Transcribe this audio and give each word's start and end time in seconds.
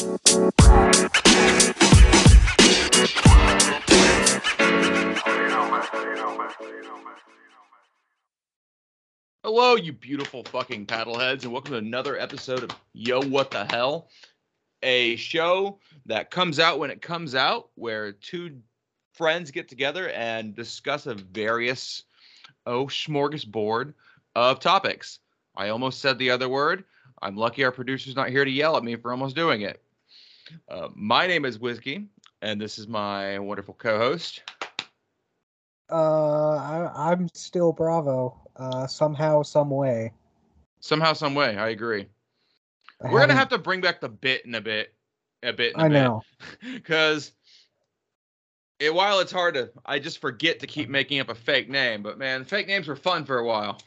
Hello, 0.00 0.16
you 9.76 9.92
beautiful 9.92 10.42
fucking 10.44 10.86
paddleheads, 10.86 11.42
and 11.42 11.52
welcome 11.52 11.72
to 11.72 11.76
another 11.76 12.18
episode 12.18 12.62
of 12.62 12.70
Yo 12.94 13.20
What 13.20 13.50
the 13.50 13.66
Hell, 13.66 14.08
a 14.82 15.16
show 15.16 15.78
that 16.06 16.30
comes 16.30 16.58
out 16.58 16.78
when 16.78 16.90
it 16.90 17.02
comes 17.02 17.34
out, 17.34 17.68
where 17.74 18.12
two 18.12 18.62
friends 19.12 19.50
get 19.50 19.68
together 19.68 20.08
and 20.08 20.56
discuss 20.56 21.04
a 21.04 21.14
various 21.14 22.04
oh 22.64 22.86
smorgasbord 22.86 23.92
of 24.34 24.60
topics. 24.60 25.18
I 25.54 25.68
almost 25.68 26.00
said 26.00 26.16
the 26.16 26.30
other 26.30 26.48
word. 26.48 26.84
I'm 27.20 27.36
lucky 27.36 27.64
our 27.64 27.70
producer's 27.72 28.16
not 28.16 28.30
here 28.30 28.46
to 28.46 28.50
yell 28.50 28.78
at 28.78 28.82
me 28.82 28.96
for 28.96 29.10
almost 29.10 29.36
doing 29.36 29.60
it. 29.60 29.82
Uh, 30.68 30.88
my 30.94 31.26
name 31.26 31.44
is 31.44 31.58
Whiskey, 31.58 32.06
and 32.42 32.60
this 32.60 32.78
is 32.78 32.86
my 32.88 33.38
wonderful 33.38 33.74
co-host. 33.74 34.42
Uh, 35.90 36.56
I, 36.56 37.10
I'm 37.12 37.28
still 37.34 37.72
Bravo. 37.72 38.40
Uh, 38.56 38.86
somehow, 38.86 39.42
some 39.42 39.70
way. 39.70 40.12
Somehow, 40.80 41.12
some 41.12 41.34
way, 41.34 41.56
I 41.56 41.70
agree. 41.70 42.06
I 43.02 43.10
We're 43.10 43.20
gonna 43.20 43.34
haven't- 43.34 43.58
to 43.58 43.62
bring 43.62 43.80
back 43.80 44.00
the 44.00 44.08
bit 44.08 44.44
in 44.44 44.54
a 44.54 44.60
bit, 44.60 44.94
a 45.42 45.52
bit. 45.52 45.74
In 45.74 45.80
a 45.80 45.84
I 45.84 45.88
bit. 45.88 45.96
I 45.96 46.04
know. 46.04 46.22
because 46.74 47.32
it, 48.78 48.94
while 48.94 49.20
it's 49.20 49.32
hard 49.32 49.54
to, 49.54 49.70
I 49.84 49.98
just 49.98 50.20
forget 50.20 50.60
to 50.60 50.66
keep 50.66 50.88
making 50.88 51.20
up 51.20 51.28
a 51.28 51.34
fake 51.34 51.68
name. 51.68 52.02
But 52.02 52.18
man, 52.18 52.44
fake 52.44 52.66
names 52.66 52.86
were 52.88 52.96
fun 52.96 53.24
for 53.24 53.38
a 53.38 53.44
while. 53.44 53.78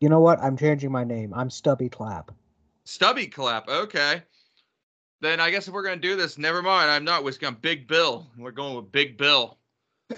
You 0.00 0.08
know 0.08 0.20
what? 0.20 0.40
I'm 0.40 0.56
changing 0.56 0.92
my 0.92 1.04
name. 1.04 1.32
I'm 1.34 1.50
Stubby 1.50 1.88
Clapp. 1.88 2.32
Stubby 2.88 3.26
Clapp. 3.26 3.68
Okay. 3.68 4.22
Then 5.20 5.40
I 5.40 5.50
guess 5.50 5.68
if 5.68 5.74
we're 5.74 5.82
gonna 5.82 5.96
do 5.96 6.16
this, 6.16 6.38
never 6.38 6.62
mind. 6.62 6.90
I'm 6.90 7.04
not 7.04 7.22
whiskey. 7.22 7.44
I'm 7.44 7.56
Big 7.56 7.86
Bill. 7.86 8.26
We're 8.38 8.50
going 8.50 8.76
with 8.76 8.90
Big 8.90 9.18
Bill. 9.18 9.58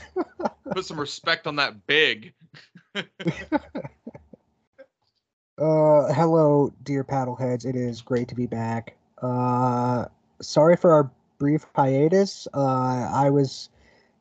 Put 0.71 0.85
some 0.85 1.01
respect 1.01 1.49
on 1.49 1.57
that 1.57 1.85
big. 1.87 2.33
Uh, 5.59 6.11
hello, 6.15 6.73
dear 6.85 7.05
paddleheads. 7.05 7.67
It 7.67 7.77
is 7.77 8.01
great 8.01 8.27
to 8.29 8.35
be 8.35 8.47
back. 8.47 8.97
Uh, 9.21 10.07
sorry 10.41 10.75
for 10.75 10.91
our 10.91 11.11
brief 11.39 11.67
hiatus. 11.77 12.49
Uh, 12.55 13.11
I 13.13 13.29
was 13.29 13.69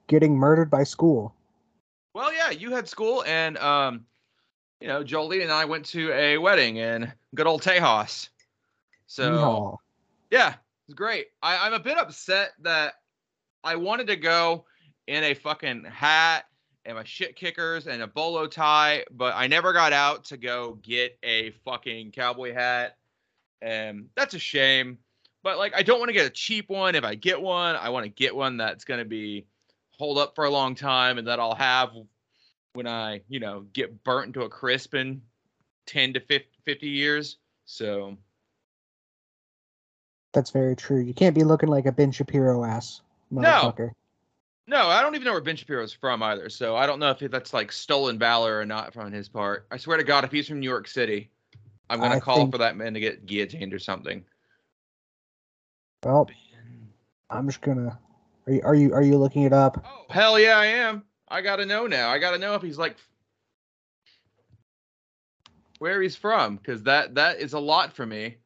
getting 0.07 0.35
murdered 0.35 0.69
by 0.69 0.83
school. 0.83 1.33
Well, 2.13 2.33
yeah, 2.33 2.49
you 2.49 2.71
had 2.71 2.89
school, 2.89 3.23
and 3.25 3.57
um, 3.59 4.05
you 4.81 4.89
know, 4.89 5.01
Jolie 5.01 5.41
and 5.41 5.49
I 5.49 5.63
went 5.63 5.85
to 5.85 6.11
a 6.11 6.37
wedding 6.37 6.75
in 6.75 7.09
good 7.33 7.47
old 7.47 7.61
Tejas. 7.61 8.27
So 9.09 9.31
Yeehaw. 9.31 9.77
Yeah, 10.29 10.53
it's 10.87 10.93
great. 10.93 11.27
I, 11.41 11.65
I'm 11.65 11.73
a 11.73 11.79
bit 11.79 11.97
upset 11.97 12.51
that 12.61 12.93
I 13.63 13.75
wanted 13.75 14.05
to 14.07 14.15
go 14.15 14.65
in 15.07 15.23
a 15.23 15.33
fucking 15.33 15.85
hat 15.85 16.45
and 16.85 16.95
my 16.95 17.03
shit 17.03 17.35
kickers 17.35 17.87
and 17.87 18.03
a 18.03 18.07
bolo 18.07 18.45
tie, 18.45 19.03
but 19.09 19.33
I 19.35 19.47
never 19.47 19.73
got 19.73 19.93
out 19.93 20.25
to 20.25 20.37
go 20.37 20.77
get 20.83 21.17
a 21.23 21.49
fucking 21.65 22.11
cowboy 22.11 22.53
hat. 22.53 22.97
And 23.63 24.09
that's 24.15 24.35
a 24.35 24.39
shame. 24.39 24.99
But 25.41 25.57
like 25.57 25.73
I 25.75 25.81
don't 25.81 25.97
want 25.97 26.09
to 26.09 26.13
get 26.13 26.27
a 26.27 26.31
cheap 26.31 26.69
one. 26.69 26.93
If 26.93 27.03
I 27.03 27.15
get 27.15 27.41
one, 27.41 27.75
I 27.77 27.89
want 27.89 28.03
to 28.03 28.09
get 28.11 28.35
one 28.35 28.57
that's 28.57 28.85
gonna 28.85 29.05
be 29.05 29.47
hold 29.97 30.19
up 30.19 30.35
for 30.35 30.45
a 30.45 30.51
long 30.51 30.75
time 30.75 31.17
and 31.17 31.27
that 31.27 31.39
I'll 31.39 31.55
have 31.55 31.89
when 32.73 32.85
I, 32.85 33.21
you 33.27 33.39
know, 33.39 33.65
get 33.73 34.03
burnt 34.03 34.27
into 34.27 34.43
a 34.43 34.49
crisp 34.49 34.93
in 34.93 35.23
10 35.87 36.13
to 36.13 36.19
50, 36.19 36.47
50 36.63 36.87
years. 36.87 37.37
So 37.65 38.15
That's 40.33 40.51
very 40.51 40.75
true. 40.75 40.99
You 40.99 41.13
can't 41.13 41.35
be 41.35 41.43
looking 41.43 41.69
like 41.69 41.85
a 41.85 41.91
Ben 41.91 42.11
Shapiro 42.11 42.63
ass 42.63 43.01
No. 43.31 43.41
motherfucker. 43.41 43.91
No, 44.67 44.87
I 44.87 45.01
don't 45.01 45.15
even 45.15 45.25
know 45.25 45.31
where 45.31 45.41
Ben 45.41 45.55
Shapiro's 45.55 45.91
from 45.93 46.21
either. 46.21 46.47
So 46.49 46.75
I 46.75 46.85
don't 46.85 46.99
know 46.99 47.09
if 47.09 47.31
that's 47.31 47.53
like 47.53 47.71
stolen 47.71 48.19
valor 48.19 48.59
or 48.59 48.65
not 48.65 48.93
from 48.93 49.11
his 49.11 49.27
part. 49.27 49.65
I 49.71 49.77
swear 49.77 49.97
to 49.97 50.03
God, 50.03 50.23
if 50.23 50.31
he's 50.31 50.47
from 50.47 50.59
New 50.59 50.69
York 50.69 50.87
City, 50.87 51.31
I'm 51.89 51.99
gonna 51.99 52.17
I 52.17 52.19
call 52.19 52.37
think- 52.37 52.51
for 52.51 52.59
that 52.59 52.77
man 52.77 52.93
to 52.93 52.99
get 52.99 53.25
guillotined 53.25 53.73
or 53.73 53.79
something. 53.79 54.23
Well, 56.03 56.29
I'm 57.31 57.47
just 57.47 57.61
gonna. 57.61 57.97
Are 58.45 58.53
you 58.53 58.61
are 58.63 58.75
you 58.75 58.93
are 58.93 59.01
you 59.01 59.17
looking 59.17 59.43
it 59.43 59.53
up? 59.53 59.83
Oh 59.87 60.05
hell 60.13 60.39
yeah, 60.39 60.57
I 60.57 60.65
am. 60.67 61.03
I 61.27 61.41
gotta 61.41 61.65
know 61.65 61.87
now. 61.87 62.09
I 62.09 62.19
gotta 62.19 62.37
know 62.37 62.53
if 62.53 62.61
he's 62.61 62.77
like 62.77 62.95
where 65.79 66.01
he's 66.01 66.15
from, 66.15 66.57
because 66.57 66.83
that 66.83 67.15
that 67.15 67.39
is 67.39 67.53
a 67.53 67.59
lot 67.59 67.93
for 67.93 68.05
me. 68.05 68.37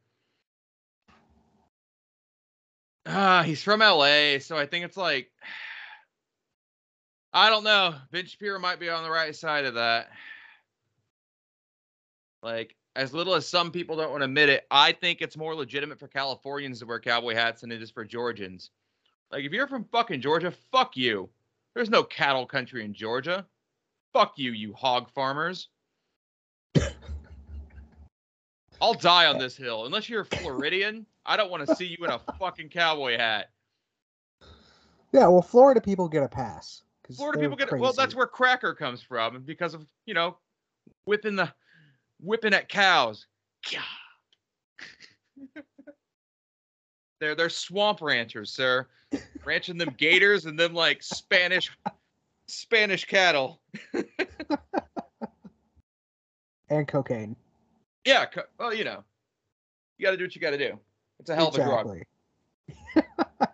Ah, 3.05 3.43
he's 3.43 3.61
from 3.61 3.81
LA, 3.81 4.39
so 4.39 4.57
I 4.57 4.65
think 4.65 4.85
it's 4.85 4.97
like 4.97 5.29
I 7.33 7.49
don't 7.49 7.63
know. 7.63 7.95
Ben 8.11 8.25
Shapiro 8.25 8.59
might 8.59 8.79
be 8.79 8.89
on 8.89 9.03
the 9.03 9.09
right 9.09 9.35
side 9.35 9.65
of 9.65 9.73
that. 9.73 10.09
Like, 12.43 12.75
as 12.95 13.13
little 13.13 13.33
as 13.33 13.47
some 13.47 13.71
people 13.71 13.95
don't 13.95 14.11
want 14.11 14.21
to 14.21 14.25
admit 14.25 14.49
it, 14.49 14.67
I 14.69 14.91
think 14.91 15.21
it's 15.21 15.35
more 15.35 15.55
legitimate 15.55 15.97
for 15.99 16.07
Californians 16.07 16.79
to 16.79 16.85
wear 16.85 16.99
cowboy 16.99 17.33
hats 17.33 17.61
than 17.61 17.71
it 17.71 17.81
is 17.81 17.89
for 17.89 18.05
Georgians. 18.05 18.69
Like, 19.31 19.45
if 19.45 19.51
you're 19.51 19.67
from 19.67 19.85
fucking 19.85 20.21
Georgia, 20.21 20.53
fuck 20.71 20.95
you. 20.95 21.29
There's 21.73 21.89
no 21.89 22.03
cattle 22.03 22.45
country 22.45 22.85
in 22.85 22.93
Georgia. 22.93 23.47
Fuck 24.11 24.33
you, 24.35 24.51
you 24.51 24.73
hog 24.73 25.09
farmers. 25.09 25.69
I'll 28.83 28.93
die 28.93 29.27
on 29.27 29.37
this 29.37 29.55
hill. 29.55 29.85
Unless 29.85 30.09
you're 30.09 30.23
a 30.23 30.25
Floridian, 30.37 31.05
I 31.25 31.37
don't 31.37 31.49
want 31.49 31.65
to 31.65 31.73
see 31.75 31.85
you 31.85 32.03
in 32.03 32.11
a 32.11 32.19
fucking 32.37 32.67
cowboy 32.67 33.17
hat. 33.17 33.49
Yeah, 35.13 35.27
well, 35.27 35.41
Florida 35.41 35.79
people 35.79 36.09
get 36.09 36.21
a 36.21 36.27
pass. 36.27 36.81
Florida 37.15 37.39
people 37.39 37.55
get 37.55 37.71
well. 37.71 37.93
That's 37.93 38.13
where 38.13 38.27
cracker 38.27 38.73
comes 38.73 39.01
from, 39.01 39.43
because 39.43 39.73
of 39.73 39.85
you 40.05 40.13
know, 40.13 40.35
whipping 41.05 41.37
the 41.37 41.49
whipping 42.21 42.53
at 42.53 42.67
cows. 42.67 43.25
they're 47.21 47.35
they're 47.35 47.49
swamp 47.49 48.01
ranchers, 48.01 48.51
sir, 48.51 48.87
ranching 49.45 49.77
them 49.77 49.95
gators 49.97 50.45
and 50.45 50.59
them 50.59 50.73
like 50.73 51.01
Spanish 51.03 51.71
Spanish 52.47 53.05
cattle. 53.05 53.61
and 56.69 56.85
cocaine. 56.87 57.37
Yeah, 58.05 58.25
well, 58.59 58.73
you 58.73 58.83
know, 58.83 59.03
you 59.97 60.05
got 60.05 60.11
to 60.11 60.17
do 60.17 60.25
what 60.25 60.35
you 60.35 60.41
got 60.41 60.51
to 60.51 60.57
do. 60.57 60.79
It's 61.19 61.29
a 61.29 61.35
hell 61.35 61.47
of 61.49 61.55
a 61.55 61.63
drug. 61.63 62.03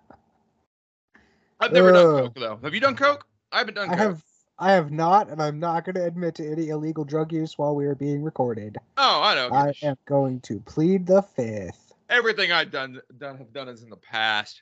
I've 1.60 1.74
never 1.74 1.92
done 1.92 2.24
coke 2.24 2.36
though. 2.36 2.60
Have 2.64 2.74
you 2.74 2.80
done 2.80 2.96
coke? 2.96 3.26
I 3.52 3.60
haven't 3.60 3.74
done 3.76 3.90
I 3.90 3.96
coke. 3.96 4.00
have 4.00 4.24
I 4.58 4.72
have 4.74 4.92
not, 4.92 5.30
and 5.30 5.42
I'm 5.42 5.60
not 5.60 5.86
going 5.86 5.96
to 5.96 6.04
admit 6.04 6.36
to 6.36 6.52
any 6.52 6.70
illegal 6.70 7.06
drug 7.06 7.32
use 7.32 7.58
while 7.58 7.76
we 7.76 7.86
are 7.86 7.96
being 7.96 8.22
recorded. 8.22 8.78
Oh, 8.98 9.22
I 9.24 9.36
know. 9.36 9.50
I 9.54 9.74
am 9.82 9.98
going 10.06 10.42
to 10.42 10.60
plead 10.60 11.06
the 11.06 11.22
fifth. 11.22 11.94
everything 12.10 12.52
I've 12.52 12.72
done 12.72 13.00
done 13.18 13.38
have 13.38 13.54
done 13.54 13.70
is 13.70 13.84
in 13.84 13.90
the 13.90 13.96
past. 13.98 14.62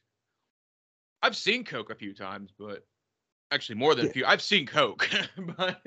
I've 1.24 1.36
seen 1.36 1.64
Coke 1.64 1.90
a 1.90 1.96
few 1.96 2.14
times, 2.14 2.52
but 2.58 2.86
actually 3.52 3.76
more 3.76 3.96
than 3.96 4.08
a 4.08 4.10
few. 4.10 4.26
I've 4.26 4.42
seen 4.42 4.66
Coke, 4.68 5.10
but 5.58 5.82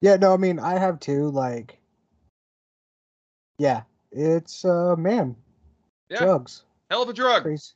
Yeah, 0.00 0.16
no, 0.16 0.32
I 0.32 0.36
mean 0.36 0.58
I 0.58 0.78
have 0.78 0.98
too. 0.98 1.30
Like, 1.30 1.79
yeah, 3.60 3.82
it's 4.10 4.64
uh 4.64 4.96
man, 4.96 5.36
yeah, 6.08 6.18
drugs, 6.18 6.62
hell 6.90 7.02
of 7.02 7.10
a 7.10 7.12
drug. 7.12 7.42
crazy, 7.42 7.72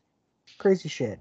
crazy 0.57 0.89
shit. 0.89 1.21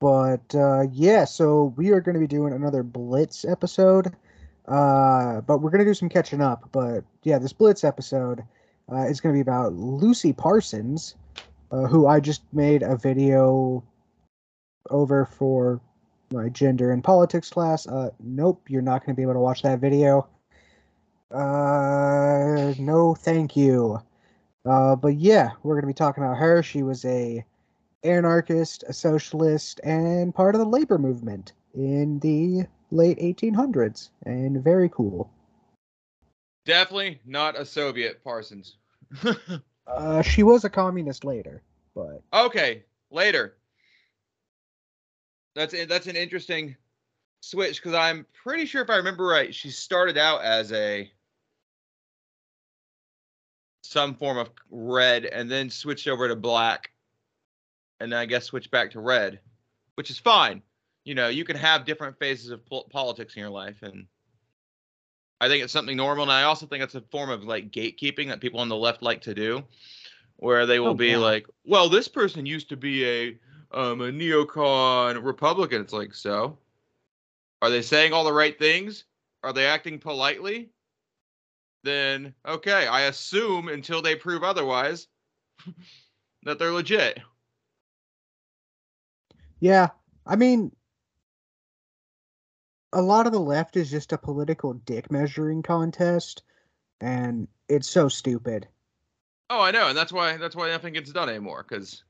But 0.00 0.54
uh, 0.54 0.84
yeah, 0.92 1.24
so 1.24 1.74
we 1.76 1.90
are 1.90 2.00
going 2.00 2.14
to 2.14 2.20
be 2.20 2.28
doing 2.28 2.52
another 2.52 2.84
Blitz 2.84 3.44
episode. 3.44 4.14
Uh, 4.68 5.40
but 5.40 5.58
we're 5.58 5.70
going 5.70 5.84
to 5.84 5.90
do 5.90 5.94
some 5.94 6.08
catching 6.08 6.40
up. 6.40 6.68
But 6.70 7.02
yeah, 7.24 7.38
this 7.38 7.52
Blitz 7.52 7.82
episode 7.82 8.44
uh, 8.90 9.06
is 9.06 9.20
going 9.20 9.34
to 9.34 9.36
be 9.36 9.42
about 9.42 9.72
Lucy 9.72 10.32
Parsons, 10.32 11.16
uh, 11.72 11.88
who 11.88 12.06
I 12.06 12.20
just 12.20 12.42
made 12.52 12.84
a 12.84 12.96
video 12.96 13.82
over 14.90 15.24
for 15.24 15.80
my 16.30 16.48
gender 16.50 16.92
and 16.92 17.02
politics 17.02 17.50
class. 17.50 17.88
Uh, 17.88 18.10
nope, 18.20 18.62
you're 18.68 18.80
not 18.80 19.04
going 19.04 19.16
to 19.16 19.18
be 19.18 19.22
able 19.22 19.34
to 19.34 19.40
watch 19.40 19.62
that 19.62 19.80
video. 19.80 20.28
Uh, 21.30 22.74
no, 22.78 23.14
thank 23.14 23.56
you. 23.56 24.00
Uh, 24.64 24.96
but 24.96 25.16
yeah, 25.16 25.50
we're 25.62 25.74
going 25.74 25.82
to 25.82 25.86
be 25.86 25.94
talking 25.94 26.22
about 26.22 26.36
her. 26.36 26.62
She 26.62 26.82
was 26.82 27.04
a 27.04 27.44
anarchist, 28.02 28.84
a 28.88 28.92
socialist, 28.92 29.80
and 29.84 30.34
part 30.34 30.54
of 30.54 30.58
the 30.58 30.66
labor 30.66 30.98
movement 30.98 31.52
in 31.74 32.18
the 32.20 32.66
late 32.90 33.18
1800s, 33.18 34.10
and 34.24 34.62
very 34.62 34.88
cool. 34.88 35.30
Definitely 36.64 37.20
not 37.24 37.58
a 37.58 37.64
Soviet 37.64 38.22
Parsons. 38.22 38.76
Uh, 39.86 40.22
she 40.22 40.44
was 40.44 40.64
a 40.64 40.70
communist 40.70 41.24
later, 41.24 41.62
but 41.96 42.22
okay, 42.32 42.84
later. 43.10 43.56
That's 45.56 45.74
that's 45.86 46.06
an 46.06 46.14
interesting 46.14 46.76
switch 47.40 47.82
because 47.82 47.94
I'm 47.94 48.24
pretty 48.44 48.66
sure 48.66 48.82
if 48.82 48.90
I 48.90 48.96
remember 48.96 49.26
right, 49.26 49.52
she 49.52 49.70
started 49.70 50.16
out 50.16 50.42
as 50.42 50.72
a 50.72 51.10
some 53.82 54.14
form 54.14 54.38
of 54.38 54.50
red 54.70 55.24
and 55.24 55.50
then 55.50 55.70
switched 55.70 56.06
over 56.08 56.28
to 56.28 56.36
black 56.36 56.90
and 58.00 58.12
then 58.12 58.18
I 58.18 58.26
guess 58.26 58.44
switched 58.46 58.70
back 58.70 58.90
to 58.92 59.00
red, 59.00 59.40
which 59.94 60.10
is 60.10 60.18
fine. 60.18 60.62
You 61.04 61.14
know, 61.14 61.28
you 61.28 61.44
can 61.44 61.56
have 61.56 61.84
different 61.84 62.18
phases 62.18 62.50
of 62.50 62.64
pol- 62.66 62.88
politics 62.90 63.34
in 63.34 63.40
your 63.40 63.50
life 63.50 63.82
and 63.82 64.06
I 65.40 65.48
think 65.48 65.64
it's 65.64 65.72
something 65.72 65.96
normal 65.96 66.22
and 66.24 66.32
I 66.32 66.42
also 66.44 66.66
think 66.66 66.82
it's 66.84 66.94
a 66.94 67.00
form 67.00 67.30
of 67.30 67.44
like 67.44 67.70
gatekeeping 67.70 68.28
that 68.28 68.40
people 68.40 68.60
on 68.60 68.68
the 68.68 68.76
left 68.76 69.02
like 69.02 69.22
to 69.22 69.34
do 69.34 69.64
where 70.36 70.66
they 70.66 70.80
will 70.80 70.88
Oh, 70.88 70.94
be 70.94 71.16
like, 71.16 71.46
"Well, 71.64 71.88
this 71.88 72.08
person 72.08 72.46
used 72.46 72.68
to 72.70 72.76
be 72.76 73.04
a 73.06 73.38
um 73.72 74.00
a 74.00 74.10
neocon 74.10 75.22
Republican." 75.22 75.80
It's 75.82 75.92
like, 75.92 76.14
"So, 76.14 76.58
are 77.62 77.70
they 77.70 77.82
saying 77.82 78.12
all 78.12 78.24
the 78.24 78.32
right 78.32 78.58
things? 78.58 79.04
Are 79.42 79.52
they 79.52 79.66
acting 79.66 79.98
politely?" 79.98 80.70
Then 81.82 82.34
okay, 82.46 82.86
I 82.86 83.02
assume 83.02 83.68
until 83.68 84.02
they 84.02 84.16
prove 84.16 84.42
otherwise 84.42 85.08
that 86.42 86.58
they're 86.58 86.72
legit. 86.72 87.20
Yeah, 89.60 89.88
I 90.26 90.36
mean, 90.36 90.72
a 92.92 93.02
lot 93.02 93.26
of 93.26 93.32
the 93.32 93.40
left 93.40 93.76
is 93.76 93.90
just 93.90 94.12
a 94.12 94.18
political 94.18 94.74
dick 94.74 95.10
measuring 95.10 95.62
contest, 95.62 96.42
and 97.00 97.48
it's 97.68 97.88
so 97.88 98.08
stupid. 98.08 98.68
Oh, 99.48 99.60
I 99.60 99.70
know, 99.70 99.88
and 99.88 99.96
that's 99.96 100.12
why 100.12 100.36
that's 100.36 100.56
why 100.56 100.70
nothing 100.70 100.94
gets 100.94 101.12
done 101.12 101.28
anymore. 101.28 101.64
Because, 101.68 102.04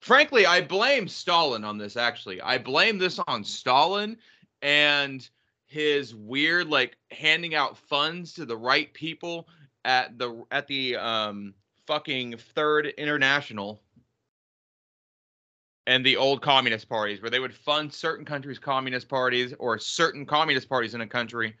frankly, 0.00 0.46
I 0.46 0.60
blame 0.60 1.08
Stalin 1.08 1.64
on 1.64 1.78
this. 1.78 1.96
Actually, 1.96 2.40
I 2.40 2.58
blame 2.58 2.98
this 2.98 3.18
on 3.26 3.44
Stalin 3.44 4.16
and 4.62 5.28
his 5.70 6.16
weird 6.16 6.66
like 6.66 6.96
handing 7.12 7.54
out 7.54 7.78
funds 7.78 8.32
to 8.34 8.44
the 8.44 8.56
right 8.56 8.92
people 8.92 9.46
at 9.84 10.18
the 10.18 10.44
at 10.50 10.66
the 10.66 10.96
um 10.96 11.54
fucking 11.86 12.36
Third 12.54 12.86
International 12.98 13.80
and 15.86 16.04
the 16.04 16.16
old 16.16 16.42
communist 16.42 16.88
parties, 16.88 17.22
where 17.22 17.30
they 17.30 17.40
would 17.40 17.54
fund 17.54 17.92
certain 17.92 18.24
countries' 18.24 18.58
communist 18.58 19.08
parties 19.08 19.54
or 19.58 19.78
certain 19.78 20.26
communist 20.26 20.68
parties 20.68 20.94
in 20.94 21.00
a 21.00 21.06
country 21.06 21.54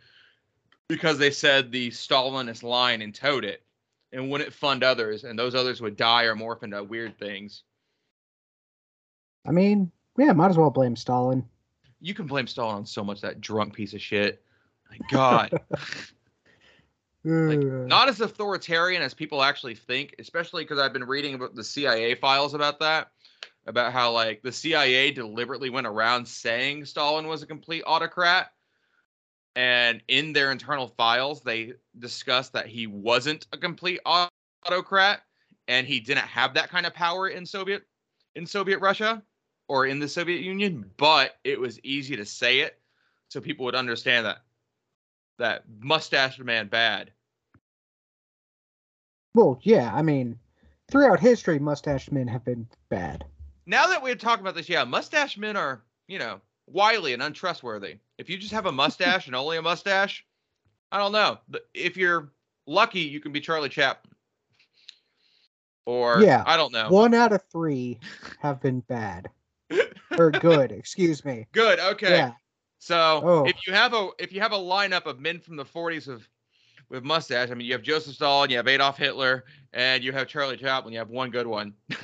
because 0.88 1.16
they 1.16 1.30
said 1.30 1.70
the 1.70 1.88
Stalinist 1.90 2.64
line 2.64 3.02
and 3.02 3.14
toed 3.14 3.44
it 3.44 3.62
and 4.12 4.28
wouldn't 4.28 4.52
fund 4.52 4.82
others, 4.82 5.22
and 5.22 5.38
those 5.38 5.54
others 5.54 5.80
would 5.80 5.96
die 5.96 6.24
or 6.24 6.34
morph 6.34 6.64
into 6.64 6.82
weird 6.82 7.16
things. 7.16 7.62
I 9.46 9.52
mean, 9.52 9.92
yeah, 10.18 10.32
might 10.32 10.50
as 10.50 10.58
well 10.58 10.70
blame 10.70 10.96
Stalin. 10.96 11.48
You 12.00 12.14
can 12.14 12.26
blame 12.26 12.46
Stalin 12.46 12.76
on 12.76 12.86
so 12.86 13.04
much 13.04 13.20
that 13.20 13.40
drunk 13.40 13.74
piece 13.74 13.94
of 13.94 14.00
shit. 14.00 14.42
My 14.90 14.98
God, 15.10 15.50
like, 17.24 17.58
not 17.62 18.08
as 18.08 18.20
authoritarian 18.20 19.02
as 19.02 19.14
people 19.14 19.42
actually 19.42 19.74
think, 19.74 20.14
especially 20.18 20.64
because 20.64 20.78
I've 20.78 20.92
been 20.92 21.04
reading 21.04 21.34
about 21.34 21.54
the 21.54 21.64
CIA 21.64 22.14
files 22.14 22.54
about 22.54 22.80
that, 22.80 23.10
about 23.66 23.92
how 23.92 24.12
like 24.12 24.42
the 24.42 24.52
CIA 24.52 25.10
deliberately 25.12 25.70
went 25.70 25.86
around 25.86 26.26
saying 26.26 26.84
Stalin 26.86 27.26
was 27.28 27.42
a 27.42 27.46
complete 27.46 27.82
autocrat, 27.86 28.52
and 29.56 30.02
in 30.08 30.32
their 30.32 30.52
internal 30.52 30.88
files 30.88 31.42
they 31.42 31.74
discussed 31.98 32.52
that 32.52 32.66
he 32.66 32.86
wasn't 32.86 33.46
a 33.52 33.58
complete 33.58 34.00
autocrat 34.64 35.22
and 35.68 35.86
he 35.86 36.00
didn't 36.00 36.26
have 36.26 36.54
that 36.54 36.68
kind 36.68 36.86
of 36.86 36.94
power 36.94 37.28
in 37.28 37.46
Soviet 37.46 37.82
in 38.34 38.46
Soviet 38.46 38.78
Russia 38.80 39.22
or 39.70 39.86
in 39.86 40.00
the 40.00 40.08
Soviet 40.08 40.40
Union, 40.40 40.84
but 40.96 41.38
it 41.44 41.60
was 41.60 41.78
easy 41.84 42.16
to 42.16 42.24
say 42.24 42.58
it 42.58 42.80
so 43.28 43.40
people 43.40 43.64
would 43.64 43.76
understand 43.76 44.26
that 44.26 44.38
that 45.38 45.62
mustache 45.78 46.40
man 46.40 46.66
bad. 46.66 47.12
Well, 49.32 49.60
yeah, 49.62 49.92
I 49.94 50.02
mean, 50.02 50.40
throughout 50.90 51.20
history, 51.20 51.60
mustache 51.60 52.10
men 52.10 52.26
have 52.26 52.44
been 52.44 52.66
bad. 52.88 53.24
Now 53.64 53.86
that 53.86 54.02
we're 54.02 54.16
talking 54.16 54.42
about 54.42 54.56
this, 54.56 54.68
yeah, 54.68 54.82
mustache 54.82 55.38
men 55.38 55.56
are, 55.56 55.82
you 56.08 56.18
know, 56.18 56.40
wily 56.66 57.12
and 57.12 57.22
untrustworthy. 57.22 57.98
If 58.18 58.28
you 58.28 58.38
just 58.38 58.52
have 58.52 58.66
a 58.66 58.72
mustache 58.72 59.28
and 59.28 59.36
only 59.36 59.56
a 59.56 59.62
mustache, 59.62 60.26
I 60.90 60.98
don't 60.98 61.12
know. 61.12 61.38
But 61.48 61.68
If 61.74 61.96
you're 61.96 62.32
lucky, 62.66 63.02
you 63.02 63.20
can 63.20 63.30
be 63.30 63.40
Charlie 63.40 63.68
Chaplin. 63.68 64.16
Or 65.86 66.20
Yeah, 66.20 66.42
I 66.44 66.56
don't 66.56 66.72
know. 66.72 66.88
One 66.88 67.14
out 67.14 67.32
of 67.32 67.42
three 67.52 68.00
have 68.40 68.60
been 68.60 68.80
bad 68.80 69.30
or 70.18 70.30
good. 70.40 70.72
Excuse 70.72 71.24
me. 71.24 71.46
Good. 71.52 71.78
Okay. 71.80 72.16
Yeah. 72.16 72.32
So 72.78 73.20
Oh. 73.24 73.44
if 73.44 73.56
you 73.66 73.72
have 73.72 73.92
a 73.94 74.08
if 74.18 74.32
you 74.32 74.40
have 74.40 74.52
a 74.52 74.58
lineup 74.58 75.06
of 75.06 75.20
men 75.20 75.38
from 75.40 75.56
the 75.56 75.64
40s 75.64 76.08
of 76.08 76.26
with 76.88 77.04
mustache, 77.04 77.50
I 77.50 77.54
mean, 77.54 77.66
you 77.66 77.72
have 77.74 77.82
Joseph 77.82 78.14
Stalin, 78.14 78.50
you 78.50 78.56
have 78.56 78.66
Adolf 78.66 78.96
Hitler, 78.98 79.44
and 79.72 80.02
you 80.02 80.12
have 80.12 80.26
Charlie 80.26 80.56
Chaplin. 80.56 80.92
You 80.92 80.98
have 80.98 81.10
one 81.10 81.30
good 81.30 81.46
one. 81.46 81.74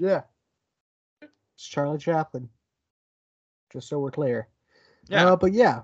Yeah. 0.00 0.22
It's 1.22 1.66
Charlie 1.66 1.98
Chaplin. 1.98 2.48
Just 3.72 3.88
so 3.88 3.98
we're 3.98 4.12
clear. 4.12 4.46
Yeah. 5.08 5.32
Uh, 5.32 5.36
but 5.36 5.52
yeah, 5.52 5.80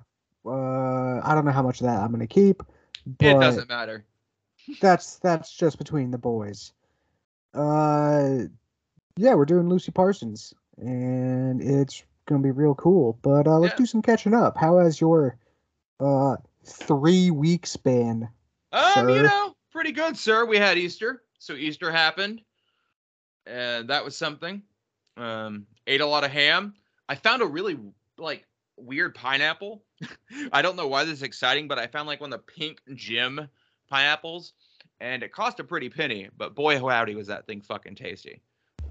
uh, 0.47 1.21
I 1.25 1.35
don't 1.35 1.45
know 1.45 1.51
how 1.51 1.63
much 1.65 1.81
of 1.81 1.87
that 1.87 2.01
I'm 2.01 2.13
gonna 2.13 2.29
keep. 2.29 2.63
But 3.07 3.27
it 3.27 3.41
doesn't 3.41 3.69
matter. 3.69 4.05
That's 4.81 5.17
that's 5.17 5.53
just 5.53 5.79
between 5.79 6.13
the 6.13 6.19
boys. 6.19 6.73
Uh, 7.53 8.45
yeah, 9.17 9.35
we're 9.35 9.45
doing 9.47 9.69
Lucy 9.69 9.91
Parsons, 9.91 10.55
and 10.79 11.61
it's 11.63 12.05
gonna 12.27 12.43
be 12.43 12.51
real 12.51 12.75
cool. 12.75 13.19
But 13.23 13.47
uh, 13.47 13.59
let's 13.59 13.73
Yeah. 13.73 13.79
do 13.79 13.87
some 13.87 14.03
catching 14.03 14.35
up. 14.35 14.57
How 14.57 14.79
has 14.79 15.01
your 15.01 15.37
uh 16.01 16.37
three 16.65 17.31
week 17.31 17.67
span? 17.67 18.29
Um, 18.73 19.09
you 19.09 19.23
know, 19.23 19.55
pretty 19.71 19.93
good, 19.93 20.17
sir. 20.17 20.45
We 20.45 20.57
had 20.57 20.77
Easter, 20.79 21.23
so 21.39 21.55
Easter 21.55 21.93
happened, 21.93 22.43
and 23.47 23.89
that 23.91 24.05
was 24.05 24.17
something. 24.17 24.63
Um, 25.17 25.67
ate 25.87 26.01
a 26.01 26.07
lot 26.07 26.25
of 26.25 26.31
ham. 26.33 26.75
I 27.09 27.15
found 27.15 27.43
a 27.43 27.47
really 27.47 27.79
like 28.19 28.47
weird 28.77 29.15
pineapple. 29.15 29.85
I 30.53 30.63
don't 30.63 30.77
know 30.77 30.89
why 30.89 31.05
this 31.05 31.15
is 31.15 31.23
exciting, 31.23 31.69
but 31.69 31.79
I 31.79 31.87
found 31.87 32.09
like 32.09 32.21
one 32.21 32.33
of 32.33 32.41
the 32.45 32.53
pink 32.53 32.81
Jim 32.95 33.49
pineapples, 33.89 34.55
and 35.01 35.23
it 35.23 35.33
cost 35.33 35.61
a 35.61 35.65
pretty 35.65 35.89
penny. 35.89 36.29
But 36.37 36.55
boy, 36.55 36.81
howdy, 36.81 37.15
was 37.15 37.29
that 37.29 37.47
thing 37.47 37.61
fucking 37.61 37.95
tasty. 37.95 38.41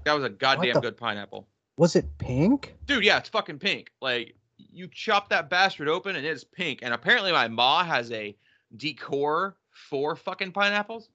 That 0.04 0.14
was 0.14 0.24
a 0.24 0.30
goddamn 0.30 0.80
good 0.80 0.96
pineapple, 0.96 1.46
Was 1.76 1.96
it 1.96 2.06
pink? 2.18 2.74
dude. 2.86 3.04
Yeah, 3.04 3.18
it's 3.18 3.28
fucking 3.28 3.58
pink. 3.58 3.90
Like 4.00 4.36
you 4.56 4.88
chop 4.88 5.28
that 5.30 5.50
bastard 5.50 5.88
open, 5.88 6.16
and 6.16 6.24
it's 6.26 6.44
pink. 6.44 6.80
And 6.82 6.94
apparently, 6.94 7.32
my 7.32 7.48
ma 7.48 7.84
has 7.84 8.10
a 8.12 8.36
decor 8.76 9.56
for 9.70 10.14
fucking 10.16 10.52
pineapples. 10.52 11.08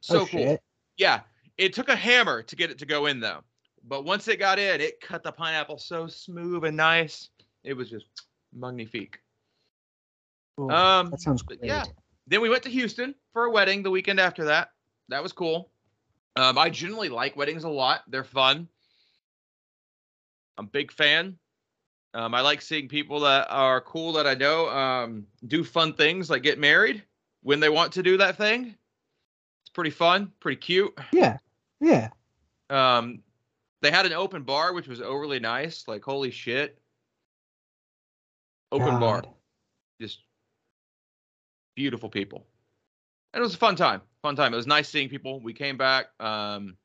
So 0.00 0.20
oh, 0.20 0.26
cool. 0.26 0.58
Yeah, 0.96 1.20
it 1.56 1.72
took 1.72 1.88
a 1.88 1.96
hammer 1.96 2.42
to 2.42 2.56
get 2.56 2.70
it 2.70 2.78
to 2.78 2.86
go 2.86 3.06
in 3.06 3.20
though. 3.20 3.40
But 3.86 4.04
once 4.04 4.28
it 4.28 4.38
got 4.38 4.58
in, 4.58 4.80
it 4.80 5.00
cut 5.00 5.22
the 5.22 5.32
pineapple 5.32 5.78
so 5.78 6.06
smooth 6.06 6.64
and 6.64 6.76
nice. 6.76 7.30
It 7.64 7.74
was 7.74 7.90
just 7.90 8.06
magnifique. 8.52 9.18
Ooh, 10.60 10.70
Um, 10.70 11.10
that 11.10 11.20
sounds 11.20 11.42
great. 11.42 11.60
yeah. 11.62 11.84
Then 12.26 12.40
we 12.40 12.48
went 12.48 12.62
to 12.62 12.70
Houston 12.70 13.14
for 13.32 13.44
a 13.44 13.50
wedding 13.50 13.82
the 13.82 13.90
weekend 13.90 14.20
after 14.20 14.44
that. 14.44 14.70
That 15.08 15.22
was 15.22 15.32
cool. 15.32 15.70
Um, 16.36 16.56
I 16.56 16.70
generally 16.70 17.08
like 17.10 17.36
weddings 17.36 17.64
a 17.64 17.68
lot. 17.68 18.02
They're 18.08 18.24
fun. 18.24 18.68
I'm 20.58 20.66
a 20.66 20.68
big 20.68 20.92
fan. 20.92 21.38
Um, 22.14 22.34
I 22.34 22.42
like 22.42 22.62
seeing 22.62 22.88
people 22.88 23.20
that 23.20 23.48
are 23.50 23.80
cool 23.80 24.12
that 24.12 24.26
I 24.26 24.34
know 24.34 24.68
um, 24.68 25.26
do 25.46 25.64
fun 25.64 25.94
things 25.94 26.30
like 26.30 26.42
get 26.42 26.60
married 26.60 27.02
when 27.42 27.58
they 27.58 27.68
want 27.68 27.92
to 27.94 28.02
do 28.02 28.16
that 28.18 28.36
thing. 28.36 28.76
It's 29.62 29.72
pretty 29.72 29.90
fun, 29.90 30.30
pretty 30.38 30.56
cute. 30.56 30.96
Yeah. 31.12 31.38
Yeah. 31.80 32.10
Um, 32.70 33.22
they 33.82 33.90
had 33.90 34.06
an 34.06 34.12
open 34.12 34.44
bar, 34.44 34.72
which 34.72 34.86
was 34.86 35.00
overly 35.00 35.40
nice. 35.40 35.88
Like, 35.88 36.04
holy 36.04 36.30
shit. 36.30 36.78
Open 38.70 39.00
bar. 39.00 39.22
God. 39.22 39.28
Just 40.00 40.20
beautiful 41.74 42.08
people. 42.08 42.46
And 43.32 43.40
it 43.40 43.44
was 43.44 43.54
a 43.54 43.58
fun 43.58 43.74
time. 43.74 44.00
Fun 44.22 44.36
time. 44.36 44.54
It 44.54 44.56
was 44.56 44.66
nice 44.66 44.88
seeing 44.88 45.08
people. 45.08 45.40
We 45.40 45.52
came 45.52 45.76
back. 45.76 46.06
Um, 46.20 46.76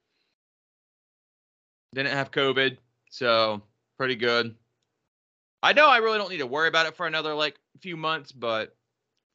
didn't 1.93 2.13
have 2.13 2.31
COVID, 2.31 2.77
so 3.09 3.61
pretty 3.97 4.15
good. 4.15 4.55
I 5.61 5.73
know 5.73 5.87
I 5.87 5.97
really 5.97 6.17
don't 6.17 6.29
need 6.29 6.37
to 6.37 6.47
worry 6.47 6.67
about 6.67 6.85
it 6.85 6.95
for 6.95 7.05
another 7.05 7.33
like 7.33 7.59
few 7.81 7.97
months, 7.97 8.31
but 8.31 8.75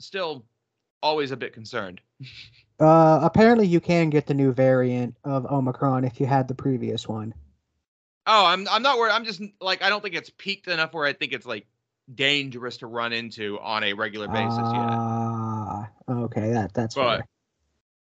still 0.01 0.45
always 1.03 1.31
a 1.31 1.37
bit 1.37 1.53
concerned. 1.53 2.01
Uh, 2.81 3.21
apparently 3.23 3.69
you 3.69 3.79
can 3.81 4.11
get 4.11 4.27
the 4.27 4.35
new 4.35 4.53
variant 4.53 5.15
of 5.23 5.47
Omicron 5.47 6.05
if 6.05 6.19
you 6.19 6.27
had 6.27 6.49
the 6.49 6.55
previous 6.57 7.07
one. 7.07 7.33
Oh, 8.27 8.45
I'm 8.47 8.67
I'm 8.69 8.83
not 8.83 8.99
worried. 8.99 9.13
I'm 9.13 9.25
just 9.25 9.41
like 9.61 9.81
I 9.81 9.89
don't 9.89 10.03
think 10.03 10.17
it's 10.17 10.31
peaked 10.39 10.67
enough 10.67 10.93
where 10.93 11.07
I 11.07 11.13
think 11.13 11.33
it's 11.33 11.47
like 11.47 11.69
dangerous 12.13 12.79
to 12.79 12.89
run 12.89 13.13
into 13.13 13.61
on 13.61 13.85
a 13.85 13.93
regular 13.93 14.27
basis 14.27 14.59
yet. 14.59 14.89
Ah, 14.91 15.89
okay, 16.11 16.51
that 16.51 16.75
that's 16.75 16.97
But 16.97 17.19
fair. 17.19 17.27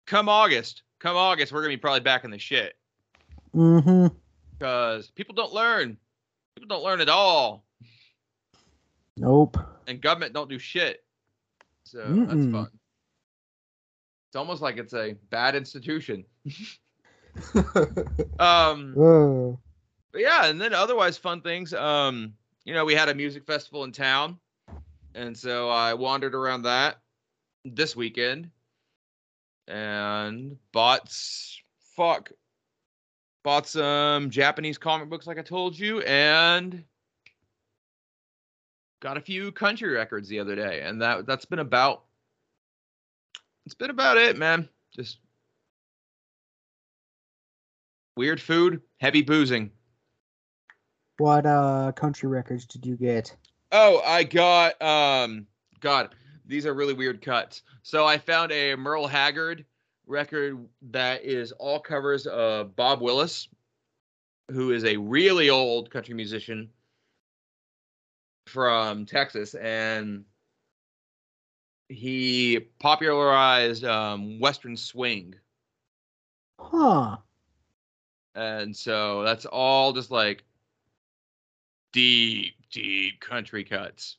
come 0.05 0.27
August, 0.27 0.83
come 0.99 1.15
August, 1.15 1.53
we're 1.53 1.61
gonna 1.61 1.73
be 1.73 1.77
probably 1.77 2.01
back 2.01 2.25
in 2.25 2.31
the 2.31 2.37
shit 2.37 2.75
Mm-hmm. 3.55 4.07
Because 4.57 5.09
people 5.11 5.35
don't 5.35 5.53
learn. 5.53 5.97
People 6.55 6.67
don't 6.67 6.83
learn 6.83 7.01
at 7.01 7.09
all, 7.09 7.63
Nope. 9.15 9.57
and 9.87 10.01
government 10.01 10.33
don't 10.33 10.49
do 10.49 10.57
shit. 10.57 11.03
So 11.83 11.99
Mm-mm. 11.99 12.27
that's 12.27 12.51
fun. 12.51 12.67
It's 14.29 14.35
almost 14.35 14.61
like 14.61 14.77
it's 14.77 14.93
a 14.93 15.13
bad 15.29 15.55
institution. 15.55 16.25
um, 18.39 18.93
but 20.11 20.21
yeah, 20.21 20.47
and 20.47 20.59
then 20.59 20.73
otherwise 20.73 21.17
fun 21.17 21.41
things. 21.41 21.73
Um, 21.73 22.33
you 22.65 22.73
know, 22.73 22.83
we 22.85 22.95
had 22.95 23.09
a 23.09 23.15
music 23.15 23.45
festival 23.45 23.83
in 23.83 23.91
town, 23.91 24.37
and 25.15 25.37
so 25.37 25.69
I 25.69 25.93
wandered 25.93 26.33
around 26.35 26.63
that 26.63 26.97
this 27.63 27.95
weekend 27.95 28.49
and 29.67 30.57
bought 30.71 31.11
fuck 31.95 32.31
bought 33.47 33.65
some 33.65 34.29
Japanese 34.29 34.77
comic 34.77 35.09
books 35.09 35.25
like 35.25 35.39
I 35.39 35.41
told 35.41 35.79
you 35.79 36.01
and 36.01 36.83
got 38.99 39.15
a 39.15 39.21
few 39.21 39.53
country 39.53 39.87
records 39.87 40.27
the 40.27 40.39
other 40.39 40.53
day 40.53 40.81
and 40.81 41.01
that 41.01 41.25
that's 41.25 41.45
been 41.45 41.59
about 41.59 42.03
it's 43.65 43.73
been 43.73 43.89
about 43.89 44.17
it 44.17 44.37
man 44.37 44.67
just 44.93 45.19
weird 48.17 48.41
food 48.41 48.81
heavy 48.97 49.21
boozing 49.21 49.71
what 51.17 51.45
uh 51.45 51.93
country 51.93 52.27
records 52.27 52.65
did 52.65 52.85
you 52.85 52.97
get? 52.97 53.33
Oh, 53.71 54.01
I 54.05 54.25
got 54.25 54.81
um 54.81 55.47
God, 55.79 56.13
these 56.45 56.65
are 56.65 56.73
really 56.73 56.93
weird 56.93 57.21
cuts. 57.21 57.61
So 57.81 58.05
I 58.05 58.17
found 58.17 58.51
a 58.51 58.75
Merle 58.75 59.07
Haggard 59.07 59.63
record 60.07 60.57
that 60.91 61.23
is 61.23 61.51
all 61.51 61.79
covers 61.79 62.25
of 62.25 62.75
Bob 62.75 63.01
Wills, 63.01 63.49
who 64.49 64.71
is 64.71 64.85
a 64.85 64.97
really 64.97 65.49
old 65.49 65.91
country 65.91 66.15
musician 66.15 66.69
from 68.47 69.05
Texas, 69.05 69.53
and 69.55 70.23
he 71.89 72.59
popularized 72.79 73.83
um, 73.83 74.39
Western 74.39 74.75
swing. 74.77 75.35
Huh. 76.59 77.17
And 78.35 78.75
so 78.75 79.23
that's 79.23 79.45
all 79.45 79.93
just 79.93 80.11
like 80.11 80.43
deep, 81.91 82.53
deep 82.71 83.19
country 83.19 83.63
cuts 83.63 84.17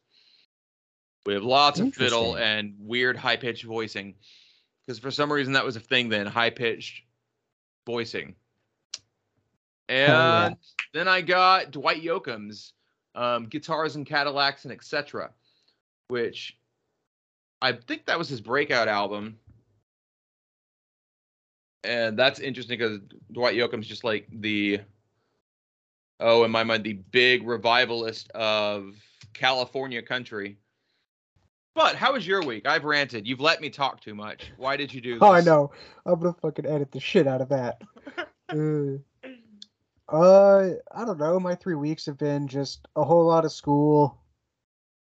with 1.27 1.43
lots 1.43 1.79
of 1.79 1.95
fiddle 1.95 2.37
and 2.37 2.75
weird 2.79 3.17
high 3.17 3.37
pitched 3.37 3.65
voicing. 3.65 4.15
Because 4.89 4.99
for 4.99 5.11
some 5.11 5.31
reason 5.31 5.53
that 5.53 5.67
was 5.67 5.77
a 5.77 5.81
thing 5.81 6.09
then, 6.09 6.27
high 6.27 6.49
pitched 6.49 7.03
voicing. 7.87 8.35
And 9.91 10.11
yeah. 10.11 10.55
then 10.93 11.09
I 11.09 11.23
got 11.23 11.71
Dwight 11.71 12.03
Yoakam's 12.03 12.75
um, 13.15 13.47
Guitars 13.47 13.97
and 13.97 14.05
Cadillacs 14.05 14.65
and 14.65 14.73
Etc., 14.73 15.31
which 16.09 16.59
I 17.63 17.73
think 17.73 18.05
that 18.05 18.19
was 18.19 18.29
his 18.29 18.43
breakout 18.43 18.87
album. 18.87 19.39
And 21.85 22.19
that's 22.19 22.39
interesting 22.39 22.79
because 22.79 22.99
Dwight 23.33 23.57
Yoakam's 23.57 23.87
just 23.87 24.05
like 24.05 24.27
the 24.31 24.81
oh, 26.21 26.45
in 26.45 26.51
my 26.51 26.65
mind, 26.65 26.85
the 26.85 26.93
big 27.11 27.49
revivalist 27.49 28.31
of 28.33 28.95
California 29.33 30.03
country. 30.03 30.59
But 31.79 31.95
how 31.95 32.13
was 32.15 32.27
your 32.27 32.43
week? 32.43 32.67
I've 32.67 32.83
ranted. 32.83 33.25
You've 33.25 33.39
let 33.39 33.61
me 33.61 33.71
talk 33.71 34.01
too 34.01 34.13
much. 34.13 34.51
Why 34.57 34.77
did 34.77 34.93
you 34.93 35.01
do 35.01 35.13
this? 35.15 35.23
Oh, 35.23 35.31
I 35.31 35.43
know. 35.43 35.71
I'm 36.05 36.19
gonna 36.19 36.35
fucking 36.43 36.67
edit 36.67 36.91
the 36.91 36.99
shit 36.99 37.29
out 37.29 37.41
of 37.41 37.51
that. 37.51 37.81
uh, 38.49 38.99
uh, 40.13 40.71
I 40.93 41.05
don't 41.05 41.21
know. 41.21 41.39
My 41.39 41.55
three 41.55 41.77
weeks 41.77 42.05
have 42.07 42.19
been 42.19 42.49
just 42.49 42.89
a 42.97 43.05
whole 43.05 43.25
lot 43.25 43.45
of 43.45 43.53
school. 43.53 44.19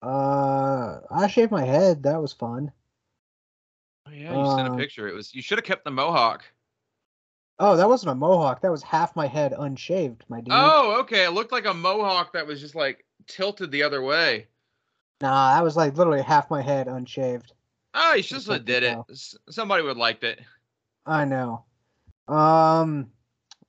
Uh, 0.02 1.00
I 1.10 1.28
shaved 1.30 1.50
my 1.54 1.64
head. 1.64 2.04
That 2.04 2.22
was 2.22 2.34
fun. 2.34 2.74
Oh, 4.06 4.12
yeah, 4.12 4.38
you 4.38 4.58
sent 4.58 4.68
a 4.68 4.74
Uh, 4.74 4.76
picture. 4.76 5.08
It 5.08 5.16
was 5.16 5.34
you 5.34 5.42
should 5.42 5.58
have 5.58 5.66
kept 5.66 5.86
the 5.86 5.92
mohawk. 5.92 6.44
Oh, 7.58 7.78
that 7.78 7.88
wasn't 7.88 8.12
a 8.12 8.16
mohawk. 8.16 8.60
That 8.64 8.72
was 8.72 8.84
half 8.84 9.16
my 9.16 9.28
head 9.28 9.54
unshaved, 9.58 10.24
my 10.28 10.42
dude. 10.42 10.50
Oh, 10.52 11.00
okay. 11.04 11.24
It 11.24 11.32
looked 11.32 11.54
like 11.54 11.68
a 11.68 11.74
mohawk 11.74 12.34
that 12.34 12.46
was 12.46 12.60
just 12.60 12.76
like 12.76 13.06
tilted 13.28 13.72
the 13.72 13.84
other 13.84 14.02
way. 14.02 14.48
Nah, 15.22 15.56
that 15.56 15.64
was 15.64 15.76
like 15.78 15.98
literally 15.98 16.22
half 16.22 16.50
my 16.50 16.62
head 16.62 16.88
unshaved. 16.88 17.54
Oh, 17.94 18.14
you 18.14 18.24
should 18.24 18.36
Just 18.36 18.48
have 18.48 18.58
like 18.58 18.66
did 18.66 18.84
it. 18.84 18.98
S- 19.10 19.36
Somebody 19.50 19.84
would 19.84 19.98
liked 19.98 20.24
it. 20.24 20.42
I 21.06 21.24
know. 21.26 21.64
Um, 22.28 23.12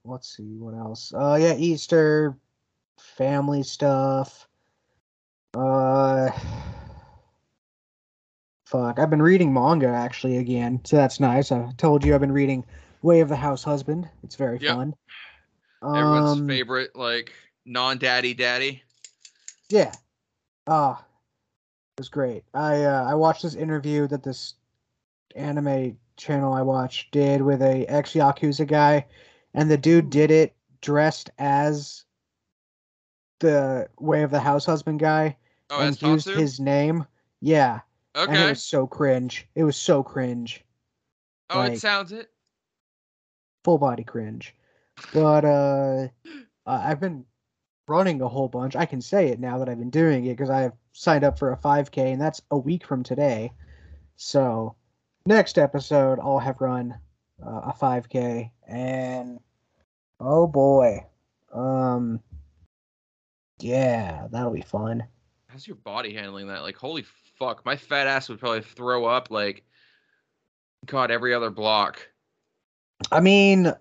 let's 0.04 0.36
see 0.36 0.56
what 0.58 0.74
else. 0.74 1.12
Uh, 1.14 1.38
yeah, 1.40 1.54
Easter, 1.56 2.36
family 2.98 3.62
stuff. 3.62 4.48
Uh, 5.54 6.30
fuck. 8.66 8.98
I've 8.98 9.10
been 9.10 9.22
reading 9.22 9.52
manga 9.52 9.88
actually 9.88 10.38
again, 10.38 10.80
so 10.84 10.96
that's 10.96 11.20
nice. 11.20 11.52
I 11.52 11.70
told 11.76 12.04
you 12.04 12.14
I've 12.14 12.20
been 12.20 12.32
reading 12.32 12.64
Way 13.02 13.20
of 13.20 13.28
the 13.28 13.36
House 13.36 13.62
Husband. 13.62 14.08
It's 14.24 14.34
very 14.36 14.58
Yep. 14.58 14.74
fun. 14.74 14.94
Everyone's 15.84 16.38
Um, 16.40 16.48
favorite, 16.48 16.96
like 16.96 17.32
non-daddy 17.64 18.34
daddy. 18.34 18.82
Yeah. 19.68 19.92
Ah, 20.66 21.04
was 21.98 22.08
great. 22.08 22.44
I 22.52 22.84
uh, 22.84 23.04
I 23.04 23.14
watched 23.14 23.42
this 23.42 23.54
interview 23.54 24.06
that 24.08 24.22
this 24.22 24.54
anime 25.34 25.98
channel 26.16 26.52
I 26.52 26.62
watch 26.62 27.10
did 27.10 27.42
with 27.42 27.62
a 27.62 27.86
ex 27.86 28.12
Yakuza 28.12 28.66
guy, 28.66 29.06
and 29.54 29.70
the 29.70 29.78
dude 29.78 30.10
did 30.10 30.30
it 30.30 30.54
dressed 30.80 31.30
as 31.38 32.04
the 33.40 33.88
Way 33.98 34.22
of 34.22 34.30
the 34.30 34.40
House 34.40 34.64
Husband 34.66 34.98
guy 34.98 35.36
Oh, 35.70 35.80
and 35.80 36.00
used 36.00 36.26
Tatsu? 36.26 36.38
his 36.38 36.60
name. 36.60 37.06
Yeah, 37.40 37.80
and 38.14 38.36
it 38.36 38.48
was 38.50 38.62
so 38.62 38.86
cringe. 38.86 39.46
It 39.54 39.64
was 39.64 39.76
so 39.76 40.02
cringe, 40.02 40.64
Oh, 41.50 41.62
it 41.62 41.78
sounds 41.78 42.12
it. 42.12 42.30
full 43.64 43.78
body 43.78 44.04
cringe. 44.04 44.54
But 45.12 45.44
uh, 45.44 46.08
uh, 46.66 46.82
I've 46.84 47.00
been 47.00 47.24
running 47.88 48.20
a 48.20 48.28
whole 48.28 48.48
bunch. 48.48 48.76
I 48.76 48.86
can 48.86 49.00
say 49.00 49.28
it 49.28 49.40
now 49.40 49.58
that 49.58 49.68
I've 49.68 49.78
been 49.78 49.90
doing 49.90 50.26
it 50.26 50.30
because 50.30 50.50
I 50.50 50.60
have 50.60 50.72
signed 50.92 51.24
up 51.24 51.38
for 51.38 51.52
a 51.52 51.56
5K, 51.56 52.12
and 52.12 52.20
that's 52.20 52.42
a 52.50 52.58
week 52.58 52.86
from 52.86 53.02
today. 53.02 53.52
So 54.16 54.74
next 55.24 55.58
episode, 55.58 56.18
I'll 56.20 56.38
have 56.38 56.60
run 56.60 56.98
uh, 57.44 57.60
a 57.66 57.74
5K, 57.80 58.50
and 58.66 59.40
oh 60.20 60.46
boy, 60.46 61.06
um, 61.52 62.20
yeah, 63.58 64.26
that'll 64.30 64.52
be 64.52 64.62
fun. 64.62 65.04
How's 65.48 65.66
your 65.66 65.76
body 65.76 66.12
handling 66.12 66.48
that? 66.48 66.62
Like, 66.62 66.76
holy 66.76 67.04
fuck, 67.38 67.64
my 67.64 67.76
fat 67.76 68.06
ass 68.06 68.28
would 68.28 68.40
probably 68.40 68.62
throw 68.62 69.04
up 69.04 69.30
like, 69.30 69.64
God, 70.86 71.10
every 71.10 71.34
other 71.34 71.50
block. 71.50 72.06
I 73.12 73.20
mean, 73.20 73.72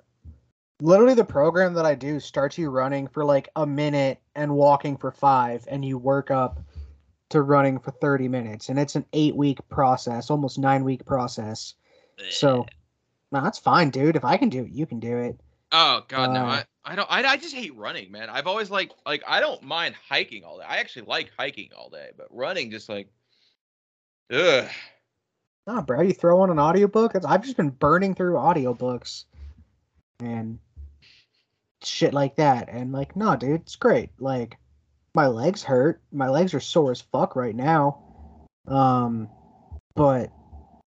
literally, 0.85 1.15
the 1.15 1.25
program 1.25 1.73
that 1.73 1.85
I 1.85 1.95
do 1.95 2.19
starts 2.19 2.57
you 2.57 2.69
running 2.69 3.07
for 3.07 3.25
like 3.25 3.49
a 3.55 3.65
minute 3.65 4.19
and 4.35 4.55
walking 4.55 4.97
for 4.97 5.11
five, 5.11 5.65
and 5.67 5.83
you 5.83 5.97
work 5.97 6.31
up 6.31 6.59
to 7.29 7.41
running 7.41 7.79
for 7.79 7.91
30 7.91 8.27
minutes. 8.27 8.69
And 8.69 8.79
it's 8.79 8.95
an 8.95 9.05
eight 9.13 9.35
week 9.35 9.59
process, 9.69 10.29
almost 10.29 10.59
nine 10.59 10.83
week 10.83 11.05
process. 11.05 11.73
So, 12.29 12.65
no, 13.31 13.41
that's 13.41 13.59
fine, 13.59 13.89
dude. 13.89 14.15
If 14.15 14.23
I 14.23 14.37
can 14.37 14.49
do 14.49 14.63
it, 14.63 14.71
you 14.71 14.85
can 14.85 14.99
do 14.99 15.17
it. 15.17 15.39
Oh 15.71 16.03
God, 16.07 16.31
no! 16.31 16.45
Uh, 16.45 16.63
I, 16.85 16.93
I 16.93 16.95
don't. 16.95 17.11
I, 17.11 17.23
I 17.23 17.37
just 17.37 17.55
hate 17.55 17.75
running, 17.75 18.11
man. 18.11 18.29
I've 18.29 18.47
always 18.47 18.69
like 18.69 18.91
like 19.05 19.23
I 19.27 19.41
don't 19.41 19.63
mind 19.63 19.95
hiking 20.07 20.45
all 20.45 20.59
day. 20.59 20.65
I 20.65 20.77
actually 20.77 21.07
like 21.07 21.31
hiking 21.37 21.69
all 21.75 21.89
day, 21.89 22.11
but 22.15 22.27
running 22.29 22.71
just 22.71 22.87
like, 22.87 23.09
ugh. 24.31 24.69
Nah, 25.67 25.81
bro, 25.81 26.01
you 26.01 26.13
throw 26.13 26.39
on 26.41 26.51
an 26.51 26.59
audiobook. 26.59 27.13
That's, 27.13 27.25
I've 27.25 27.43
just 27.43 27.57
been 27.57 27.71
burning 27.71 28.13
through 28.13 28.35
audiobooks 28.35 29.25
and 30.19 30.59
shit 31.89 32.13
like 32.13 32.35
that. 32.37 32.69
And 32.69 32.91
like, 32.91 33.15
no, 33.15 33.35
dude, 33.35 33.61
it's 33.61 33.75
great. 33.75 34.09
Like, 34.19 34.57
my 35.13 35.27
legs 35.27 35.63
hurt. 35.63 36.01
My 36.11 36.29
legs 36.29 36.53
are 36.53 36.59
sore 36.59 36.91
as 36.91 37.01
fuck 37.01 37.35
right 37.35 37.55
now. 37.55 37.99
Um, 38.67 39.29
but 39.95 40.31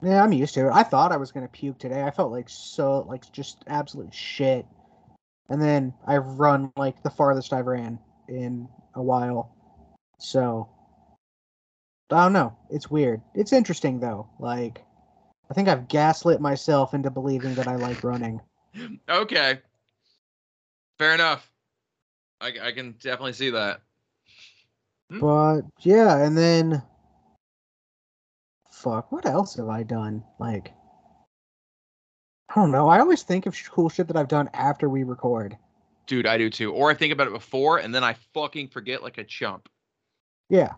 yeah, 0.02 0.23
I'm 0.23 0.33
used 0.33 0.55
to 0.55 0.67
it. 0.67 0.73
I 0.73 0.83
thought 0.83 1.12
I 1.12 1.17
was 1.17 1.33
gonna 1.33 1.49
puke 1.49 1.78
today. 1.78 2.02
I 2.02 2.11
felt 2.11 2.31
like 2.31 2.49
so, 2.49 3.00
like 3.09 3.31
just 3.33 3.64
absolute 3.67 4.14
shit. 4.14 4.67
And 5.49 5.61
then 5.61 5.95
I 6.07 6.19
run 6.19 6.73
like 6.76 7.02
the 7.02 7.11
farthest 7.11 7.52
I've 7.52 7.67
ran 7.67 7.99
in 8.28 8.69
a 8.95 9.02
while. 9.02 9.55
So 10.19 10.69
I 12.11 12.23
don't 12.25 12.33
know. 12.33 12.57
It's 12.71 12.90
weird. 12.90 13.23
It's 13.35 13.52
interesting 13.52 13.99
though. 14.00 14.28
Like 14.38 14.85
I 15.50 15.55
think 15.55 15.69
I've 15.69 15.88
gaslit 15.88 16.40
myself 16.40 16.93
into 16.93 17.11
believing 17.11 17.55
that 17.55 17.69
I 17.69 17.76
like 17.76 18.05
running. 18.05 18.40
Okay. 19.09 19.59
Fair 20.99 21.14
enough. 21.14 21.50
I, 22.40 22.52
I 22.62 22.73
can 22.73 22.93
definitely 23.00 23.33
see 23.33 23.50
that. 23.50 23.81
But 25.11 25.62
yeah, 25.81 26.19
and 26.19 26.37
then 26.37 26.83
fuck, 28.71 29.11
what 29.11 29.26
else 29.26 29.57
have 29.57 29.69
I 29.69 29.83
done? 29.83 30.23
Like 30.38 30.73
I 32.50 32.55
don't 32.55 32.71
know. 32.71 32.88
I 32.88 33.00
always 33.00 33.23
think 33.23 33.47
of 33.47 33.57
cool 33.71 33.88
shit 33.88 34.07
that 34.09 34.17
I've 34.17 34.28
done 34.28 34.50
after 34.52 34.88
we 34.88 35.05
record. 35.05 35.57
Dude, 36.07 36.26
I 36.26 36.38
do 36.38 36.49
too. 36.49 36.73
Or 36.73 36.90
I 36.90 36.95
think 36.95 37.12
about 37.12 37.26
it 37.26 37.33
before 37.33 37.78
and 37.78 37.95
then 37.95 38.05
I 38.05 38.17
fucking 38.35 38.69
forget 38.69 39.02
like 39.02 39.19
a 39.19 39.25
chump. 39.25 39.69
Yeah. 40.49 40.73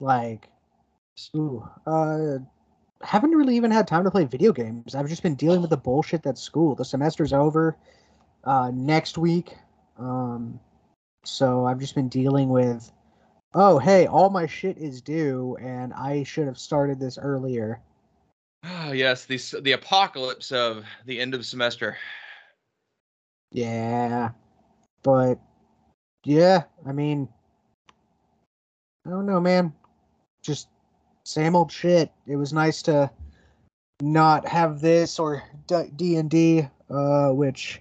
Like 0.00 0.48
ooh, 1.36 1.68
uh 1.86 2.38
haven't 3.02 3.32
really 3.32 3.56
even 3.56 3.70
had 3.70 3.86
time 3.86 4.04
to 4.04 4.10
play 4.10 4.24
video 4.24 4.52
games. 4.52 4.94
I've 4.94 5.08
just 5.08 5.22
been 5.22 5.34
dealing 5.34 5.60
with 5.60 5.70
the 5.70 5.76
bullshit 5.76 6.22
that's 6.22 6.40
school. 6.40 6.74
The 6.74 6.84
semester's 6.84 7.32
over 7.32 7.76
uh, 8.44 8.70
next 8.74 9.18
week. 9.18 9.54
Um, 9.98 10.60
so 11.24 11.64
I've 11.66 11.78
just 11.78 11.94
been 11.94 12.08
dealing 12.08 12.48
with, 12.48 12.90
oh, 13.54 13.78
hey, 13.78 14.06
all 14.06 14.30
my 14.30 14.46
shit 14.46 14.78
is 14.78 15.00
due, 15.00 15.56
and 15.60 15.92
I 15.92 16.24
should 16.24 16.46
have 16.46 16.58
started 16.58 16.98
this 16.98 17.18
earlier. 17.18 17.80
Ah, 18.64 18.92
yes, 18.92 19.24
the 19.24 19.38
the 19.60 19.72
apocalypse 19.72 20.52
of 20.52 20.84
the 21.06 21.20
end 21.20 21.34
of 21.34 21.44
semester. 21.44 21.96
Yeah. 23.50 24.30
But, 25.02 25.40
yeah, 26.24 26.62
I 26.86 26.92
mean, 26.92 27.28
I 29.06 29.10
don't 29.10 29.26
know, 29.26 29.40
man. 29.40 29.72
Just 30.42 30.68
same 31.24 31.56
old 31.56 31.72
shit. 31.72 32.10
It 32.26 32.36
was 32.36 32.52
nice 32.52 32.82
to 32.82 33.10
not 34.00 34.46
have 34.46 34.80
this 34.80 35.18
or 35.18 35.42
D 35.96 36.16
and 36.16 36.30
D, 36.30 36.68
uh, 36.88 37.30
which 37.30 37.80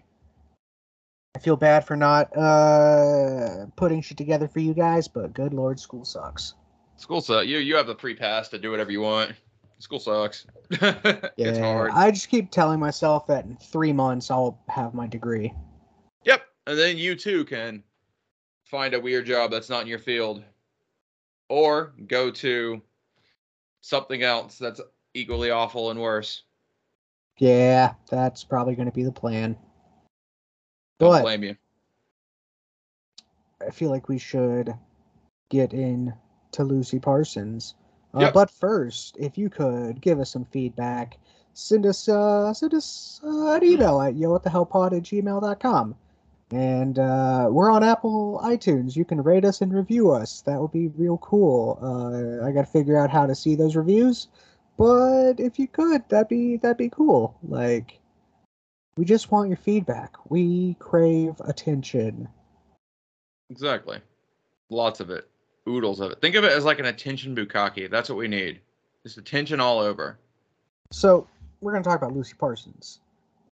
I 1.35 1.39
feel 1.39 1.55
bad 1.55 1.85
for 1.85 1.95
not 1.95 2.35
uh 2.37 3.65
putting 3.75 4.01
shit 4.01 4.17
together 4.17 4.47
for 4.47 4.59
you 4.59 4.73
guys, 4.73 5.07
but 5.07 5.33
good 5.33 5.53
lord, 5.53 5.79
school 5.79 6.05
sucks. 6.05 6.55
School 6.97 7.21
sucks. 7.21 7.47
You 7.47 7.59
you 7.59 7.75
have 7.75 7.87
the 7.87 7.95
free 7.95 8.15
pass 8.15 8.49
to 8.49 8.59
do 8.59 8.71
whatever 8.71 8.91
you 8.91 9.01
want. 9.01 9.33
School 9.79 9.99
sucks. 9.99 10.45
it's 10.69 11.57
hard. 11.57 11.91
I 11.91 12.11
just 12.11 12.29
keep 12.29 12.51
telling 12.51 12.79
myself 12.79 13.25
that 13.27 13.45
in 13.45 13.57
three 13.57 13.93
months 13.93 14.29
I'll 14.29 14.59
have 14.67 14.93
my 14.93 15.07
degree. 15.07 15.53
Yep. 16.25 16.43
And 16.67 16.77
then 16.77 16.97
you 16.97 17.15
too 17.15 17.45
can 17.45 17.83
find 18.65 18.93
a 18.93 18.99
weird 18.99 19.25
job 19.25 19.51
that's 19.51 19.69
not 19.69 19.81
in 19.81 19.87
your 19.87 19.99
field. 19.99 20.43
Or 21.49 21.93
go 22.07 22.31
to 22.31 22.81
something 23.81 24.21
else 24.21 24.57
that's 24.57 24.79
equally 25.13 25.51
awful 25.51 25.91
and 25.91 25.99
worse. 25.99 26.43
Yeah, 27.37 27.93
that's 28.09 28.43
probably 28.43 28.75
going 28.75 28.85
to 28.85 28.93
be 28.93 29.03
the 29.03 29.11
plan. 29.11 29.57
Don't 31.01 31.21
blame 31.23 31.43
you. 31.43 31.55
I 33.65 33.71
feel 33.71 33.89
like 33.89 34.07
we 34.07 34.17
should 34.17 34.73
get 35.49 35.73
in 35.73 36.13
to 36.51 36.63
Lucy 36.63 36.99
Parsons. 36.99 37.75
Uh, 38.13 38.21
Yep. 38.21 38.33
But 38.33 38.51
first, 38.51 39.17
if 39.19 39.37
you 39.37 39.49
could 39.49 40.01
give 40.01 40.19
us 40.19 40.29
some 40.29 40.45
feedback, 40.45 41.17
send 41.53 41.85
us 41.85 42.07
uh, 42.09 42.53
send 42.53 42.73
us 42.73 43.19
uh, 43.23 43.53
an 43.53 43.63
email 43.63 44.01
at 44.01 44.15
yo 44.15 44.31
what 44.31 44.43
the 44.43 44.49
hell 44.49 44.65
pod 44.65 44.93
at 44.93 45.03
gmail.com. 45.03 45.95
And 46.51 46.99
uh, 46.99 47.47
we're 47.49 47.71
on 47.71 47.83
Apple 47.83 48.41
iTunes. 48.43 48.95
You 48.95 49.05
can 49.05 49.23
rate 49.23 49.45
us 49.45 49.61
and 49.61 49.73
review 49.73 50.11
us. 50.11 50.41
That 50.41 50.59
would 50.59 50.73
be 50.73 50.89
real 50.89 51.17
cool. 51.19 51.79
Uh, 51.81 52.45
I 52.45 52.51
got 52.51 52.65
to 52.65 52.71
figure 52.71 52.97
out 52.97 53.09
how 53.09 53.25
to 53.25 53.33
see 53.33 53.55
those 53.55 53.77
reviews, 53.77 54.27
but 54.77 55.39
if 55.39 55.57
you 55.57 55.67
could, 55.67 56.07
that'd 56.09 56.27
be 56.27 56.57
that'd 56.57 56.77
be 56.77 56.89
cool. 56.89 57.37
Like, 57.47 58.00
we 58.97 59.05
just 59.05 59.31
want 59.31 59.47
your 59.49 59.57
feedback. 59.57 60.15
We 60.29 60.75
crave 60.79 61.39
attention. 61.45 62.27
Exactly. 63.49 63.99
Lots 64.69 64.99
of 64.99 65.09
it. 65.09 65.27
Oodles 65.67 65.99
of 65.99 66.11
it. 66.11 66.21
Think 66.21 66.35
of 66.35 66.43
it 66.43 66.51
as 66.51 66.65
like 66.65 66.79
an 66.79 66.85
attention 66.85 67.35
bukkake. 67.35 67.89
That's 67.89 68.09
what 68.09 68.17
we 68.17 68.27
need. 68.27 68.59
Just 69.03 69.17
attention 69.17 69.59
all 69.59 69.79
over. 69.79 70.19
So 70.91 71.27
we're 71.61 71.71
going 71.71 71.83
to 71.83 71.89
talk 71.89 72.01
about 72.01 72.13
Lucy 72.13 72.33
Parsons. 72.37 72.99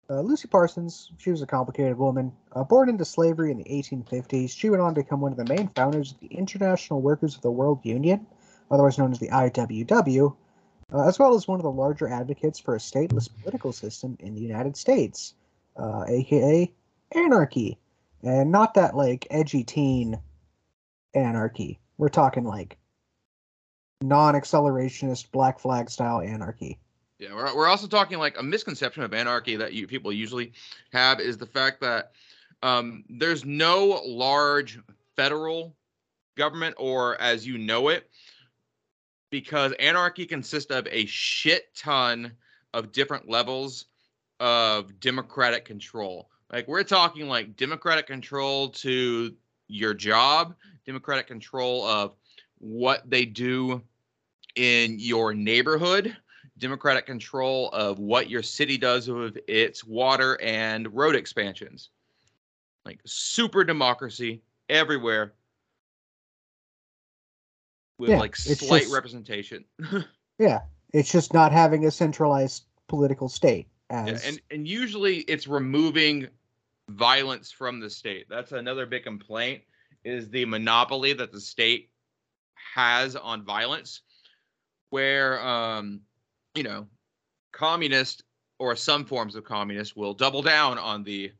Uh, 0.09 0.21
Lucy 0.21 0.47
Parsons, 0.47 1.11
she 1.17 1.31
was 1.31 1.41
a 1.41 1.47
complicated 1.47 1.97
woman. 1.97 2.31
Uh, 2.51 2.63
born 2.63 2.89
into 2.89 3.05
slavery 3.05 3.51
in 3.51 3.57
the 3.57 3.63
1850s, 3.63 4.51
she 4.51 4.69
went 4.69 4.81
on 4.81 4.93
to 4.93 5.01
become 5.01 5.21
one 5.21 5.31
of 5.31 5.37
the 5.37 5.53
main 5.53 5.69
founders 5.69 6.11
of 6.11 6.19
the 6.19 6.27
International 6.27 7.01
Workers 7.01 7.35
of 7.35 7.41
the 7.41 7.51
World 7.51 7.79
Union, 7.83 8.27
otherwise 8.69 8.97
known 8.97 9.11
as 9.11 9.19
the 9.19 9.29
IWW, 9.29 10.35
uh, 10.93 11.07
as 11.07 11.17
well 11.17 11.33
as 11.33 11.47
one 11.47 11.59
of 11.59 11.63
the 11.63 11.71
larger 11.71 12.07
advocates 12.07 12.59
for 12.59 12.75
a 12.75 12.79
stateless 12.79 13.27
political 13.41 13.73
system 13.73 14.15
in 14.19 14.35
the 14.35 14.41
United 14.41 14.77
States, 14.77 15.33
uh, 15.75 16.05
aka 16.07 16.71
anarchy. 17.13 17.79
And 18.21 18.51
not 18.51 18.75
that 18.75 18.95
like 18.95 19.27
edgy 19.29 19.63
teen 19.63 20.19
anarchy. 21.13 21.79
We're 21.97 22.09
talking 22.09 22.45
like 22.45 22.77
non 24.01 24.35
accelerationist 24.35 25.31
black 25.31 25.59
flag 25.59 25.89
style 25.89 26.21
anarchy. 26.21 26.79
Yeah, 27.19 27.33
we're, 27.33 27.55
we're 27.55 27.67
also 27.67 27.87
talking 27.87 28.19
like 28.19 28.37
a 28.39 28.43
misconception 28.43 29.03
of 29.03 29.13
anarchy 29.13 29.55
that 29.55 29.73
you 29.73 29.87
people 29.87 30.11
usually 30.11 30.53
have 30.91 31.19
is 31.19 31.37
the 31.37 31.45
fact 31.45 31.81
that 31.81 32.11
um, 32.61 33.03
there's 33.09 33.45
no 33.45 34.01
large 34.05 34.79
federal 35.15 35.75
government 36.35 36.75
or 36.77 37.19
as 37.21 37.45
you 37.45 37.57
know 37.57 37.89
it 37.89 38.09
because 39.33 39.73
anarchy 39.79 40.27
consists 40.27 40.69
of 40.69 40.87
a 40.91 41.07
shit 41.07 41.73
ton 41.75 42.31
of 42.75 42.91
different 42.91 43.27
levels 43.27 43.85
of 44.39 44.99
democratic 44.99 45.65
control. 45.65 46.29
Like 46.51 46.67
we're 46.67 46.83
talking 46.83 47.27
like 47.27 47.57
democratic 47.57 48.05
control 48.05 48.69
to 48.69 49.33
your 49.67 49.95
job, 49.95 50.53
democratic 50.85 51.25
control 51.25 51.83
of 51.83 52.13
what 52.59 53.09
they 53.09 53.25
do 53.25 53.81
in 54.55 54.99
your 54.99 55.33
neighborhood, 55.33 56.15
democratic 56.59 57.07
control 57.07 57.69
of 57.69 57.97
what 57.97 58.29
your 58.29 58.43
city 58.43 58.77
does 58.77 59.09
with 59.09 59.39
its 59.47 59.83
water 59.83 60.39
and 60.43 60.93
road 60.93 61.15
expansions. 61.15 61.89
Like 62.85 62.99
super 63.03 63.63
democracy 63.63 64.43
everywhere 64.69 65.33
with 67.97 68.09
Yeah, 68.09 68.19
like 68.19 68.35
slight 68.35 68.83
just- 68.83 68.93
representation. 68.93 69.65
Yeah, 70.39 70.61
it's 70.93 71.11
just 71.11 71.31
not 71.31 71.51
having 71.51 71.85
a 71.85 71.91
centralized 71.91 72.63
political 72.87 73.29
state. 73.29 73.67
Yeah, 73.91 74.07
and 74.07 74.41
and 74.49 74.67
usually 74.67 75.17
it's 75.19 75.47
removing 75.47 76.27
violence 76.89 77.51
from 77.51 77.79
the 77.79 77.89
state. 77.89 78.25
That's 78.29 78.51
another 78.51 78.87
big 78.87 79.03
complaint 79.03 79.61
is 80.03 80.29
the 80.31 80.45
monopoly 80.45 81.13
that 81.13 81.31
the 81.31 81.39
state 81.39 81.91
has 82.73 83.15
on 83.15 83.43
violence, 83.45 84.01
where 84.89 85.39
um, 85.45 86.01
you 86.55 86.63
know, 86.63 86.87
communist 87.51 88.23
or 88.57 88.75
some 88.75 89.05
forms 89.05 89.35
of 89.35 89.43
communist 89.43 89.95
will 89.95 90.15
double 90.15 90.41
down 90.41 90.79
on 90.79 91.03
the 91.03 91.31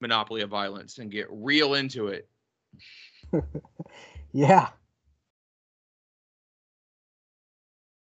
monopoly 0.00 0.42
of 0.42 0.48
violence 0.50 0.98
and 0.98 1.10
get 1.10 1.26
real 1.30 1.74
into 1.74 2.06
it. 2.06 2.28
yeah, 4.32 4.68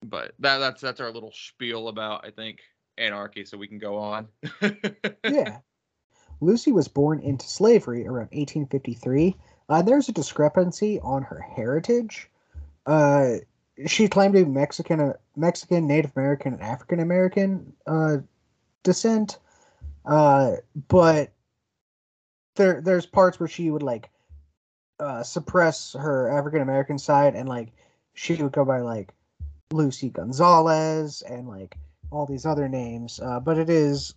But 0.02 0.32
that 0.38 0.58
that's 0.58 0.80
that's 0.80 1.00
our 1.00 1.10
little 1.10 1.32
spiel 1.32 1.88
about 1.88 2.26
I 2.26 2.30
think 2.30 2.60
anarchy. 2.98 3.44
So 3.44 3.58
we 3.58 3.68
can 3.68 3.78
go 3.78 3.96
on. 3.98 4.28
yeah. 5.24 5.58
Lucy 6.40 6.72
was 6.72 6.88
born 6.88 7.20
into 7.20 7.46
slavery 7.46 8.06
around 8.06 8.30
1853. 8.32 9.36
Uh, 9.68 9.82
there's 9.82 10.08
a 10.08 10.12
discrepancy 10.12 10.98
on 11.00 11.22
her 11.22 11.40
heritage. 11.40 12.30
Uh, 12.86 13.34
she 13.86 14.08
claimed 14.08 14.34
to 14.34 14.44
be 14.44 14.50
Mexican, 14.50 15.00
uh, 15.00 15.12
Mexican, 15.36 15.86
Native 15.86 16.12
American, 16.16 16.54
and 16.54 16.62
African 16.62 17.00
American 17.00 17.72
uh, 17.86 18.16
descent. 18.82 19.38
Uh, 20.04 20.56
but 20.88 21.32
there, 22.56 22.80
there's 22.80 23.06
parts 23.06 23.38
where 23.38 23.48
she 23.48 23.70
would 23.70 23.82
like 23.82 24.10
uh, 24.98 25.22
suppress 25.22 25.94
her 25.98 26.28
African 26.28 26.62
American 26.62 26.98
side, 26.98 27.34
and 27.34 27.48
like 27.48 27.72
she 28.14 28.34
would 28.42 28.52
go 28.52 28.64
by 28.64 28.80
like 28.80 29.12
Lucy 29.72 30.10
Gonzalez 30.10 31.22
and 31.22 31.48
like 31.48 31.76
all 32.10 32.26
these 32.26 32.46
other 32.46 32.68
names. 32.68 33.20
Uh, 33.20 33.40
but 33.40 33.58
it 33.58 33.70
is 33.70 34.14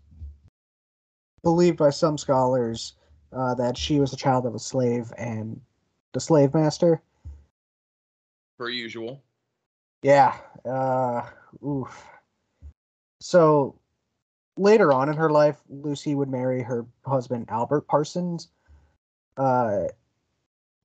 believed 1.43 1.77
by 1.77 1.89
some 1.89 2.17
scholars 2.17 2.93
uh, 3.31 3.53
that 3.55 3.77
she 3.77 3.99
was 3.99 4.13
a 4.13 4.17
child 4.17 4.45
of 4.45 4.55
a 4.55 4.59
slave 4.59 5.11
and 5.17 5.59
the 6.13 6.19
slave 6.19 6.53
master. 6.53 7.01
per 8.57 8.69
usual. 8.69 9.21
Yeah. 10.01 10.35
Uh, 10.65 11.23
oof. 11.65 12.05
So 13.19 13.79
later 14.57 14.93
on 14.93 15.09
in 15.09 15.15
her 15.15 15.29
life, 15.29 15.61
Lucy 15.69 16.15
would 16.15 16.29
marry 16.29 16.61
her 16.61 16.85
husband 17.05 17.45
Albert 17.49 17.87
Parsons. 17.87 18.49
Uh, 19.37 19.85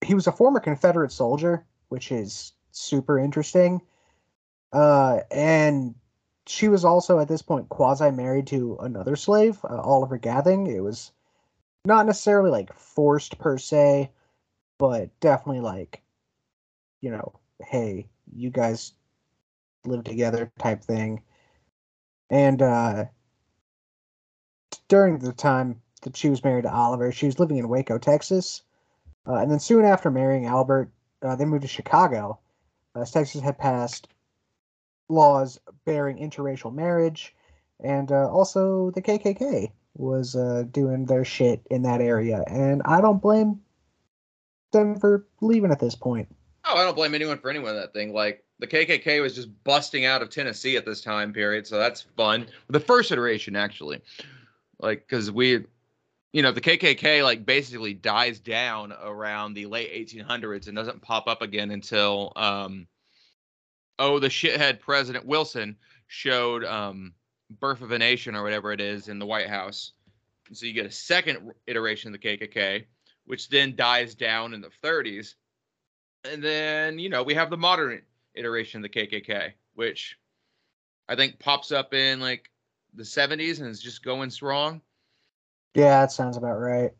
he 0.04 0.14
was 0.14 0.26
a 0.26 0.32
former 0.32 0.60
Confederate 0.60 1.12
soldier, 1.12 1.66
which 1.88 2.12
is 2.12 2.52
super 2.70 3.18
interesting. 3.18 3.80
Uh, 4.72 5.20
and 5.30 5.94
she 6.46 6.68
was 6.68 6.84
also 6.84 7.18
at 7.18 7.28
this 7.28 7.42
point 7.42 7.68
quasi 7.68 8.10
married 8.10 8.46
to 8.48 8.78
another 8.80 9.16
slave, 9.16 9.58
uh, 9.64 9.80
Oliver 9.80 10.18
Gathing. 10.18 10.66
It 10.66 10.80
was 10.80 11.12
not 11.84 12.06
necessarily 12.06 12.50
like 12.50 12.72
forced 12.74 13.38
per 13.38 13.58
se, 13.58 14.10
but 14.78 15.10
definitely 15.20 15.60
like, 15.60 16.02
you 17.00 17.10
know, 17.10 17.32
hey, 17.60 18.08
you 18.32 18.50
guys 18.50 18.92
live 19.84 20.04
together 20.04 20.50
type 20.58 20.82
thing. 20.82 21.22
And 22.30 22.60
uh, 22.60 23.06
during 24.88 25.18
the 25.18 25.32
time 25.32 25.80
that 26.02 26.16
she 26.16 26.28
was 26.28 26.44
married 26.44 26.62
to 26.62 26.72
Oliver, 26.72 27.12
she 27.12 27.26
was 27.26 27.38
living 27.38 27.56
in 27.56 27.68
Waco, 27.68 27.98
Texas. 27.98 28.62
Uh, 29.26 29.36
and 29.36 29.50
then 29.50 29.60
soon 29.60 29.84
after 29.84 30.10
marrying 30.10 30.46
Albert, 30.46 30.90
uh, 31.22 31.36
they 31.36 31.44
moved 31.44 31.62
to 31.62 31.68
Chicago. 31.68 32.38
Uh, 32.94 33.04
Texas 33.04 33.40
had 33.40 33.58
passed 33.58 34.08
laws 35.08 35.58
bearing 35.84 36.18
interracial 36.18 36.74
marriage, 36.74 37.34
and 37.80 38.12
uh, 38.12 38.28
also 38.30 38.90
the 38.90 39.02
KKK 39.02 39.70
was 39.94 40.36
uh, 40.36 40.64
doing 40.70 41.06
their 41.06 41.24
shit 41.24 41.62
in 41.70 41.82
that 41.82 42.00
area, 42.00 42.44
and 42.46 42.82
I 42.84 43.00
don't 43.00 43.20
blame 43.20 43.60
them 44.72 44.98
for 44.98 45.26
leaving 45.40 45.70
at 45.70 45.80
this 45.80 45.94
point. 45.94 46.28
Oh, 46.64 46.76
I 46.76 46.84
don't 46.84 46.94
blame 46.94 47.14
anyone 47.14 47.38
for 47.38 47.50
anyone 47.50 47.74
that 47.76 47.94
thing. 47.94 48.12
Like 48.12 48.44
the 48.58 48.66
KKK 48.66 49.22
was 49.22 49.34
just 49.34 49.48
busting 49.64 50.04
out 50.04 50.22
of 50.22 50.30
Tennessee 50.30 50.76
at 50.76 50.84
this 50.84 51.00
time 51.00 51.32
period, 51.32 51.66
so 51.66 51.78
that's 51.78 52.02
fun. 52.16 52.46
The 52.68 52.80
first 52.80 53.10
iteration, 53.10 53.56
actually, 53.56 54.02
like 54.78 55.06
because 55.08 55.30
we, 55.30 55.64
you 56.32 56.42
know, 56.42 56.52
the 56.52 56.60
KKK 56.60 57.24
like 57.24 57.46
basically 57.46 57.94
dies 57.94 58.38
down 58.38 58.92
around 58.92 59.54
the 59.54 59.66
late 59.66 59.92
1800s 59.92 60.66
and 60.66 60.76
doesn't 60.76 61.02
pop 61.02 61.26
up 61.26 61.42
again 61.42 61.70
until, 61.70 62.32
um, 62.36 62.86
oh, 63.98 64.18
the 64.18 64.28
shithead 64.28 64.80
President 64.80 65.26
Wilson 65.26 65.76
showed 66.06 66.64
um, 66.64 67.12
Birth 67.50 67.82
of 67.82 67.92
a 67.92 67.98
Nation 67.98 68.34
or 68.34 68.42
whatever 68.42 68.72
it 68.72 68.80
is 68.80 69.08
in 69.08 69.18
the 69.18 69.26
White 69.26 69.48
House. 69.48 69.92
So 70.52 70.66
you 70.66 70.72
get 70.72 70.86
a 70.86 70.90
second 70.90 71.52
iteration 71.66 72.14
of 72.14 72.20
the 72.20 72.26
KKK, 72.26 72.84
which 73.26 73.48
then 73.48 73.76
dies 73.76 74.14
down 74.14 74.54
in 74.54 74.60
the 74.60 74.70
30s. 74.82 75.34
And 76.24 76.42
then, 76.42 76.98
you 76.98 77.08
know, 77.08 77.22
we 77.22 77.34
have 77.34 77.50
the 77.50 77.56
modern 77.56 78.02
iteration 78.34 78.82
of 78.84 78.90
the 78.90 79.00
KKK, 79.00 79.52
which 79.74 80.18
I 81.08 81.16
think 81.16 81.38
pops 81.38 81.72
up 81.72 81.94
in 81.94 82.20
like 82.20 82.50
the 82.94 83.02
70s 83.02 83.60
and 83.60 83.68
is 83.68 83.80
just 83.80 84.02
going 84.02 84.30
strong. 84.30 84.80
Yeah, 85.74 86.00
that 86.00 86.12
sounds 86.12 86.36
about 86.36 86.58
right. 86.58 86.92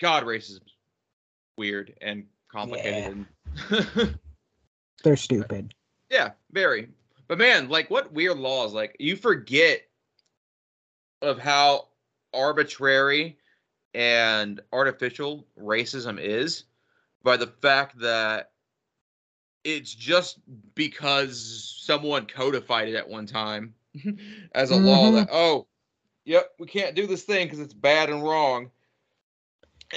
God, 0.00 0.24
racism's 0.24 0.74
weird 1.56 1.94
and 2.00 2.26
complicated. 2.50 3.26
Yeah. 3.70 4.06
They're 5.02 5.16
stupid. 5.16 5.74
Yeah, 6.10 6.30
very. 6.52 6.88
But 7.26 7.38
man, 7.38 7.68
like 7.68 7.90
what 7.90 8.12
weird 8.12 8.38
laws? 8.38 8.72
Like 8.72 8.96
you 8.98 9.16
forget 9.16 9.82
of 11.22 11.38
how 11.38 11.88
arbitrary 12.32 13.38
and 13.94 14.60
artificial 14.72 15.46
racism 15.58 16.18
is 16.20 16.64
by 17.22 17.36
the 17.36 17.46
fact 17.46 17.98
that 18.00 18.50
it's 19.62 19.94
just 19.94 20.40
because 20.74 21.74
someone 21.80 22.26
codified 22.26 22.88
it 22.88 22.94
at 22.94 23.08
one 23.08 23.26
time 23.26 23.74
as 24.54 24.70
a 24.70 24.74
mm-hmm. 24.74 24.84
law 24.84 25.10
that 25.12 25.28
oh 25.32 25.66
yep 26.24 26.50
we 26.58 26.66
can't 26.66 26.94
do 26.94 27.06
this 27.06 27.22
thing 27.22 27.46
because 27.46 27.60
it's 27.60 27.72
bad 27.72 28.10
and 28.10 28.22
wrong 28.22 28.70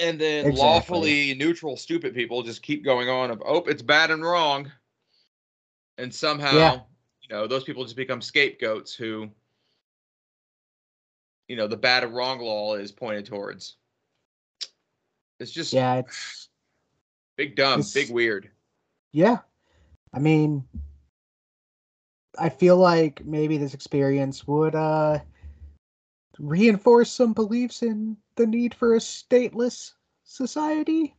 and 0.00 0.18
then 0.18 0.46
exactly. 0.46 0.62
lawfully 0.62 1.34
neutral 1.34 1.76
stupid 1.76 2.14
people 2.14 2.42
just 2.42 2.62
keep 2.62 2.84
going 2.84 3.08
on 3.08 3.30
of 3.30 3.42
oh 3.44 3.62
it's 3.66 3.82
bad 3.82 4.10
and 4.10 4.22
wrong 4.22 4.70
and 5.98 6.14
somehow 6.14 6.56
yeah. 6.56 6.80
you 7.22 7.28
know 7.28 7.46
those 7.46 7.64
people 7.64 7.84
just 7.84 7.96
become 7.96 8.22
scapegoats 8.22 8.94
who 8.94 9.28
you 11.48 11.56
know 11.56 11.66
the 11.66 11.76
bad 11.76 12.04
and 12.04 12.14
wrong 12.14 12.38
law 12.40 12.74
is 12.74 12.90
pointed 12.90 13.26
towards 13.26 13.76
it's 15.38 15.50
just 15.50 15.72
yeah 15.72 15.96
it's 15.96 16.48
big 17.36 17.54
dumb 17.54 17.80
it's, 17.80 17.92
big 17.92 18.10
weird 18.10 18.48
yeah 19.12 19.38
I 20.12 20.18
mean, 20.18 20.64
I 22.38 22.48
feel 22.48 22.76
like 22.76 23.24
maybe 23.24 23.58
this 23.58 23.74
experience 23.74 24.46
would 24.46 24.74
uh, 24.74 25.18
reinforce 26.38 27.10
some 27.10 27.32
beliefs 27.32 27.82
in 27.82 28.16
the 28.36 28.46
need 28.46 28.74
for 28.74 28.94
a 28.94 28.98
stateless 28.98 29.92
society. 30.24 31.14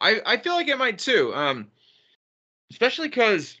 I, 0.00 0.20
I 0.26 0.36
feel 0.36 0.54
like 0.54 0.68
it 0.68 0.78
might 0.78 0.98
too. 0.98 1.34
Um, 1.34 1.68
especially 2.70 3.08
because 3.08 3.60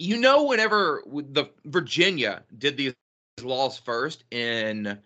you 0.00 0.18
know, 0.18 0.44
whenever 0.44 1.02
the 1.06 1.50
Virginia 1.66 2.42
did 2.56 2.78
these 2.78 2.94
laws 3.42 3.78
first 3.78 4.24
in 4.30 4.98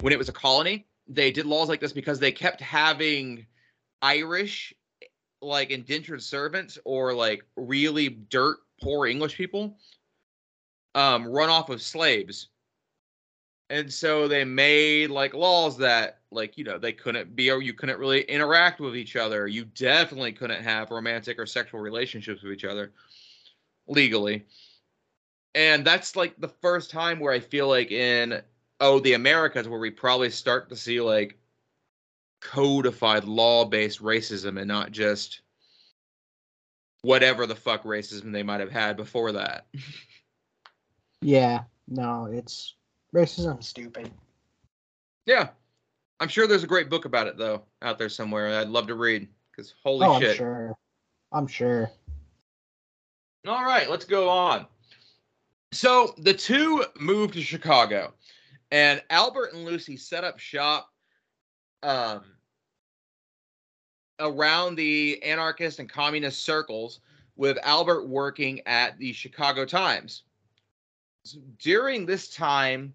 when 0.00 0.12
it 0.12 0.18
was 0.18 0.28
a 0.28 0.32
colony, 0.32 0.86
they 1.08 1.30
did 1.30 1.46
laws 1.46 1.70
like 1.70 1.80
this 1.80 1.94
because 1.94 2.18
they 2.18 2.30
kept 2.30 2.60
having 2.60 3.46
Irish 4.02 4.74
like 5.40 5.70
indentured 5.70 6.22
servants 6.22 6.78
or 6.84 7.14
like 7.14 7.42
really 7.56 8.10
dirt 8.10 8.58
poor 8.82 9.06
English 9.06 9.34
people 9.34 9.78
um, 10.94 11.26
run 11.26 11.48
off 11.48 11.70
of 11.70 11.80
slaves. 11.80 12.48
And 13.70 13.90
so 13.90 14.28
they 14.28 14.44
made 14.44 15.08
like 15.08 15.32
laws 15.32 15.78
that 15.78 16.18
like 16.30 16.58
you 16.58 16.64
know 16.64 16.76
they 16.76 16.92
couldn't 16.92 17.34
be 17.34 17.50
or 17.50 17.62
you 17.62 17.72
couldn't 17.72 17.98
really 17.98 18.20
interact 18.22 18.78
with 18.78 18.94
each 18.94 19.16
other. 19.16 19.48
You 19.48 19.64
definitely 19.64 20.32
couldn't 20.32 20.62
have 20.62 20.90
romantic 20.90 21.38
or 21.38 21.46
sexual 21.46 21.80
relationships 21.80 22.42
with 22.42 22.52
each 22.52 22.64
other 22.64 22.92
legally. 23.86 24.46
And 25.54 25.84
that's 25.84 26.16
like 26.16 26.34
the 26.38 26.48
first 26.48 26.90
time 26.90 27.20
where 27.20 27.32
I 27.32 27.40
feel 27.40 27.68
like 27.68 27.90
in 27.90 28.42
oh 28.80 28.98
the 29.00 29.14
Americas 29.14 29.68
where 29.68 29.78
we 29.78 29.90
probably 29.90 30.30
start 30.30 30.68
to 30.68 30.76
see 30.76 31.00
like 31.00 31.38
codified 32.40 33.24
law-based 33.24 34.02
racism 34.02 34.58
and 34.58 34.68
not 34.68 34.92
just 34.92 35.40
whatever 37.02 37.46
the 37.46 37.54
fuck 37.54 37.84
racism 37.84 38.32
they 38.32 38.42
might 38.42 38.60
have 38.60 38.72
had 38.72 38.96
before 38.96 39.32
that. 39.32 39.66
yeah, 41.20 41.62
no, 41.88 42.26
it's 42.26 42.74
racism 43.14 43.62
stupid. 43.62 44.10
Yeah. 45.26 45.48
I'm 46.20 46.28
sure 46.28 46.46
there's 46.46 46.64
a 46.64 46.68
great 46.68 46.88
book 46.88 47.04
about 47.04 47.26
it 47.26 47.36
though 47.36 47.62
out 47.82 47.98
there 47.98 48.08
somewhere. 48.08 48.58
I'd 48.58 48.68
love 48.68 48.86
to 48.88 48.94
read 48.94 49.28
cuz 49.54 49.74
holy 49.82 50.06
oh, 50.06 50.20
shit. 50.20 50.30
I'm 50.30 50.36
sure. 50.36 50.78
I'm 51.32 51.46
sure. 51.46 51.90
All 53.46 53.64
right, 53.64 53.90
let's 53.90 54.04
go 54.04 54.28
on. 54.28 54.66
So, 55.72 56.14
the 56.18 56.32
two 56.32 56.84
moved 56.98 57.34
to 57.34 57.42
Chicago 57.42 58.14
and 58.70 59.02
Albert 59.10 59.52
and 59.52 59.64
Lucy 59.64 59.96
set 59.96 60.24
up 60.24 60.38
shop 60.38 60.90
um 61.82 62.22
around 64.20 64.76
the 64.76 65.22
anarchist 65.22 65.80
and 65.80 65.88
communist 65.88 66.44
circles, 66.44 67.00
with 67.36 67.58
Albert 67.62 68.08
working 68.08 68.60
at 68.66 68.98
the 68.98 69.12
Chicago 69.12 69.64
Times. 69.64 70.22
During 71.58 72.06
this 72.06 72.28
time, 72.28 72.94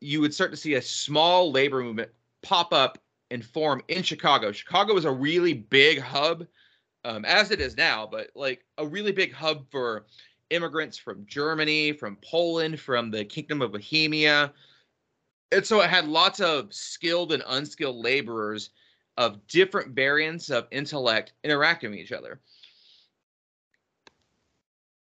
you 0.00 0.20
would 0.20 0.34
start 0.34 0.50
to 0.50 0.56
see 0.56 0.74
a 0.74 0.82
small 0.82 1.52
labor 1.52 1.82
movement 1.82 2.10
pop 2.42 2.72
up 2.72 2.98
and 3.30 3.44
form 3.44 3.82
in 3.88 4.02
Chicago. 4.02 4.50
Chicago 4.50 4.94
was 4.94 5.04
a 5.04 5.10
really 5.10 5.52
big 5.52 6.00
hub, 6.00 6.46
um, 7.04 7.24
as 7.24 7.50
it 7.50 7.60
is 7.60 7.76
now, 7.76 8.06
but 8.10 8.28
like 8.34 8.64
a 8.78 8.86
really 8.86 9.12
big 9.12 9.32
hub 9.32 9.70
for 9.70 10.06
immigrants 10.50 10.98
from 10.98 11.26
Germany, 11.26 11.92
from 11.92 12.18
Poland, 12.22 12.80
from 12.80 13.10
the 13.10 13.24
Kingdom 13.24 13.62
of 13.62 13.72
Bohemia. 13.72 14.52
And 15.52 15.64
so 15.64 15.80
it 15.80 15.90
had 15.90 16.06
lots 16.06 16.40
of 16.40 16.72
skilled 16.72 17.32
and 17.32 17.42
unskilled 17.46 17.96
laborers 17.96 18.70
of 19.16 19.46
different 19.46 19.94
variants 19.94 20.50
of 20.50 20.66
intellect 20.70 21.32
interacting 21.44 21.90
with 21.90 21.98
each 22.00 22.12
other. 22.12 22.40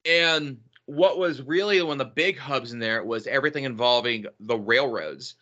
And 0.06 0.58
what 0.86 1.18
was 1.18 1.42
really 1.42 1.82
one 1.82 2.02
of 2.02 2.08
the 2.08 2.14
big 2.14 2.38
hubs 2.38 2.74
in 2.74 2.80
there 2.80 3.04
was 3.04 3.28
everything 3.28 3.64
involving 3.66 4.26
the 4.40 4.58
railroads. 4.58 5.36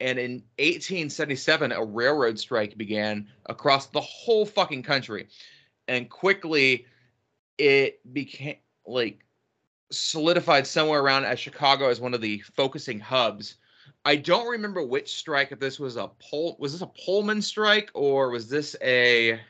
And 0.00 0.18
in 0.18 0.32
1877, 0.58 1.72
a 1.72 1.84
railroad 1.84 2.38
strike 2.38 2.76
began 2.76 3.28
across 3.46 3.86
the 3.86 4.00
whole 4.00 4.46
fucking 4.46 4.82
country. 4.82 5.28
And 5.88 6.08
quickly 6.08 6.86
it 7.58 8.00
became 8.12 8.56
like 8.86 9.24
solidified 9.90 10.66
somewhere 10.66 11.00
around 11.00 11.24
as 11.24 11.38
Chicago 11.38 11.88
as 11.88 12.00
one 12.00 12.14
of 12.14 12.20
the 12.20 12.40
focusing 12.40 13.00
hubs 13.00 13.56
I 14.04 14.16
don't 14.16 14.48
remember 14.48 14.82
which 14.82 15.16
strike. 15.16 15.50
If 15.52 15.60
this 15.60 15.78
was 15.78 15.96
a 15.96 16.10
pole, 16.18 16.56
was 16.58 16.72
this 16.72 16.82
a 16.82 16.86
Pullman 16.86 17.40
strike 17.40 17.90
or 17.94 18.30
was 18.30 18.48
this 18.48 18.76
a? 18.82 19.40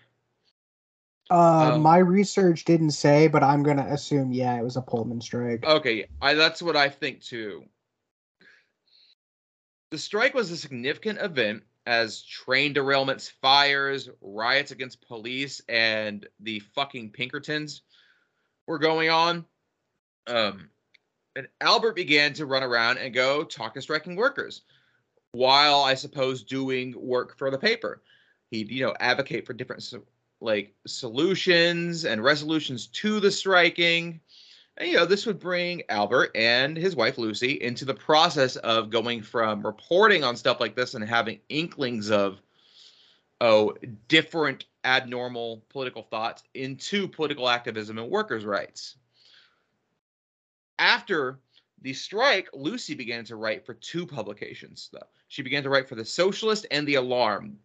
Uh, 1.31 1.73
um, 1.75 1.81
my 1.81 1.99
research 1.99 2.65
didn't 2.65 2.93
say, 2.93 3.27
but 3.27 3.43
I'm 3.43 3.63
gonna 3.63 3.87
assume 3.89 4.33
yeah, 4.33 4.57
it 4.57 4.63
was 4.63 4.77
a 4.77 4.83
Pullman 4.83 5.21
strike. 5.21 5.65
Okay, 5.65 6.07
I 6.23 6.35
that's 6.35 6.63
what 6.63 6.77
I 6.77 6.89
think 6.89 7.21
too. 7.21 7.65
The 9.91 9.99
strike 9.99 10.35
was 10.35 10.51
a 10.51 10.57
significant 10.57 11.21
event 11.21 11.63
as 11.87 12.23
train 12.23 12.75
derailments, 12.75 13.31
fires, 13.31 14.09
riots 14.21 14.71
against 14.71 15.07
police, 15.07 15.61
and 15.69 16.27
the 16.41 16.61
fucking 16.75 17.11
Pinkertons 17.11 17.83
were 18.67 18.79
going 18.79 19.11
on. 19.11 19.45
Um, 20.27 20.71
and 21.37 21.49
Albert 21.61 21.97
began 21.97 22.33
to 22.35 22.47
run 22.47 22.63
around 22.63 22.99
and 22.99 23.13
go 23.13 23.45
talk 23.45 23.75
to 23.75 23.83
striking 23.83 24.17
workers 24.17 24.63
while 25.33 25.83
I 25.83 25.95
suppose 25.95 26.43
doing 26.43 26.95
work 26.97 27.37
for 27.37 27.51
the 27.51 27.59
paper. 27.59 28.03
He'd, 28.51 28.71
you 28.71 28.85
know, 28.85 28.95
advocate 29.01 29.47
for 29.47 29.53
different 29.53 29.93
like 30.41 30.75
solutions 30.87 32.05
and 32.05 32.23
resolutions 32.23 32.87
to 32.89 33.19
the 33.19 33.31
striking. 33.31 34.21
And, 34.77 34.89
you 34.89 34.97
know, 34.97 35.07
this 35.07 35.25
would 35.27 35.39
bring 35.39 35.83
Albert 35.89 36.33
and 36.35 36.77
his 36.77 36.97
wife 36.97 37.17
Lucy 37.17 37.53
into 37.63 37.85
the 37.85 37.95
process 37.95 38.57
of 38.57 38.91
going 38.91 39.23
from 39.23 39.65
reporting 39.65 40.25
on 40.25 40.37
stuff 40.37 40.59
like 40.61 40.75
this 40.75 40.95
and 40.95 41.09
having 41.09 41.39
inklings 41.49 42.11
of, 42.11 42.41
oh, 43.41 43.75
different 44.09 44.65
abnormal 44.85 45.65
political 45.69 46.03
thoughts 46.03 46.43
into 46.55 47.07
political 47.07 47.49
activism 47.49 47.99
and 47.99 48.11
workers' 48.11 48.45
rights 48.45 48.97
after 50.79 51.39
the 51.83 51.93
strike, 51.93 52.49
Lucy 52.53 52.95
began 52.95 53.25
to 53.25 53.37
write 53.37 53.65
for 53.65 53.75
two 53.75 54.07
publications. 54.07 54.89
Though 54.93 55.07
she 55.29 55.43
began 55.43 55.63
to 55.63 55.71
write 55.71 55.89
for 55.89 55.95
the 55.95 56.05
Socialist 56.05 56.67
and 56.71 56.87
the 56.87 56.95
Alarm. 56.95 57.59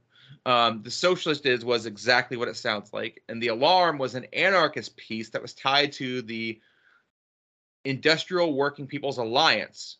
Um, 0.46 0.82
the 0.84 0.92
Socialist 0.92 1.46
is 1.46 1.66
was 1.66 1.86
exactly 1.86 2.38
what 2.38 2.48
it 2.48 2.56
sounds 2.56 2.94
like, 2.94 3.24
and 3.30 3.42
the 3.42 3.50
Alarm 3.50 3.98
was 3.98 4.16
an 4.16 4.26
anarchist 4.34 4.96
piece 4.98 5.30
that 5.30 5.42
was 5.42 5.54
tied 5.54 5.92
to 5.94 6.22
the 6.22 6.60
Industrial 7.90 8.54
Working 8.54 8.88
People's 8.88 9.18
Alliance, 9.18 9.98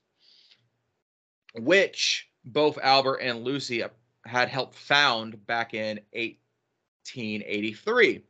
which 1.56 2.30
both 2.46 2.78
Albert 2.82 3.18
and 3.18 3.44
Lucy 3.44 3.84
had 4.26 4.48
helped 4.48 4.76
found 4.76 5.46
back 5.48 5.74
in 5.74 6.00
1883. 6.14 8.24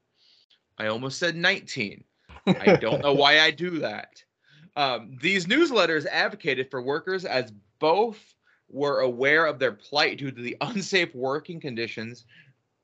I 0.78 0.88
almost 0.88 1.20
said 1.20 1.36
19. 1.36 2.06
I 2.48 2.78
don't 2.78 3.02
know 3.02 3.14
why 3.14 3.42
I 3.42 3.52
do 3.52 3.80
that. 3.80 4.24
Um, 4.78 5.18
these 5.22 5.46
newsletters 5.46 6.06
advocated 6.06 6.72
for 6.72 6.82
workers 6.82 7.26
as 7.26 7.52
both 7.80 8.34
were 8.70 9.02
aware 9.02 9.46
of 9.46 9.60
their 9.60 9.74
plight 9.74 10.20
due 10.20 10.32
to 10.32 10.42
the 10.42 10.56
unsafe 10.62 11.14
working 11.14 11.60
conditions, 11.60 12.24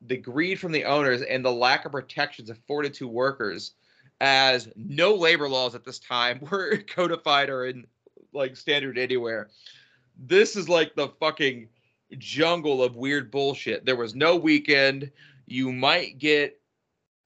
the 0.01 0.17
greed 0.17 0.59
from 0.59 0.73
the 0.73 0.83
owners, 0.83 1.21
and 1.21 1.45
the 1.45 1.51
lack 1.51 1.85
of 1.85 1.93
protections 1.93 2.49
afforded 2.49 2.93
to 2.95 3.07
workers, 3.07 3.75
as 4.21 4.69
no 4.75 5.13
labor 5.13 5.49
laws 5.49 5.75
at 5.75 5.83
this 5.83 5.99
time 5.99 6.39
were 6.51 6.77
codified 6.77 7.49
or 7.49 7.65
in 7.65 7.85
like 8.33 8.55
standard 8.55 8.97
anywhere. 8.97 9.49
This 10.17 10.55
is 10.55 10.69
like 10.69 10.95
the 10.95 11.09
fucking 11.19 11.67
jungle 12.17 12.83
of 12.83 12.95
weird 12.95 13.31
bullshit. 13.31 13.85
There 13.85 13.95
was 13.95 14.15
no 14.15 14.35
weekend. 14.35 15.11
You 15.45 15.71
might 15.71 16.17
get, 16.17 16.59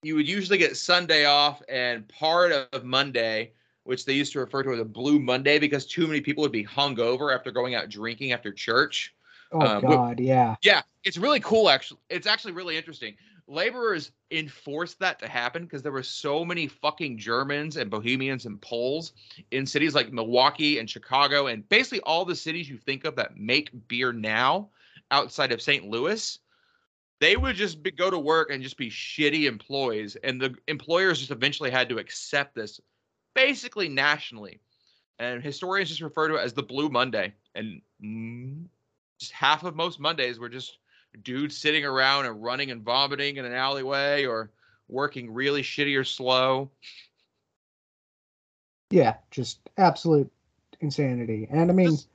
you 0.02 0.16
would 0.16 0.28
usually 0.28 0.58
get 0.58 0.78
Sunday 0.78 1.26
off 1.26 1.62
and 1.70 2.08
part 2.08 2.52
of 2.52 2.84
Monday, 2.84 3.52
which 3.84 4.06
they 4.06 4.14
used 4.14 4.34
to 4.34 4.40
refer 4.40 4.64
to 4.64 4.74
as 4.74 4.80
a 4.80 4.86
Blue 4.86 5.20
Monday 5.20 5.60
because 5.60 5.86
too 5.86 6.08
many 6.08 6.22
people 6.22 6.42
would 6.42 6.52
be 6.52 6.66
hungover 6.66 7.36
after 7.36 7.52
going 7.52 7.76
out 7.76 7.90
drinking 7.90 8.32
after 8.32 8.52
church. 8.52 9.14
Oh 9.52 9.62
Um, 9.62 9.82
God, 9.82 10.20
yeah. 10.20 10.56
Yeah, 10.62 10.82
it's 11.04 11.18
really 11.18 11.40
cool. 11.40 11.70
Actually, 11.70 12.00
it's 12.10 12.28
actually 12.28 12.54
really 12.54 12.78
interesting. 12.78 13.16
Laborers 13.50 14.12
enforced 14.30 15.00
that 15.00 15.18
to 15.20 15.28
happen 15.28 15.64
because 15.64 15.82
there 15.82 15.92
were 15.92 16.04
so 16.04 16.46
many 16.46 16.68
fucking 16.68 17.18
Germans 17.18 17.78
and 17.78 17.90
Bohemians 17.90 18.46
and 18.46 18.62
Poles 18.62 19.14
in 19.50 19.66
cities 19.66 19.96
like 19.96 20.14
Milwaukee 20.14 20.78
and 20.78 20.88
Chicago 20.88 21.48
and 21.48 21.68
basically 21.68 22.00
all 22.02 22.26
the 22.26 22.36
cities 22.36 22.70
you 22.70 22.78
think 22.78 23.06
of 23.06 23.16
that 23.16 23.38
make 23.38 23.72
beer 23.88 24.14
now 24.14 24.70
outside 25.10 25.52
of 25.52 25.62
St. 25.62 25.84
Louis. 25.84 26.38
They 27.20 27.36
would 27.36 27.56
just 27.56 27.82
be, 27.82 27.92
go 27.92 28.10
to 28.10 28.20
work 28.20 28.52
and 28.52 28.64
just 28.64 28.78
be 28.78 28.90
shitty 28.90 29.46
employees, 29.46 30.16
and 30.24 30.40
the 30.40 30.56
employers 30.68 31.20
just 31.20 31.32
eventually 31.32 31.70
had 31.70 31.90
to 31.90 31.98
accept 31.98 32.56
this, 32.56 32.80
basically 33.34 33.90
nationally. 33.90 34.62
And 35.18 35.44
historians 35.44 35.90
just 35.90 36.00
refer 36.00 36.30
to 36.30 36.36
it 36.36 36.44
as 36.44 36.54
the 36.54 36.64
Blue 36.64 36.88
Monday. 36.88 37.34
And 37.56 37.82
mm, 38.02 38.68
just 39.20 39.34
half 39.34 39.66
of 39.66 39.76
most 39.76 40.00
Mondays 40.00 40.40
were 40.40 40.48
just 40.48 40.78
dudes 41.24 41.58
sitting 41.58 41.86
around 41.86 42.26
and 42.26 42.42
running 42.42 42.72
and 42.72 42.82
vomiting 42.84 43.38
in 43.38 43.46
an 43.46 43.54
alleyway 43.54 44.26
or 44.26 44.52
working 44.88 45.32
really 45.34 45.62
shitty 45.62 45.98
or 45.98 46.04
slow. 46.04 46.72
Yeah, 48.90 49.16
just 49.32 49.60
absolute 49.78 50.32
insanity. 50.80 51.48
And 51.52 51.70
I 51.70 51.74
mean, 51.74 51.92
Just- 51.92 52.10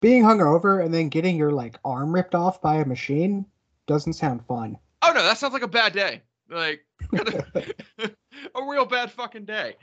being 0.00 0.22
hungover 0.22 0.84
and 0.84 0.92
then 0.92 1.08
getting 1.08 1.36
your 1.36 1.50
like 1.50 1.78
arm 1.84 2.14
ripped 2.14 2.34
off 2.34 2.60
by 2.60 2.76
a 2.76 2.84
machine 2.84 3.46
doesn't 3.86 4.12
sound 4.12 4.44
fun. 4.46 4.78
Oh 5.02 5.12
no, 5.12 5.22
that 5.22 5.38
sounds 5.38 5.52
like 5.52 5.62
a 5.62 5.68
bad 5.68 5.92
day. 5.92 6.22
Like 6.48 6.84
a 7.12 8.64
real 8.68 8.84
bad 8.84 9.10
fucking 9.10 9.44
day. 9.46 9.76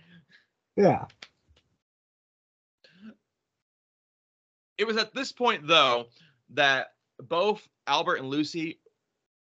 Yeah. 0.76 1.06
It 4.78 4.86
was 4.86 4.98
at 4.98 5.14
this 5.14 5.32
point 5.32 5.68
though 5.68 6.08
that 6.52 6.94
both 7.20 7.68
Albert 7.88 8.18
and 8.18 8.30
Lucy 8.30 8.80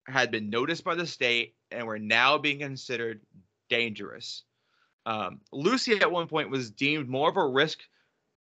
had 0.07 0.31
been 0.31 0.51
noticed 0.51 0.85
by 0.85 0.95
the 0.95 1.07
state 1.07 1.55
and 1.71 1.87
were 1.87 1.99
now 1.99 2.39
being 2.39 2.59
considered 2.59 3.21
dangerous. 3.69 4.43
Um, 5.07 5.41
Lucy 5.53 6.01
at 6.01 6.11
one 6.11 6.27
point 6.27 6.51
was 6.51 6.71
deemed 6.71 7.09
more 7.09 7.29
of 7.29 7.37
a 7.37 7.47
risk 7.47 7.81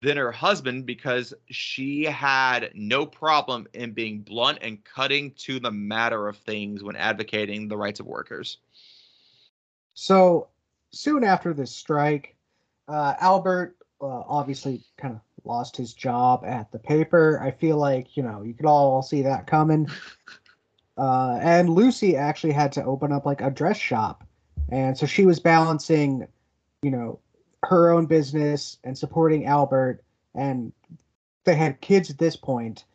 than 0.02 0.16
her 0.16 0.30
husband 0.30 0.86
because 0.86 1.34
she 1.50 2.04
had 2.04 2.70
no 2.74 3.06
problem 3.06 3.66
in 3.72 3.92
being 3.92 4.20
blunt 4.20 4.58
and 4.62 4.84
cutting 4.84 5.32
to 5.32 5.58
the 5.58 5.70
matter 5.70 6.28
of 6.28 6.36
things 6.36 6.82
when 6.82 6.96
advocating 6.96 7.66
the 7.66 7.76
rights 7.76 8.00
of 8.00 8.06
workers. 8.06 8.58
So 9.94 10.48
soon 10.92 11.24
after 11.24 11.54
this 11.54 11.74
strike, 11.74 12.36
uh, 12.88 13.14
Albert 13.18 13.76
uh, 14.00 14.06
obviously 14.06 14.82
kind 14.98 15.14
of 15.14 15.20
lost 15.46 15.76
his 15.76 15.94
job 15.94 16.44
at 16.44 16.70
the 16.72 16.78
paper. 16.78 17.40
I 17.42 17.50
feel 17.50 17.76
like 17.76 18.16
you 18.16 18.22
know 18.22 18.42
you 18.42 18.54
could 18.54 18.66
all 18.66 19.02
see 19.02 19.22
that 19.22 19.46
coming. 19.46 19.88
Uh, 20.98 21.38
and 21.42 21.68
Lucy 21.68 22.16
actually 22.16 22.54
had 22.54 22.72
to 22.72 22.82
open 22.82 23.12
up 23.12 23.26
like 23.26 23.42
a 23.42 23.50
dress 23.50 23.76
shop, 23.76 24.24
and 24.70 24.96
so 24.96 25.04
she 25.04 25.26
was 25.26 25.38
balancing, 25.38 26.26
you 26.80 26.90
know, 26.90 27.18
her 27.64 27.90
own 27.90 28.06
business 28.06 28.78
and 28.82 28.96
supporting 28.96 29.44
Albert, 29.44 30.02
and 30.34 30.72
they 31.44 31.54
had 31.54 31.82
kids 31.82 32.08
at 32.08 32.16
this 32.16 32.34
point, 32.34 32.86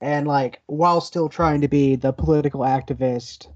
and 0.00 0.28
like 0.28 0.62
while 0.66 1.00
still 1.00 1.28
trying 1.28 1.60
to 1.60 1.66
be 1.66 1.96
the 1.96 2.12
political 2.12 2.60
activist 2.60 3.48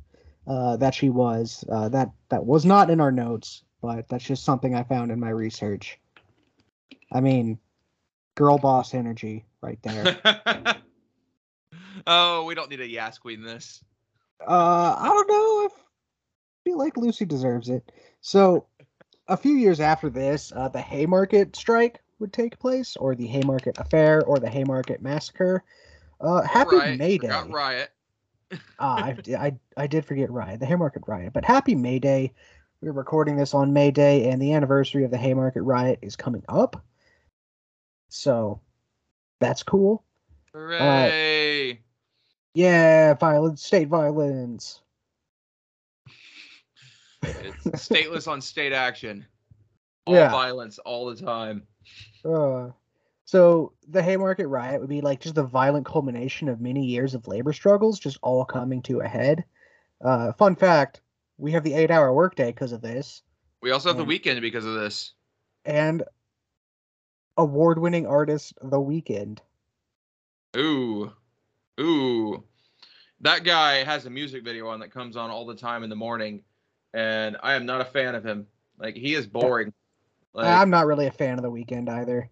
uh, 0.47 0.77
that 0.77 0.95
she 0.95 1.09
was. 1.09 1.65
Uh, 1.71 1.89
that 1.89 2.11
that 2.29 2.45
was 2.45 2.65
not 2.65 2.91
in 2.91 3.01
our 3.01 3.13
notes, 3.13 3.63
but 3.81 4.09
that's 4.09 4.25
just 4.25 4.45
something 4.45 4.75
I 4.75 4.83
found 4.83 5.11
in 5.11 5.21
my 5.21 5.31
research. 5.31 5.99
I 7.13 7.21
mean, 7.21 7.59
girl 8.35 8.59
boss 8.59 8.95
energy 8.95 9.45
right 9.61 9.79
there. 9.83 10.19
oh, 12.07 12.45
we 12.45 12.55
don't 12.55 12.71
need 12.71 12.81
a 12.81 12.87
Yas 12.89 13.19
Queen 13.19 13.43
this. 13.43 13.83
uh, 14.47 14.97
I 14.99 15.07
don't 15.09 15.29
know. 15.29 15.67
if- 15.67 15.73
I 15.75 16.71
feel 16.71 16.79
like 16.79 16.97
Lucy 16.97 17.25
deserves 17.25 17.69
it. 17.69 17.91
So, 18.21 18.67
a 19.27 19.37
few 19.37 19.55
years 19.57 19.81
after 19.81 20.09
this, 20.09 20.53
uh, 20.55 20.69
the 20.69 20.81
Haymarket 20.81 21.57
strike 21.57 22.01
would 22.21 22.33
take 22.33 22.57
place, 22.61 22.95
or 22.97 23.17
the 23.17 23.27
Haymarket 23.27 23.79
affair, 23.79 24.23
or 24.25 24.39
the 24.39 24.49
Haymarket 24.49 25.03
massacre. 25.03 25.65
Uh, 26.21 26.43
happy 26.43 26.77
Riot, 26.77 26.99
May 26.99 27.19
Day. 27.19 27.27
forgot 27.27 27.51
Riot. 27.51 27.91
ah, 28.79 29.07
I, 29.07 29.17
I, 29.37 29.53
I 29.77 29.87
did 29.89 30.05
forget 30.05 30.31
riot, 30.31 30.61
the 30.61 30.67
Haymarket 30.67 31.03
riot. 31.09 31.33
But 31.33 31.45
happy 31.45 31.75
May 31.75 31.99
Day. 31.99 32.33
We're 32.81 32.93
recording 32.93 33.35
this 33.37 33.55
on 33.55 33.73
May 33.73 33.91
Day, 33.91 34.29
and 34.31 34.41
the 34.41 34.53
anniversary 34.53 35.03
of 35.03 35.11
the 35.11 35.19
Haymarket 35.19 35.65
riot 35.65 35.99
is 36.01 36.15
coming 36.15 36.45
up. 36.49 36.81
So 38.13 38.61
that's 39.41 39.63
cool. 39.63 40.05
Hooray! 40.53 41.81
Yeah, 42.55 43.15
violence, 43.15 43.65
state 43.65 43.89
violence. 43.89 44.83
it's 47.23 47.65
stateless 47.89 48.29
on 48.29 48.43
state 48.43 48.75
action. 48.75 49.25
All 50.05 50.15
Yeah. 50.15 50.31
violence 50.31 50.79
all 50.79 51.07
the 51.07 51.17
time. 51.17 51.67
Uh, 52.23 52.71
so 53.25 53.73
the 53.89 54.03
Haymarket 54.03 54.47
riot 54.47 54.81
would 54.81 54.91
be 54.91 55.01
like 55.01 55.21
just 55.21 55.35
the 55.35 55.43
violent 55.43 55.87
culmination 55.87 56.51
of 56.51 56.61
many 56.61 56.85
years 56.85 57.15
of 57.15 57.27
labor 57.27 57.55
struggles, 57.55 57.99
just 57.99 58.19
all 58.21 58.45
coming 58.45 58.83
to 58.83 59.01
a 59.01 59.09
head. 59.09 59.45
Uh, 60.03 60.33
fun 60.33 60.55
fact: 60.55 61.01
we 61.39 61.53
have 61.53 61.65
the 61.65 61.73
eight-hour 61.73 62.13
workday 62.13 62.53
because 62.53 62.73
of 62.73 62.83
this. 62.83 63.23
We 63.63 63.71
also 63.71 63.89
have 63.89 63.97
the 63.97 64.05
Mm. 64.05 64.09
weekend 64.09 64.41
because 64.43 64.67
of 64.67 64.75
this. 64.75 65.15
and 65.65 66.03
award-winning 67.37 68.07
artist 68.07 68.55
The 68.63 68.79
Weeknd. 68.79 69.39
Ooh. 70.57 71.13
Ooh. 71.81 72.45
That 73.21 73.45
guy 73.45 73.85
has 73.85 74.07
a 74.07 74.11
music 74.11 74.45
video 74.45 74.69
on 74.69 74.81
that 74.81 74.93
comes 74.93 75.17
on 75.17 75.31
all 75.31 75.47
the 75.47 75.55
time 75.55 75.85
in 75.85 75.91
the 75.91 75.97
morning, 75.97 76.43
and 76.93 77.37
I 77.43 77.55
am 77.55 77.65
not 77.65 77.81
a 77.81 77.85
fan 77.85 78.15
of 78.15 78.25
him. 78.25 78.47
Like 78.79 78.97
he 78.97 79.15
is 79.15 79.27
boring. 79.27 79.73
Like, 80.35 80.47
I'm 80.47 80.71
not 80.71 80.87
really 80.87 81.07
a 81.07 81.13
fan 81.13 81.39
of 81.39 81.43
The 81.43 81.51
Weeknd 81.51 81.89
either. 81.89 82.29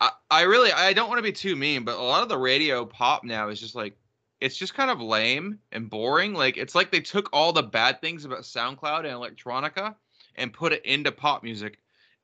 I, 0.00 0.10
I 0.30 0.42
really 0.42 0.72
I 0.72 0.92
don't 0.92 1.08
want 1.08 1.18
to 1.18 1.22
be 1.22 1.32
too 1.32 1.56
mean, 1.56 1.84
but 1.84 1.96
a 1.96 2.02
lot 2.02 2.22
of 2.22 2.28
the 2.28 2.36
radio 2.36 2.84
pop 2.84 3.24
now 3.24 3.48
is 3.48 3.60
just 3.60 3.74
like 3.74 3.96
it's 4.40 4.56
just 4.56 4.74
kind 4.74 4.90
of 4.90 5.00
lame 5.00 5.58
and 5.72 5.88
boring. 5.88 6.34
Like 6.34 6.58
it's 6.58 6.74
like 6.74 6.90
they 6.90 7.00
took 7.00 7.30
all 7.32 7.52
the 7.52 7.62
bad 7.62 8.00
things 8.00 8.24
about 8.24 8.40
SoundCloud 8.40 9.06
and 9.06 9.08
electronica 9.08 9.94
and 10.36 10.52
put 10.52 10.72
it 10.72 10.84
into 10.84 11.10
pop 11.10 11.42
music 11.42 11.78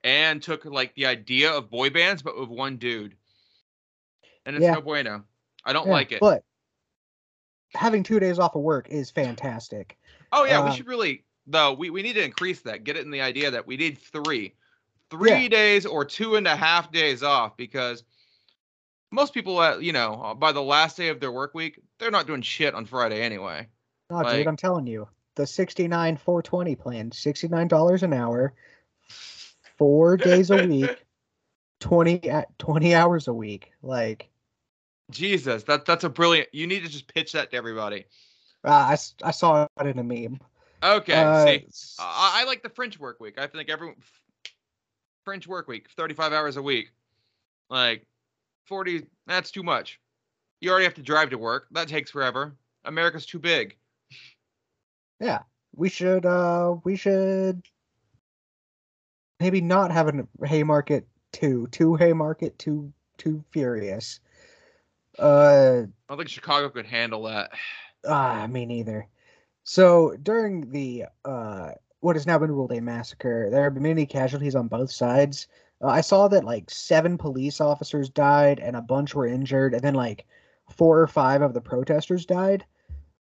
and 0.04 0.42
took 0.42 0.64
like 0.64 0.94
the 0.94 1.06
idea 1.06 1.52
of 1.52 1.70
boy 1.70 1.90
bands 1.90 2.22
but 2.22 2.38
with 2.38 2.48
one 2.48 2.76
dude. 2.76 3.14
And 4.46 4.56
it's 4.56 4.62
Yeah. 4.62 4.72
no 4.72 4.80
bueno. 4.80 5.24
I 5.64 5.72
don't 5.72 5.86
Yeah, 5.86 5.92
like 5.92 6.12
it. 6.12 6.20
But 6.20 6.44
having 7.74 8.02
two 8.02 8.18
days 8.20 8.38
off 8.38 8.54
of 8.54 8.62
work 8.62 8.88
is 8.88 9.10
fantastic. 9.10 9.98
Oh 10.32 10.44
yeah, 10.44 10.62
we 10.64 10.70
Uh, 10.70 10.74
should 10.74 10.86
really 10.86 11.24
though. 11.46 11.72
We, 11.72 11.90
we 11.90 12.02
need 12.02 12.14
to 12.14 12.24
increase 12.24 12.60
that. 12.62 12.84
Get 12.84 12.96
it 12.96 13.04
in 13.04 13.10
the 13.10 13.20
idea 13.20 13.50
that 13.50 13.66
we 13.66 13.76
need 13.76 13.98
three, 13.98 14.54
three 15.10 15.42
Yeah. 15.42 15.48
days 15.48 15.86
or 15.86 16.04
two 16.04 16.36
and 16.36 16.46
a 16.46 16.56
half 16.56 16.90
days 16.92 17.22
off 17.22 17.56
because 17.56 18.04
most 19.10 19.34
people, 19.34 19.58
uh, 19.58 19.78
you 19.78 19.92
know, 19.92 20.14
uh, 20.22 20.34
by 20.34 20.52
the 20.52 20.62
last 20.62 20.96
day 20.96 21.08
of 21.08 21.18
their 21.20 21.32
work 21.32 21.52
week, 21.54 21.80
they're 21.98 22.10
not 22.12 22.26
doing 22.28 22.42
shit 22.42 22.74
on 22.74 22.86
Friday 22.86 23.20
anyway. 23.22 23.66
No, 24.08 24.18
Like- 24.18 24.36
dude, 24.36 24.46
I'm 24.46 24.56
telling 24.56 24.86
you, 24.86 25.08
the 25.34 25.46
69 25.46 26.16
420 26.16 26.76
plan, 26.76 27.10
$69 27.10 28.02
an 28.04 28.12
hour, 28.12 28.54
four 29.80 30.16
days 30.28 30.50
a 30.50 30.66
week. 30.66 31.04
20, 31.80 32.28
a- 32.28 32.46
20 32.58 32.94
hours 32.94 33.26
a 33.26 33.32
week. 33.32 33.72
Like, 33.82 34.28
Jesus, 35.10 35.64
that 35.64 35.86
that's 35.86 36.04
a 36.04 36.08
brilliant. 36.10 36.48
You 36.52 36.66
need 36.66 36.84
to 36.84 36.88
just 36.90 37.12
pitch 37.12 37.32
that 37.32 37.50
to 37.50 37.56
everybody. 37.56 38.04
uh, 38.64 38.68
I, 38.70 38.96
I 39.24 39.30
saw 39.30 39.66
it 39.80 39.86
in 39.86 39.98
a 39.98 40.04
meme. 40.04 40.38
Okay, 40.82 41.12
Uh, 41.14 41.44
see, 41.44 41.66
I, 41.98 42.42
I 42.42 42.44
like 42.44 42.62
the 42.62 42.68
French 42.68 43.00
work 43.00 43.18
week. 43.18 43.38
I 43.38 43.46
think 43.46 43.68
everyone 43.70 43.96
French 45.24 45.46
work 45.48 45.66
week, 45.68 45.88
35 45.96 46.32
hours 46.32 46.56
a 46.58 46.62
week. 46.62 46.92
Like 47.70 48.06
40, 48.66 49.06
that's 49.26 49.50
too 49.50 49.62
much. 49.62 49.98
You 50.60 50.70
already 50.70 50.84
have 50.84 50.94
to 50.94 51.02
drive 51.02 51.30
to 51.30 51.38
work. 51.38 51.66
That 51.72 51.88
takes 51.88 52.10
forever. 52.10 52.54
America's 52.84 53.26
too 53.26 53.38
big. 53.38 53.76
Yeah, 55.18 55.40
we 55.74 55.88
should 55.88 56.24
uh 56.26 56.76
we 56.84 56.96
should 56.96 57.62
maybe 59.40 59.60
not 59.60 59.90
having 59.90 60.28
a 60.40 60.46
Haymarket 60.46 61.06
two, 61.32 61.66
two 61.72 61.96
Haymarket, 61.96 62.58
two 62.58 62.92
too 63.16 63.42
furious. 63.50 64.20
Uh 65.18 65.82
I 65.82 65.86
don't 66.08 66.18
think 66.18 66.28
Chicago 66.28 66.68
could 66.68 66.86
handle 66.86 67.24
that. 67.24 67.50
Ah, 68.06 68.46
me 68.46 68.64
neither. 68.64 69.08
So 69.64 70.16
during 70.22 70.70
the 70.70 71.04
uh, 71.24 71.72
what 72.00 72.16
has 72.16 72.26
now 72.26 72.38
been 72.38 72.50
ruled 72.50 72.72
a 72.72 72.80
massacre, 72.80 73.50
there 73.50 73.64
have 73.64 73.74
been 73.74 73.82
many 73.82 74.06
casualties 74.06 74.54
on 74.54 74.68
both 74.68 74.90
sides. 74.90 75.48
Uh, 75.82 75.88
I 75.88 76.00
saw 76.00 76.28
that 76.28 76.44
like 76.44 76.70
seven 76.70 77.18
police 77.18 77.60
officers 77.60 78.08
died 78.08 78.58
and 78.58 78.74
a 78.74 78.82
bunch 78.82 79.14
were 79.14 79.26
injured, 79.26 79.74
and 79.74 79.82
then 79.82 79.94
like 79.94 80.26
four 80.70 81.00
or 81.00 81.06
five 81.06 81.42
of 81.42 81.54
the 81.54 81.60
protesters 81.60 82.24
died. 82.24 82.64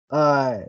Uh, 0.09 0.59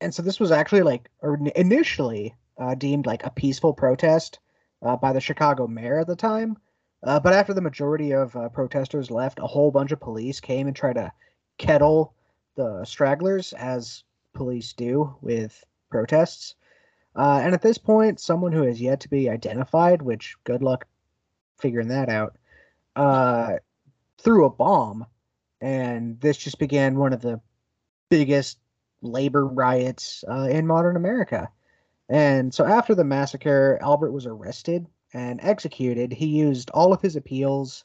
and 0.00 0.14
so 0.14 0.22
this 0.22 0.40
was 0.40 0.52
actually 0.52 0.82
like 0.82 1.10
or 1.20 1.38
initially 1.56 2.34
uh, 2.60 2.74
deemed 2.74 3.06
like 3.06 3.24
a 3.24 3.30
peaceful 3.30 3.72
protest 3.72 4.38
uh, 4.82 4.96
by 4.96 5.12
the 5.12 5.20
Chicago 5.20 5.66
mayor 5.66 5.98
at 5.98 6.06
the 6.06 6.16
time. 6.16 6.56
Uh, 7.02 7.18
but 7.18 7.32
after 7.32 7.54
the 7.54 7.62
majority 7.62 8.12
of 8.12 8.36
uh, 8.36 8.48
protesters 8.50 9.10
left, 9.10 9.38
a 9.38 9.46
whole 9.46 9.70
bunch 9.70 9.90
of 9.90 10.00
police 10.00 10.38
came 10.38 10.66
and 10.66 10.76
tried 10.76 10.94
to 10.96 11.10
kettle 11.56 12.14
the 12.56 12.84
stragglers 12.84 13.54
as 13.54 14.04
police 14.34 14.74
do 14.74 15.16
with 15.22 15.64
protests. 15.90 16.54
Uh, 17.16 17.40
and 17.42 17.54
at 17.54 17.62
this 17.62 17.78
point, 17.78 18.20
someone 18.20 18.52
who 18.52 18.62
has 18.62 18.80
yet 18.80 19.00
to 19.00 19.08
be 19.08 19.30
identified, 19.30 20.02
which 20.02 20.36
good 20.44 20.62
luck 20.62 20.86
figuring 21.58 21.88
that 21.88 22.08
out, 22.08 22.36
uh, 22.96 23.54
threw 24.18 24.44
a 24.44 24.50
bomb. 24.50 25.06
And 25.62 26.20
this 26.20 26.36
just 26.36 26.58
began 26.58 26.98
one 26.98 27.12
of 27.12 27.22
the 27.22 27.40
biggest 28.10 28.58
labor 29.02 29.46
riots 29.46 30.24
in 30.28 30.66
modern 30.66 30.96
America. 30.96 31.50
And 32.10 32.52
so 32.52 32.66
after 32.66 32.94
the 32.94 33.04
massacre, 33.04 33.78
Albert 33.80 34.12
was 34.12 34.26
arrested 34.26 34.86
and 35.14 35.40
executed. 35.42 36.12
He 36.12 36.26
used 36.26 36.70
all 36.70 36.92
of 36.92 37.00
his 37.00 37.16
appeals 37.16 37.84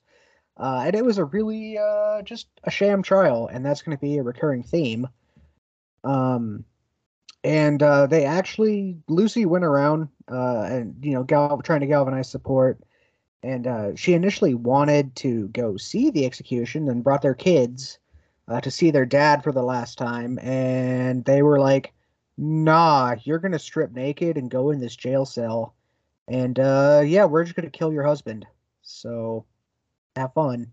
uh, 0.58 0.84
and 0.86 0.96
it 0.96 1.04
was 1.04 1.18
a 1.18 1.26
really 1.26 1.78
uh, 1.78 2.22
just 2.22 2.48
a 2.64 2.72
sham 2.72 3.04
trial, 3.04 3.48
and 3.52 3.66
that's 3.66 3.82
going 3.82 3.96
to 3.96 4.02
be 4.02 4.18
a 4.18 4.24
recurring 4.24 4.64
theme. 4.64 5.08
Um, 6.04 6.64
and 7.44 7.82
uh, 7.84 8.08
they 8.08 8.26
actually 8.26 8.98
Lucy 9.08 9.46
went 9.46 9.66
around 9.66 10.08
uh, 10.32 10.62
and 10.64 10.96
you 11.02 11.14
know 11.14 11.24
gal- 11.24 11.62
trying 11.62 11.82
to 11.82 11.88
galvanize 11.88 12.30
support, 12.30 12.80
and 13.44 13.68
uh, 13.68 13.96
she 13.96 14.14
initially 14.14 14.54
wanted 14.54 15.16
to 15.18 15.50
go 15.50 15.76
see 15.76 16.10
the 16.10 16.26
execution 16.26 16.88
and 16.90 17.04
brought 17.04 17.22
their 17.22 17.36
kids 17.36 18.00
uh, 18.48 18.62
to 18.62 18.72
see 18.72 18.92
their 18.92 19.06
dad 19.06 19.44
for 19.44 19.52
the 19.52 19.64
last 19.64 19.98
time, 19.98 20.40
and 20.40 21.26
they 21.26 21.42
were 21.42 21.60
like, 21.60 21.92
"Nah, 22.38 23.16
you're 23.24 23.40
gonna 23.40 23.60
strip 23.60 23.92
naked 23.92 24.38
and 24.38 24.50
go 24.50 24.72
in 24.72 24.80
this 24.80 24.96
jail 24.96 25.26
cell, 25.26 25.76
and 26.28 26.60
uh, 26.60 27.04
yeah, 27.06 27.26
we're 27.26 27.44
just 27.44 27.56
gonna 27.56 27.70
kill 27.70 27.94
your 27.94 28.04
husband." 28.04 28.46
So 28.82 29.46
have 30.16 30.34
fun. 30.34 30.72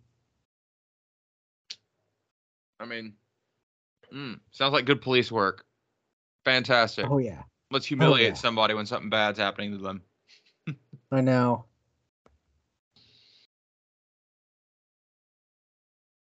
I 2.80 2.84
mean, 2.84 3.14
mm, 4.12 4.40
sounds 4.50 4.72
like 4.72 4.84
good 4.86 5.02
police 5.02 5.30
work. 5.30 5.64
Fantastic. 6.44 7.06
Oh 7.08 7.18
yeah, 7.18 7.42
Let's 7.70 7.86
humiliate 7.86 8.28
yeah. 8.28 8.34
somebody 8.34 8.74
when 8.74 8.86
something 8.86 9.08
bad's 9.08 9.38
happening 9.38 9.72
to 9.72 9.78
them. 9.78 10.02
I 11.12 11.20
know. 11.20 11.64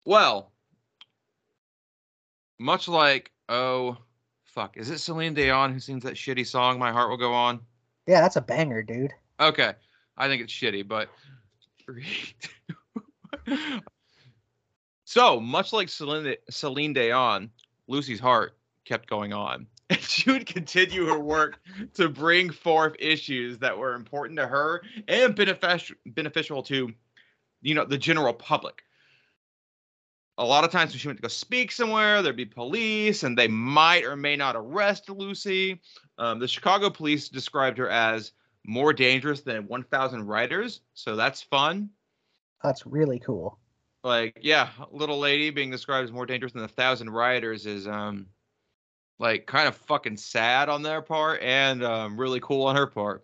Well, 0.05 0.51
much 2.59 2.87
like 2.87 3.31
oh 3.49 3.97
fuck, 4.55 4.77
is 4.77 4.89
it 4.89 4.99
Celine 4.99 5.33
Dion 5.33 5.73
who 5.73 5.79
sings 5.79 6.03
that 6.03 6.15
shitty 6.15 6.47
song 6.47 6.79
"My 6.79 6.91
Heart 6.91 7.09
Will 7.09 7.17
Go 7.17 7.33
On"? 7.33 7.59
Yeah, 8.07 8.21
that's 8.21 8.37
a 8.37 8.41
banger, 8.41 8.81
dude. 8.81 9.11
Okay, 9.39 9.73
I 10.17 10.27
think 10.27 10.41
it's 10.41 10.53
shitty, 10.53 10.87
but 10.87 11.09
so 15.03 15.39
much 15.39 15.73
like 15.73 15.89
Celine, 15.89 16.35
Celine 16.49 16.93
Dion, 16.93 17.51
Lucy's 17.87 18.19
heart 18.19 18.57
kept 18.85 19.09
going 19.09 19.33
on, 19.33 19.67
and 19.89 19.99
she 19.99 20.31
would 20.31 20.45
continue 20.45 21.05
her 21.05 21.19
work 21.19 21.59
to 21.95 22.07
bring 22.07 22.49
forth 22.49 22.95
issues 22.97 23.59
that 23.59 23.77
were 23.77 23.93
important 23.93 24.39
to 24.39 24.47
her 24.47 24.81
and 25.09 25.35
beneficial 25.35 25.97
beneficial 26.07 26.63
to, 26.63 26.93
you 27.61 27.75
know, 27.75 27.83
the 27.83 27.97
general 27.97 28.33
public. 28.33 28.83
A 30.37 30.45
lot 30.45 30.65
of 30.65 30.71
times 30.71 30.91
when 30.91 30.99
she 30.99 31.07
went 31.07 31.17
to 31.19 31.21
go 31.21 31.27
speak 31.29 31.71
somewhere, 31.71 32.21
there'd 32.21 32.35
be 32.35 32.45
police, 32.45 33.23
and 33.23 33.37
they 33.37 33.47
might 33.47 34.03
or 34.03 34.17
may 34.17 34.35
not 34.35 34.55
arrest 34.55 35.09
Lucy. 35.09 35.81
Um, 36.17 36.39
the 36.39 36.47
Chicago 36.47 36.89
police 36.89 37.29
described 37.29 37.77
her 37.77 37.89
as 37.89 38.33
more 38.65 38.91
dangerous 38.91 39.41
than 39.41 39.67
1,000 39.67 40.25
riders, 40.27 40.81
so 40.93 41.15
that's 41.15 41.41
fun. 41.41 41.89
That's 42.63 42.85
really 42.85 43.19
cool. 43.19 43.59
Like, 44.03 44.39
yeah, 44.41 44.69
little 44.91 45.19
lady 45.19 45.49
being 45.51 45.71
described 45.71 46.05
as 46.05 46.11
more 46.11 46.25
dangerous 46.25 46.53
than 46.53 46.63
a 46.63 46.67
thousand 46.67 47.09
rioters 47.09 47.65
is 47.65 47.87
um, 47.87 48.27
like 49.19 49.45
kind 49.45 49.67
of 49.67 49.75
fucking 49.75 50.17
sad 50.17 50.69
on 50.69 50.81
their 50.81 51.01
part 51.01 51.41
and 51.41 51.83
um, 51.83 52.19
really 52.19 52.39
cool 52.39 52.65
on 52.67 52.75
her 52.75 52.87
part. 52.87 53.23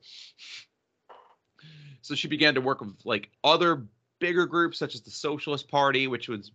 So 2.01 2.15
she 2.15 2.27
began 2.27 2.55
to 2.55 2.61
work 2.61 2.81
with 2.81 2.95
like 3.05 3.29
other 3.43 3.85
bigger 4.19 4.45
groups 4.45 4.79
such 4.79 4.95
as 4.95 5.01
the 5.01 5.11
Socialist 5.11 5.67
Party, 5.67 6.07
which 6.07 6.29
was 6.29 6.51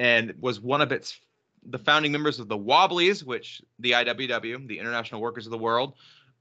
and 0.00 0.32
was 0.40 0.60
one 0.60 0.80
of 0.80 0.92
its 0.92 1.20
the 1.66 1.78
founding 1.78 2.10
members 2.10 2.40
of 2.40 2.48
the 2.48 2.56
Wobblies, 2.56 3.22
which 3.22 3.60
the 3.80 3.90
IWW, 3.92 4.66
the 4.66 4.78
International 4.78 5.20
Workers 5.20 5.46
of 5.46 5.50
the 5.50 5.58
World, 5.58 5.92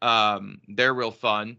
um, 0.02 0.62
they're 0.70 0.94
real 0.94 1.12
fun. 1.12 1.58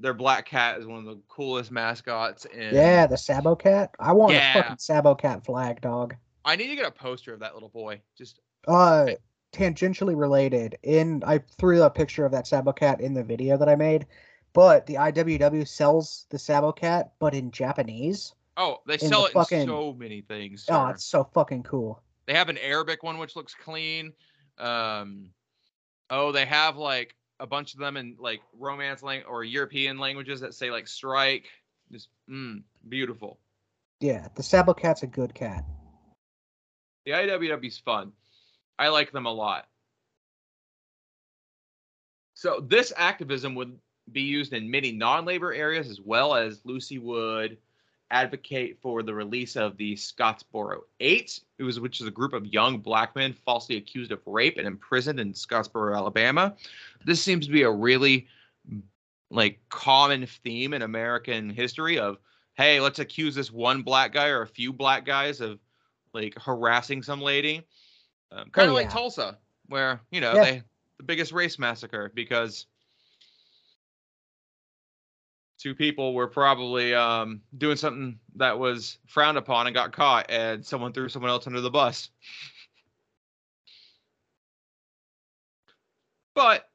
Their 0.00 0.12
black 0.12 0.44
cat 0.44 0.80
is 0.80 0.86
one 0.86 0.98
of 0.98 1.04
the 1.04 1.20
coolest 1.28 1.70
mascots. 1.70 2.46
And 2.52 2.74
Yeah, 2.74 3.06
the 3.06 3.16
Sabo 3.16 3.54
Cat. 3.54 3.92
I 4.00 4.12
want 4.12 4.34
Yeah. 4.34 4.58
a 4.58 4.62
fucking 4.62 4.78
Sabo 4.78 5.14
Cat 5.14 5.44
flag, 5.44 5.80
dog. 5.80 6.16
I 6.44 6.56
need 6.56 6.66
to 6.66 6.74
get 6.74 6.84
a 6.84 6.90
poster 6.90 7.32
of 7.32 7.38
that 7.40 7.54
little 7.54 7.68
boy. 7.68 8.00
Just 8.18 8.40
Uh, 8.66 9.10
tangentially 9.52 10.18
related. 10.18 10.76
In 10.82 11.22
I 11.24 11.38
threw 11.38 11.84
a 11.84 11.90
picture 11.90 12.26
of 12.26 12.32
that 12.32 12.48
Sabo 12.48 12.72
Cat 12.72 13.00
in 13.00 13.14
the 13.14 13.22
video 13.22 13.56
that 13.56 13.68
I 13.68 13.76
made, 13.76 14.04
but 14.52 14.84
the 14.86 14.98
IWW 14.98 15.64
sells 15.64 16.26
the 16.30 16.40
Sabo 16.40 16.72
Cat, 16.72 17.12
but 17.20 17.34
in 17.34 17.52
Japanese. 17.52 18.34
Oh, 18.56 18.78
they 18.86 18.98
sell 18.98 19.22
the 19.22 19.28
it 19.28 19.32
fucking- 19.32 19.60
in 19.62 19.66
so 19.68 19.92
many 19.92 20.20
things. 20.22 20.64
Oh, 20.68 20.86
it's 20.88 21.04
so 21.04 21.24
fucking 21.24 21.62
cool. 21.62 22.02
They 22.26 22.34
have 22.34 22.48
an 22.48 22.58
Arabic 22.58 23.02
one 23.02 23.18
which 23.18 23.36
looks 23.36 23.54
clean. 23.54 24.12
Um, 24.58 25.30
oh, 26.10 26.32
they 26.32 26.44
have 26.44 26.76
like 26.76 27.14
a 27.38 27.46
bunch 27.46 27.74
of 27.74 27.80
them 27.80 27.96
in 27.96 28.16
like 28.18 28.40
Romance 28.58 29.02
lang- 29.02 29.24
or 29.24 29.44
European 29.44 29.98
languages 29.98 30.40
that 30.40 30.54
say 30.54 30.70
like 30.70 30.88
strike. 30.88 31.48
Just 31.92 32.08
mm, 32.28 32.62
beautiful. 32.88 33.38
Yeah, 34.00 34.28
the 34.34 34.42
Sabo 34.42 34.74
Cat's 34.74 35.02
a 35.02 35.06
good 35.06 35.34
cat. 35.34 35.64
The 37.04 37.12
IWW's 37.12 37.78
fun. 37.78 38.12
I 38.78 38.88
like 38.88 39.12
them 39.12 39.26
a 39.26 39.32
lot. 39.32 39.68
So 42.34 42.60
this 42.60 42.92
activism 42.96 43.54
would 43.54 43.78
be 44.12 44.22
used 44.22 44.52
in 44.52 44.70
many 44.70 44.92
non-labor 44.92 45.52
areas 45.52 45.88
as 45.88 46.00
well 46.00 46.34
as 46.34 46.60
Lucy 46.64 46.98
would 46.98 47.56
advocate 48.10 48.78
for 48.80 49.02
the 49.02 49.14
release 49.14 49.56
of 49.56 49.76
the 49.76 49.94
Scottsboro 49.94 50.80
Eight, 51.00 51.40
it 51.58 51.62
was 51.64 51.80
which 51.80 52.00
is 52.00 52.06
a 52.06 52.10
group 52.10 52.32
of 52.32 52.46
young 52.46 52.78
black 52.78 53.14
men 53.16 53.32
falsely 53.32 53.76
accused 53.76 54.12
of 54.12 54.20
rape 54.26 54.58
and 54.58 54.66
imprisoned 54.66 55.20
in 55.20 55.32
Scottsboro, 55.32 55.96
Alabama. 55.96 56.54
This 57.04 57.22
seems 57.22 57.46
to 57.46 57.52
be 57.52 57.62
a 57.62 57.70
really 57.70 58.26
like 59.30 59.58
common 59.68 60.26
theme 60.26 60.72
in 60.72 60.82
American 60.82 61.50
history 61.50 61.98
of 61.98 62.18
hey, 62.54 62.80
let's 62.80 62.98
accuse 62.98 63.34
this 63.34 63.52
one 63.52 63.82
black 63.82 64.12
guy 64.12 64.28
or 64.28 64.42
a 64.42 64.46
few 64.46 64.72
black 64.72 65.04
guys 65.04 65.40
of 65.42 65.58
like 66.14 66.34
harassing 66.38 67.02
some 67.02 67.20
lady. 67.20 67.66
Um, 68.32 68.48
kind 68.50 68.68
of 68.68 68.74
like 68.74 68.86
yeah. 68.86 68.92
Tulsa, 68.92 69.38
where 69.68 70.00
you 70.10 70.20
know 70.20 70.34
Yeah. 70.34 70.44
they 70.44 70.62
the 70.98 71.04
biggest 71.04 71.32
race 71.32 71.58
massacre 71.58 72.10
because 72.14 72.66
two 75.58 75.74
people 75.74 76.14
were 76.14 76.26
probably 76.26 76.94
um, 76.94 77.40
doing 77.56 77.76
something 77.76 78.18
that 78.36 78.58
was 78.58 78.98
frowned 79.06 79.38
upon 79.38 79.66
and 79.66 79.74
got 79.74 79.92
caught, 79.92 80.30
and 80.30 80.64
someone 80.64 80.92
threw 80.92 81.08
someone 81.08 81.30
else 81.30 81.46
under 81.46 81.60
the 81.60 81.70
bus. 81.70 82.10
But 86.34 86.68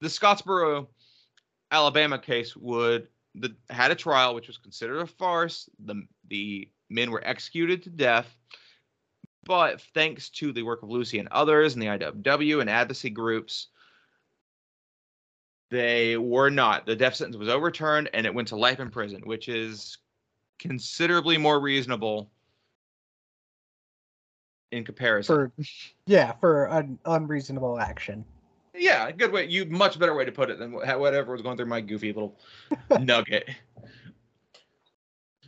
the 0.00 0.08
Scottsboro, 0.08 0.86
Alabama 1.70 2.18
case 2.18 2.56
would 2.56 3.08
the 3.34 3.54
had 3.68 3.90
a 3.90 3.94
trial 3.94 4.34
which 4.34 4.48
was 4.48 4.58
considered 4.58 5.00
a 5.00 5.06
farce. 5.06 5.68
The 5.84 6.02
the 6.28 6.68
men 6.88 7.10
were 7.10 7.26
executed 7.26 7.82
to 7.84 7.90
death. 7.90 8.36
But 9.44 9.80
thanks 9.94 10.28
to 10.30 10.52
the 10.52 10.62
work 10.62 10.82
of 10.82 10.90
Lucy 10.90 11.18
and 11.18 11.28
others 11.30 11.74
and 11.74 11.82
the 11.82 11.86
IWW 11.86 12.60
and 12.60 12.68
advocacy 12.68 13.10
groups, 13.10 13.68
they 15.70 16.16
were 16.16 16.50
not. 16.50 16.84
The 16.84 16.96
death 16.96 17.14
sentence 17.14 17.36
was 17.36 17.48
overturned 17.48 18.10
and 18.12 18.26
it 18.26 18.34
went 18.34 18.48
to 18.48 18.56
life 18.56 18.80
in 18.80 18.90
prison, 18.90 19.22
which 19.24 19.48
is 19.48 19.98
considerably 20.58 21.38
more 21.38 21.60
reasonable 21.60 22.30
in 24.72 24.84
comparison. 24.84 25.34
For 25.34 25.52
yeah, 26.06 26.32
for 26.40 26.66
an 26.66 26.98
unreasonable 27.04 27.78
action. 27.78 28.24
Yeah, 28.74 29.10
good 29.10 29.32
way. 29.32 29.46
You 29.46 29.64
much 29.66 29.98
better 29.98 30.14
way 30.14 30.24
to 30.24 30.32
put 30.32 30.50
it 30.50 30.58
than 30.58 30.72
whatever 30.72 31.32
was 31.32 31.42
going 31.42 31.56
through 31.56 31.66
my 31.66 31.80
goofy 31.80 32.12
little 32.12 32.38
nugget. 33.00 33.48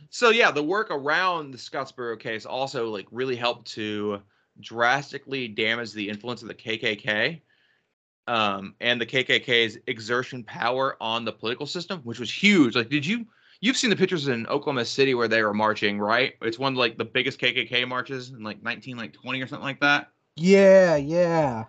So 0.09 0.29
yeah, 0.29 0.51
the 0.51 0.63
work 0.63 0.89
around 0.91 1.51
the 1.51 1.57
Scottsboro 1.57 2.19
case 2.19 2.45
also 2.45 2.89
like 2.89 3.07
really 3.11 3.35
helped 3.35 3.71
to 3.73 4.21
drastically 4.59 5.47
damage 5.47 5.91
the 5.91 6.07
influence 6.07 6.43
of 6.43 6.47
the 6.47 6.53
KKK 6.53 7.41
um, 8.27 8.75
and 8.79 8.99
the 8.99 9.05
KKK's 9.05 9.77
exertion 9.87 10.43
power 10.43 10.97
on 11.01 11.25
the 11.25 11.31
political 11.31 11.65
system, 11.65 11.99
which 12.03 12.19
was 12.19 12.31
huge. 12.31 12.75
Like, 12.75 12.89
did 12.89 13.05
you 13.05 13.25
you've 13.61 13.77
seen 13.77 13.89
the 13.89 13.95
pictures 13.95 14.27
in 14.27 14.47
Oklahoma 14.47 14.85
City 14.85 15.13
where 15.13 15.27
they 15.27 15.43
were 15.43 15.53
marching, 15.53 15.99
right? 15.99 16.33
It's 16.41 16.59
one 16.59 16.73
of 16.73 16.77
like 16.77 16.97
the 16.97 17.05
biggest 17.05 17.39
KKK 17.39 17.87
marches 17.87 18.29
in 18.29 18.43
like 18.43 18.61
19 18.63 18.97
like 18.97 19.13
20 19.13 19.41
or 19.41 19.47
something 19.47 19.65
like 19.65 19.79
that. 19.81 20.09
Yeah, 20.35 20.95
yeah. 20.95 21.65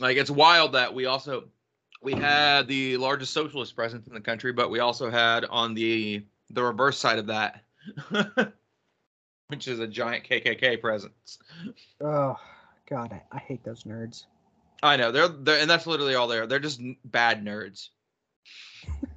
like 0.00 0.16
it's 0.16 0.30
wild 0.30 0.72
that 0.72 0.92
we 0.94 1.06
also 1.06 1.44
we 2.02 2.12
had 2.12 2.66
the 2.66 2.96
largest 2.96 3.32
socialist 3.32 3.76
presence 3.76 4.06
in 4.06 4.14
the 4.14 4.20
country 4.20 4.52
but 4.52 4.70
we 4.70 4.80
also 4.80 5.10
had 5.10 5.44
on 5.46 5.74
the 5.74 6.24
the 6.50 6.62
reverse 6.62 6.98
side 6.98 7.18
of 7.18 7.26
that 7.26 7.62
which 9.48 9.68
is 9.68 9.78
a 9.78 9.86
giant 9.86 10.24
kkk 10.24 10.80
presence 10.80 11.38
Oh 12.00 12.38
God, 12.92 13.10
I, 13.10 13.22
I 13.34 13.38
hate 13.38 13.64
those 13.64 13.84
nerds. 13.84 14.26
i 14.82 14.96
know 14.98 15.10
they're, 15.12 15.28
they're 15.28 15.60
and 15.60 15.70
that's 15.70 15.86
literally 15.86 16.14
all 16.14 16.28
they 16.28 16.36
are 16.38 16.46
they're 16.46 16.58
just 16.58 16.78
n- 16.78 16.96
bad 17.06 17.42
nerds 17.42 17.88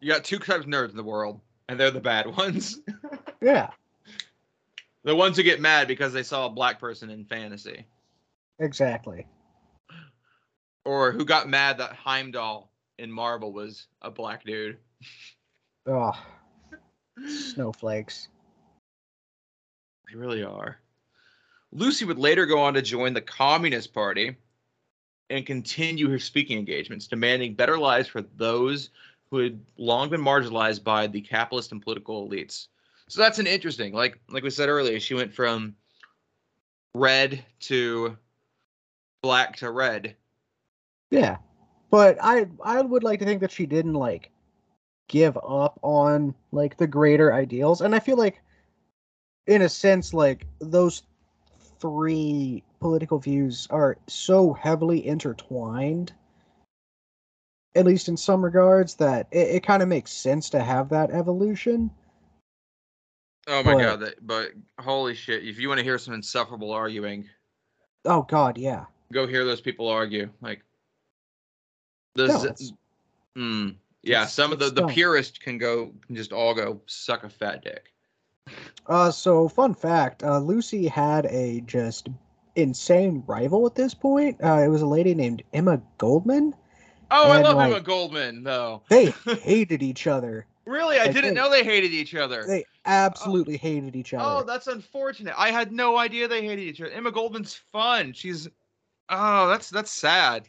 you 0.00 0.12
got 0.12 0.22
two 0.22 0.38
types 0.38 0.64
of 0.64 0.66
nerds 0.66 0.90
in 0.90 0.96
the 0.98 1.02
world 1.02 1.40
and 1.68 1.80
they're 1.80 1.90
the 1.90 1.98
bad 2.00 2.26
ones 2.36 2.78
Yeah, 3.40 3.70
the 5.04 5.16
ones 5.16 5.38
who 5.38 5.42
get 5.42 5.62
mad 5.62 5.88
because 5.88 6.12
they 6.12 6.22
saw 6.22 6.44
a 6.44 6.50
black 6.50 6.78
person 6.78 7.08
in 7.08 7.24
fantasy 7.24 7.86
exactly. 8.58 9.26
or 10.84 11.10
who 11.12 11.24
got 11.24 11.48
mad 11.48 11.78
that 11.78 11.94
heimdall 11.94 12.70
in 12.98 13.10
marvel 13.10 13.50
was 13.50 13.86
a 14.02 14.10
black 14.10 14.44
dude 14.44 14.76
Oh, 15.86 16.12
snowflakes. 17.26 18.28
They 20.06 20.14
really 20.18 20.44
are. 20.44 20.78
Lucy 21.72 22.04
would 22.04 22.18
later 22.18 22.46
go 22.46 22.60
on 22.60 22.74
to 22.74 22.82
join 22.82 23.12
the 23.12 23.20
Communist 23.20 23.92
Party 23.94 24.36
and 25.28 25.46
continue 25.46 26.08
her 26.10 26.18
speaking 26.18 26.58
engagements, 26.58 27.06
demanding 27.06 27.54
better 27.54 27.78
lives 27.78 28.08
for 28.08 28.22
those 28.36 28.90
who 29.30 29.38
had 29.38 29.60
long 29.78 30.10
been 30.10 30.20
marginalized 30.20 30.82
by 30.82 31.06
the 31.06 31.20
capitalist 31.20 31.70
and 31.70 31.80
political 31.80 32.28
elites. 32.28 32.66
So 33.08 33.20
that's 33.20 33.38
an 33.38 33.46
interesting, 33.46 33.92
like 33.92 34.20
like 34.28 34.42
we 34.42 34.50
said 34.50 34.68
earlier, 34.68 34.98
she 35.00 35.14
went 35.14 35.32
from 35.32 35.76
red 36.94 37.44
to 37.60 38.16
black 39.22 39.56
to 39.56 39.70
red. 39.70 40.16
Yeah, 41.10 41.36
but 41.90 42.18
I 42.20 42.46
I 42.64 42.80
would 42.82 43.04
like 43.04 43.20
to 43.20 43.24
think 43.24 43.40
that 43.40 43.52
she 43.52 43.66
didn't 43.66 43.94
like 43.94 44.30
give 45.08 45.36
up 45.36 45.78
on 45.82 46.34
like 46.52 46.76
the 46.76 46.86
greater 46.86 47.32
ideals, 47.32 47.80
and 47.80 47.94
I 47.94 48.00
feel 48.00 48.16
like, 48.16 48.40
in 49.46 49.62
a 49.62 49.68
sense, 49.68 50.14
like 50.14 50.46
those 50.60 51.02
three 51.80 52.62
political 52.80 53.18
views 53.18 53.66
are 53.70 53.96
so 54.06 54.52
heavily 54.52 55.06
intertwined. 55.06 56.12
At 57.74 57.86
least 57.86 58.08
in 58.08 58.16
some 58.16 58.44
regards, 58.44 58.94
that 58.96 59.28
it, 59.30 59.48
it 59.56 59.62
kind 59.62 59.82
of 59.82 59.88
makes 59.88 60.12
sense 60.12 60.50
to 60.50 60.60
have 60.62 60.88
that 60.90 61.10
evolution. 61.10 61.90
Oh 63.46 63.62
my 63.62 63.74
But- 63.74 63.80
god, 63.82 64.00
that 64.00 64.26
but 64.26 64.52
holy 64.78 65.14
shit, 65.14 65.44
if 65.44 65.58
you 65.58 65.68
want 65.68 65.78
to 65.78 65.84
hear 65.84 65.98
some 65.98 66.14
insufferable 66.14 66.72
arguing, 66.72 67.28
Oh 68.04 68.22
God, 68.22 68.56
yeah. 68.58 68.86
go 69.12 69.26
hear 69.26 69.44
those 69.44 69.60
people 69.60 69.88
argue. 69.88 70.30
Like 70.40 70.62
the 72.14 72.26
No, 72.28 73.40
mm, 73.42 73.74
yeah, 74.02 74.26
some 74.26 74.52
of 74.52 74.58
the 74.58 74.66
it's 74.66 74.74
the 74.74 74.80
dumb. 74.82 74.90
purists 74.90 75.38
can 75.38 75.58
go 75.58 75.92
can 76.06 76.16
just 76.16 76.32
all 76.32 76.54
go 76.54 76.80
suck 76.86 77.24
a 77.24 77.28
fat 77.28 77.62
dick. 77.62 77.92
Uh, 78.86 79.10
so 79.10 79.48
fun 79.48 79.74
fact: 79.74 80.22
uh, 80.22 80.38
Lucy 80.38 80.86
had 80.88 81.26
a 81.26 81.60
just 81.62 82.08
insane 82.56 83.22
rival 83.26 83.66
at 83.66 83.74
this 83.74 83.94
point. 83.94 84.36
Uh, 84.42 84.60
it 84.64 84.68
was 84.68 84.82
a 84.82 84.86
lady 84.86 85.14
named 85.14 85.42
Emma 85.52 85.80
Goldman. 85.98 86.54
Oh, 87.10 87.30
I 87.30 87.40
love 87.40 87.56
like- 87.56 87.70
Emma 87.70 87.80
Goldman 87.80 88.42
though. 88.42 88.82
They 88.88 89.06
hated 89.42 89.82
each 89.82 90.06
other. 90.06 90.46
Really, 90.66 90.98
I 90.98 91.04
like, 91.04 91.14
didn't 91.14 91.34
they- 91.34 91.40
know 91.40 91.50
they 91.50 91.64
hated 91.64 91.92
each 91.92 92.14
other. 92.14 92.44
They 92.46 92.64
absolutely 92.86 93.56
hated 93.56 93.96
each 93.96 94.14
other. 94.14 94.24
oh, 94.26 94.44
that's 94.44 94.66
unfortunate. 94.66 95.34
I 95.36 95.50
had 95.50 95.72
no 95.72 95.96
idea 95.96 96.28
they 96.28 96.44
hated 96.44 96.62
each 96.62 96.80
other. 96.80 96.90
Emma 96.90 97.10
Goldman's 97.10 97.54
fun. 97.54 98.12
She's 98.12 98.48
oh, 99.08 99.48
that's 99.48 99.70
that's 99.70 99.90
sad. 99.92 100.46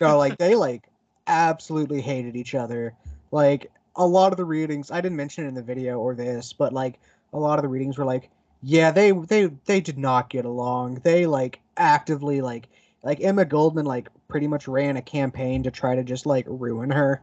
no, 0.00 0.18
like 0.18 0.36
they 0.38 0.54
like 0.66 0.88
absolutely 1.26 2.00
hated 2.00 2.36
each 2.36 2.54
other. 2.54 2.94
Like 3.30 3.70
a 3.96 4.06
lot 4.06 4.32
of 4.32 4.36
the 4.38 4.44
readings, 4.44 4.90
I 4.90 5.00
didn't 5.00 5.16
mention 5.16 5.44
it 5.44 5.48
in 5.48 5.54
the 5.54 5.62
video 5.62 5.98
or 5.98 6.14
this, 6.14 6.52
but 6.52 6.72
like 6.72 7.00
a 7.32 7.38
lot 7.38 7.58
of 7.58 7.62
the 7.62 7.68
readings 7.68 7.98
were 7.98 8.04
like, 8.04 8.30
yeah, 8.62 8.90
they 8.90 9.12
they 9.12 9.46
they 9.66 9.80
did 9.80 9.98
not 9.98 10.30
get 10.30 10.44
along. 10.44 10.96
They 11.04 11.26
like 11.26 11.60
actively 11.76 12.40
like 12.40 12.68
like 13.02 13.20
Emma 13.20 13.44
Goldman 13.44 13.86
like 13.86 14.08
pretty 14.28 14.46
much 14.46 14.68
ran 14.68 14.96
a 14.96 15.02
campaign 15.02 15.62
to 15.62 15.70
try 15.70 15.94
to 15.94 16.02
just 16.02 16.26
like 16.26 16.44
ruin 16.48 16.90
her. 16.90 17.22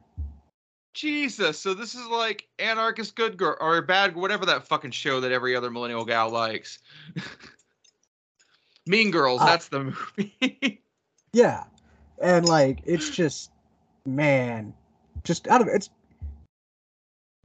Jesus, 0.94 1.60
so 1.60 1.74
this 1.74 1.94
is 1.94 2.08
like 2.08 2.48
anarchist 2.58 3.16
good 3.16 3.36
girl 3.36 3.58
or 3.60 3.82
bad 3.82 4.16
whatever 4.16 4.46
that 4.46 4.66
fucking 4.66 4.92
show 4.92 5.20
that 5.20 5.32
every 5.32 5.56
other 5.56 5.70
millennial 5.70 6.06
gal 6.06 6.30
likes. 6.30 6.80
mean 8.88 9.12
Girls, 9.12 9.42
Uh, 9.42 9.46
that's 9.46 9.68
the 9.68 9.84
movie. 9.84 10.82
Yeah. 11.34 11.66
And 12.22 12.48
like 12.48 12.80
it's 12.86 13.10
just 13.10 13.52
man, 14.06 14.74
just 15.26 15.50
out 15.50 15.60
of 15.60 15.68
it's 15.68 15.90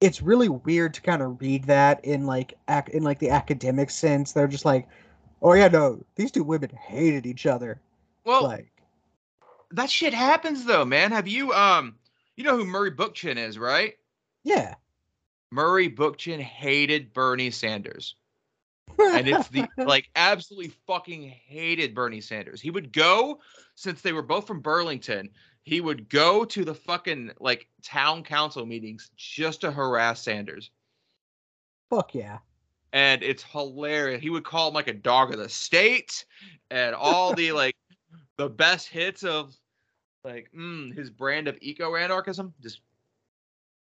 it's 0.01 0.23
really 0.23 0.49
weird 0.49 0.95
to 0.95 1.03
kind 1.03 1.23
of 1.23 1.41
read 1.41 1.65
that 1.65 2.05
in 2.05 2.27
like 2.27 2.55
ac- 2.69 2.93
in 2.93 3.03
like 3.03 3.19
the 3.19 3.31
academic 3.31 3.91
sense. 3.91 4.33
They're 4.33 4.49
just 4.49 4.65
like, 4.65 4.89
"Oh 5.43 5.53
yeah, 5.53 5.69
no, 5.69 6.05
these 6.17 6.31
two 6.31 6.45
women 6.45 6.71
hated 6.71 7.27
each 7.27 7.47
other." 7.47 7.81
well, 8.25 8.45
like, 8.45 8.71
that 9.73 9.91
shit 9.91 10.15
happens 10.15 10.65
though, 10.65 10.85
man. 10.85 11.13
Have 11.13 11.29
you 11.29 11.53
um 11.53 11.97
you 12.37 12.45
know 12.45 12.57
who 12.57 12.65
Murray 12.65 12.91
Bookchin 12.91 13.37
is, 13.37 13.59
right? 13.59 13.95
yeah. 14.45 14.75
Murray 15.53 15.91
Bookchin 15.91 16.41
hated 16.41 17.13
Bernie 17.13 17.51
Sanders. 17.51 18.15
and 18.99 19.27
it's 19.27 19.49
the 19.49 19.67
like 19.79 20.09
absolutely 20.15 20.73
fucking 20.87 21.23
hated 21.29 21.95
Bernie 21.95 22.21
Sanders. 22.21 22.61
He 22.61 22.71
would 22.71 22.93
go 22.93 23.41
since 23.75 24.01
they 24.01 24.13
were 24.13 24.23
both 24.23 24.47
from 24.47 24.61
Burlington. 24.61 25.31
He 25.71 25.81
would 25.81 26.09
go 26.09 26.45
to 26.47 26.65
the 26.65 26.75
fucking 26.75 27.31
like 27.39 27.69
town 27.85 28.25
council 28.25 28.67
meetings 28.67 29.09
just 29.17 29.61
to 29.61 29.71
harass 29.71 30.21
Sanders. 30.21 30.69
fuck 31.89 32.13
yeah. 32.13 32.39
And 32.93 33.23
it's 33.23 33.45
hilarious. 33.45 34.21
He 34.21 34.31
would 34.31 34.43
call 34.43 34.67
him 34.67 34.75
like 34.75 34.89
a 34.89 34.93
dog 34.93 35.33
of 35.33 35.39
the 35.39 35.49
state 35.49 36.25
and 36.73 36.93
all 36.93 37.35
the 37.35 37.53
like 37.63 37.77
the 38.37 38.49
best 38.49 38.89
hits 38.89 39.23
of 39.23 39.55
like 40.25 40.51
mm, 40.53 40.93
his 40.93 41.09
brand 41.09 41.47
of 41.47 41.57
eco 41.61 41.95
anarchism. 41.95 42.53
Just 42.61 42.81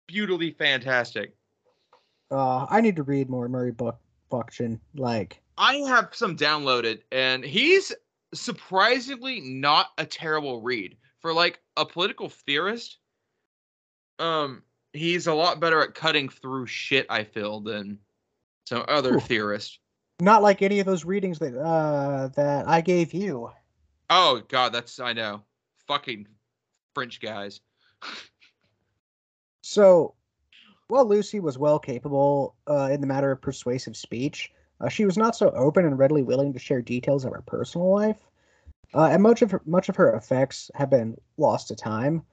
beautifully 0.08 0.50
fantastic. 0.50 1.36
Uh, 2.32 2.66
I 2.72 2.82
need 2.82 2.96
to 2.96 3.04
read 3.04 3.30
more 3.30 3.48
Murray 3.48 3.72
Book 3.72 4.00
Buckchin. 4.32 4.80
Like, 4.96 5.44
I 5.60 5.76
have 5.76 6.10
some 6.14 6.36
downloaded, 6.36 7.02
and 7.12 7.46
he's 7.46 7.94
surprisingly 8.34 9.42
not 9.42 9.92
a 10.00 10.08
terrible 10.08 10.60
read 10.62 10.98
for 11.28 11.34
like 11.34 11.60
a 11.76 11.86
political 11.86 12.30
theorist. 12.30 13.00
Um, 14.18 14.64
he's 14.94 15.28
a 15.28 15.34
lot 15.34 15.60
better 15.60 15.82
at 15.82 15.94
cutting 15.94 16.30
through 16.30 16.68
shit. 16.68 17.06
I 17.10 17.26
feel 17.26 17.60
than 17.60 18.00
some 18.66 18.86
other 18.88 19.16
Ooh. 19.16 19.20
theorists. 19.20 19.78
not 20.22 20.42
like 20.42 20.62
any 20.62 20.80
of 20.80 20.86
those 20.86 21.04
readings 21.04 21.38
that 21.40 21.54
uh 21.54 22.30
that 22.38 22.66
I 22.66 22.80
gave 22.80 23.14
you. 23.14 23.52
Oh 24.10 24.42
God, 24.48 24.72
that's 24.72 25.02
I 25.02 25.12
know, 25.12 25.42
fucking 25.86 26.28
French 26.96 27.20
guys. 27.20 27.60
So, 29.64 30.14
while 30.88 31.06
Lucy 31.06 31.42
was 31.42 31.58
well 31.58 31.78
capable 31.78 32.56
uh, 32.70 32.88
in 32.90 33.02
the 33.02 33.08
matter 33.08 33.32
of 33.32 33.42
persuasive 33.42 33.98
speech, 33.98 34.50
uh, 34.80 34.88
she 34.88 35.04
was 35.04 35.18
not 35.18 35.36
so 35.36 35.50
open 35.50 35.84
and 35.84 36.00
readily 36.00 36.24
willing 36.24 36.54
to 36.54 36.60
share 36.60 36.82
details 36.82 37.26
of 37.26 37.34
her 37.34 37.44
personal 37.46 37.94
life, 37.94 38.22
uh, 38.94 39.06
and 39.12 39.22
much 39.24 39.42
of 39.42 39.52
her, 39.52 39.62
much 39.66 39.90
of 39.90 39.96
her 39.96 40.14
effects 40.16 40.72
have 40.76 40.90
been 40.90 41.18
lost 41.38 41.68
to 41.70 41.76
time. 41.76 42.24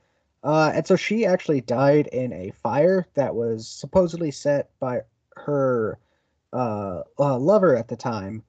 Uh, 0.42 0.72
and 0.74 0.86
so 0.86 0.94
she 0.96 1.24
actually 1.24 1.60
died 1.60 2.06
in 2.08 2.32
a 2.32 2.50
fire 2.62 3.06
that 3.14 3.34
was 3.34 3.66
supposedly 3.66 4.30
set 4.30 4.68
by 4.78 5.00
her 5.36 5.98
uh, 6.52 7.02
uh, 7.18 7.38
lover 7.38 7.76
at 7.76 7.88
the 7.88 7.96
time. 7.96 8.42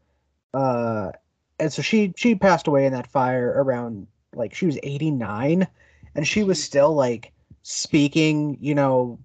Uh, 0.53 1.11
and 1.59 1.71
so 1.71 1.81
she 1.81 2.13
she 2.17 2.35
passed 2.35 2.67
away 2.67 2.85
in 2.85 2.93
that 2.93 3.07
fire 3.07 3.53
around 3.57 4.07
like 4.33 4.53
she 4.53 4.65
was 4.65 4.77
89 4.83 5.65
and 6.15 6.27
she 6.27 6.43
was 6.43 6.61
still 6.61 6.93
like 6.93 7.31
speaking, 7.63 8.57
you 8.59 8.75
know, 8.75 9.17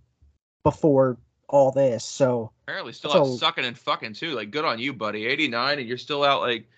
before 0.62 1.18
all 1.48 1.72
this. 1.72 2.04
So 2.04 2.52
Apparently, 2.64 2.92
still 2.92 3.10
So- 3.10 3.22
out 3.22 3.38
sucking 3.38 3.64
and 3.64 3.76
fucking 3.76 4.14
too. 4.14 4.30
Like, 4.34 4.52
good 4.52 4.64
on 4.64 4.78
you, 4.78 4.92
buddy. 4.92 5.26
89, 5.26 5.80
and 5.80 5.88
you're 5.88 5.98
still 5.98 6.22
out 6.22 6.40
like 6.40 6.68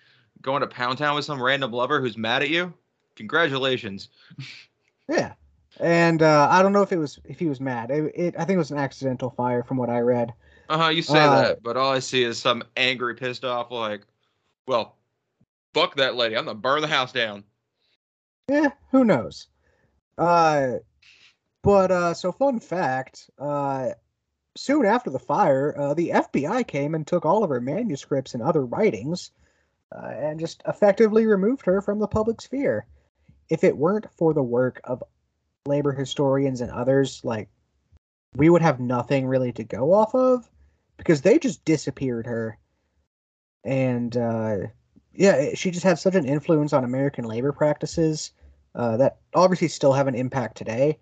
going 0.43 0.61
to 0.61 0.67
Pound 0.67 0.99
Town 0.99 1.15
with 1.15 1.25
some 1.25 1.41
random 1.41 1.71
lover 1.71 1.99
who's 1.99 2.17
mad 2.17 2.43
at 2.43 2.49
you. 2.49 2.73
Congratulations. 3.15 4.09
yeah. 5.09 5.33
And 5.79 6.21
uh, 6.21 6.47
I 6.51 6.61
don't 6.61 6.73
know 6.73 6.83
if 6.83 6.91
it 6.91 6.97
was 6.97 7.19
if 7.25 7.39
he 7.39 7.47
was 7.47 7.59
mad. 7.59 7.89
It, 7.89 8.11
it 8.15 8.35
I 8.37 8.45
think 8.45 8.55
it 8.55 8.59
was 8.59 8.69
an 8.71 8.77
accidental 8.77 9.31
fire 9.31 9.63
from 9.63 9.77
what 9.77 9.89
I 9.89 10.01
read. 10.01 10.31
Uh 10.69 10.77
huh. 10.77 10.89
You 10.89 11.01
say 11.01 11.19
Uh, 11.19 11.41
that, 11.41 11.63
but 11.63 11.77
all 11.77 11.91
I 11.91 11.99
see 11.99 12.23
is 12.23 12.37
some 12.37 12.63
angry, 12.77 13.15
pissed 13.15 13.43
off, 13.43 13.71
like, 13.71 14.01
well, 14.67 14.97
fuck 15.73 15.95
that 15.95 16.15
lady. 16.15 16.37
I'm 16.37 16.45
gonna 16.45 16.55
burn 16.59 16.81
the 16.81 16.87
house 16.87 17.11
down. 17.11 17.43
Yeah, 18.47 18.69
who 18.91 19.03
knows? 19.03 19.47
Uh, 20.17 20.73
but 21.63 21.91
uh, 21.91 22.13
so 22.13 22.31
fun 22.31 22.59
fact. 22.59 23.29
Uh, 23.39 23.89
soon 24.55 24.85
after 24.85 25.09
the 25.09 25.19
fire, 25.19 25.73
uh, 25.77 25.93
the 25.95 26.09
FBI 26.09 26.67
came 26.67 26.93
and 26.93 27.07
took 27.07 27.25
all 27.25 27.43
of 27.43 27.49
her 27.49 27.61
manuscripts 27.61 28.33
and 28.35 28.43
other 28.43 28.63
writings, 28.65 29.31
uh, 29.95 30.07
and 30.07 30.39
just 30.39 30.63
effectively 30.67 31.25
removed 31.25 31.65
her 31.65 31.81
from 31.81 31.99
the 31.99 32.07
public 32.07 32.41
sphere. 32.41 32.85
If 33.49 33.63
it 33.63 33.77
weren't 33.77 34.07
for 34.17 34.33
the 34.33 34.43
work 34.43 34.81
of 34.85 35.03
labor 35.65 35.91
historians 35.91 36.61
and 36.61 36.71
others, 36.71 37.21
like 37.23 37.49
we 38.35 38.49
would 38.49 38.61
have 38.61 38.79
nothing 38.79 39.27
really 39.27 39.51
to 39.53 39.63
go 39.63 39.93
off 39.93 40.15
of, 40.15 40.49
because 40.97 41.21
they 41.21 41.37
just 41.37 41.63
disappeared 41.65 42.25
her. 42.25 42.57
And 43.63 44.15
uh, 44.17 44.57
yeah, 45.13 45.53
she 45.53 45.71
just 45.71 45.85
had 45.85 45.99
such 45.99 46.15
an 46.15 46.25
influence 46.25 46.73
on 46.73 46.83
American 46.83 47.25
labor 47.25 47.51
practices 47.51 48.31
uh, 48.75 48.97
that 48.97 49.17
obviously 49.35 49.67
still 49.67 49.93
have 49.93 50.07
an 50.07 50.15
impact 50.15 50.57
today. 50.57 50.97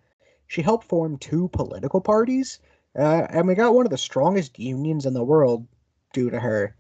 She 0.47 0.61
helped 0.61 0.87
form 0.87 1.17
two 1.17 1.47
political 1.49 2.01
parties, 2.01 2.59
uh, 2.99 3.27
and 3.29 3.47
we 3.47 3.55
got 3.55 3.73
one 3.73 3.85
of 3.85 3.91
the 3.91 3.97
strongest 3.97 4.59
unions 4.59 5.05
in 5.05 5.13
the 5.13 5.23
world 5.23 5.65
due 6.11 6.29
to 6.29 6.39
her. 6.39 6.75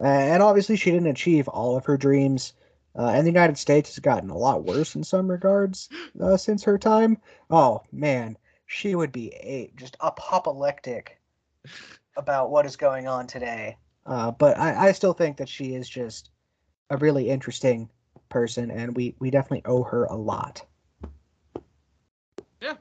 Uh, 0.00 0.04
and 0.04 0.42
obviously, 0.42 0.76
she 0.76 0.90
didn't 0.90 1.08
achieve 1.08 1.48
all 1.48 1.76
of 1.76 1.84
her 1.84 1.96
dreams, 1.96 2.54
uh, 2.98 3.08
and 3.08 3.26
the 3.26 3.30
United 3.30 3.58
States 3.58 3.90
has 3.90 3.98
gotten 3.98 4.30
a 4.30 4.36
lot 4.36 4.64
worse 4.64 4.94
in 4.94 5.04
some 5.04 5.30
regards 5.30 5.88
uh, 6.20 6.36
since 6.36 6.62
her 6.64 6.78
time. 6.78 7.18
Oh 7.50 7.82
man, 7.92 8.36
she 8.66 8.94
would 8.94 9.12
be 9.12 9.32
a 9.34 9.72
just 9.76 9.96
apoplectic 10.00 11.20
about 12.16 12.50
what 12.50 12.66
is 12.66 12.76
going 12.76 13.06
on 13.06 13.26
today. 13.26 13.76
Uh, 14.06 14.30
but 14.30 14.58
I, 14.58 14.88
I 14.88 14.92
still 14.92 15.12
think 15.12 15.36
that 15.36 15.48
she 15.48 15.74
is 15.74 15.88
just 15.88 16.30
a 16.90 16.96
really 16.96 17.30
interesting 17.30 17.88
person, 18.28 18.70
and 18.70 18.96
we 18.96 19.14
we 19.18 19.30
definitely 19.30 19.62
owe 19.64 19.84
her 19.84 20.04
a 20.04 20.16
lot. 20.16 20.64
Yeah, 22.60 22.74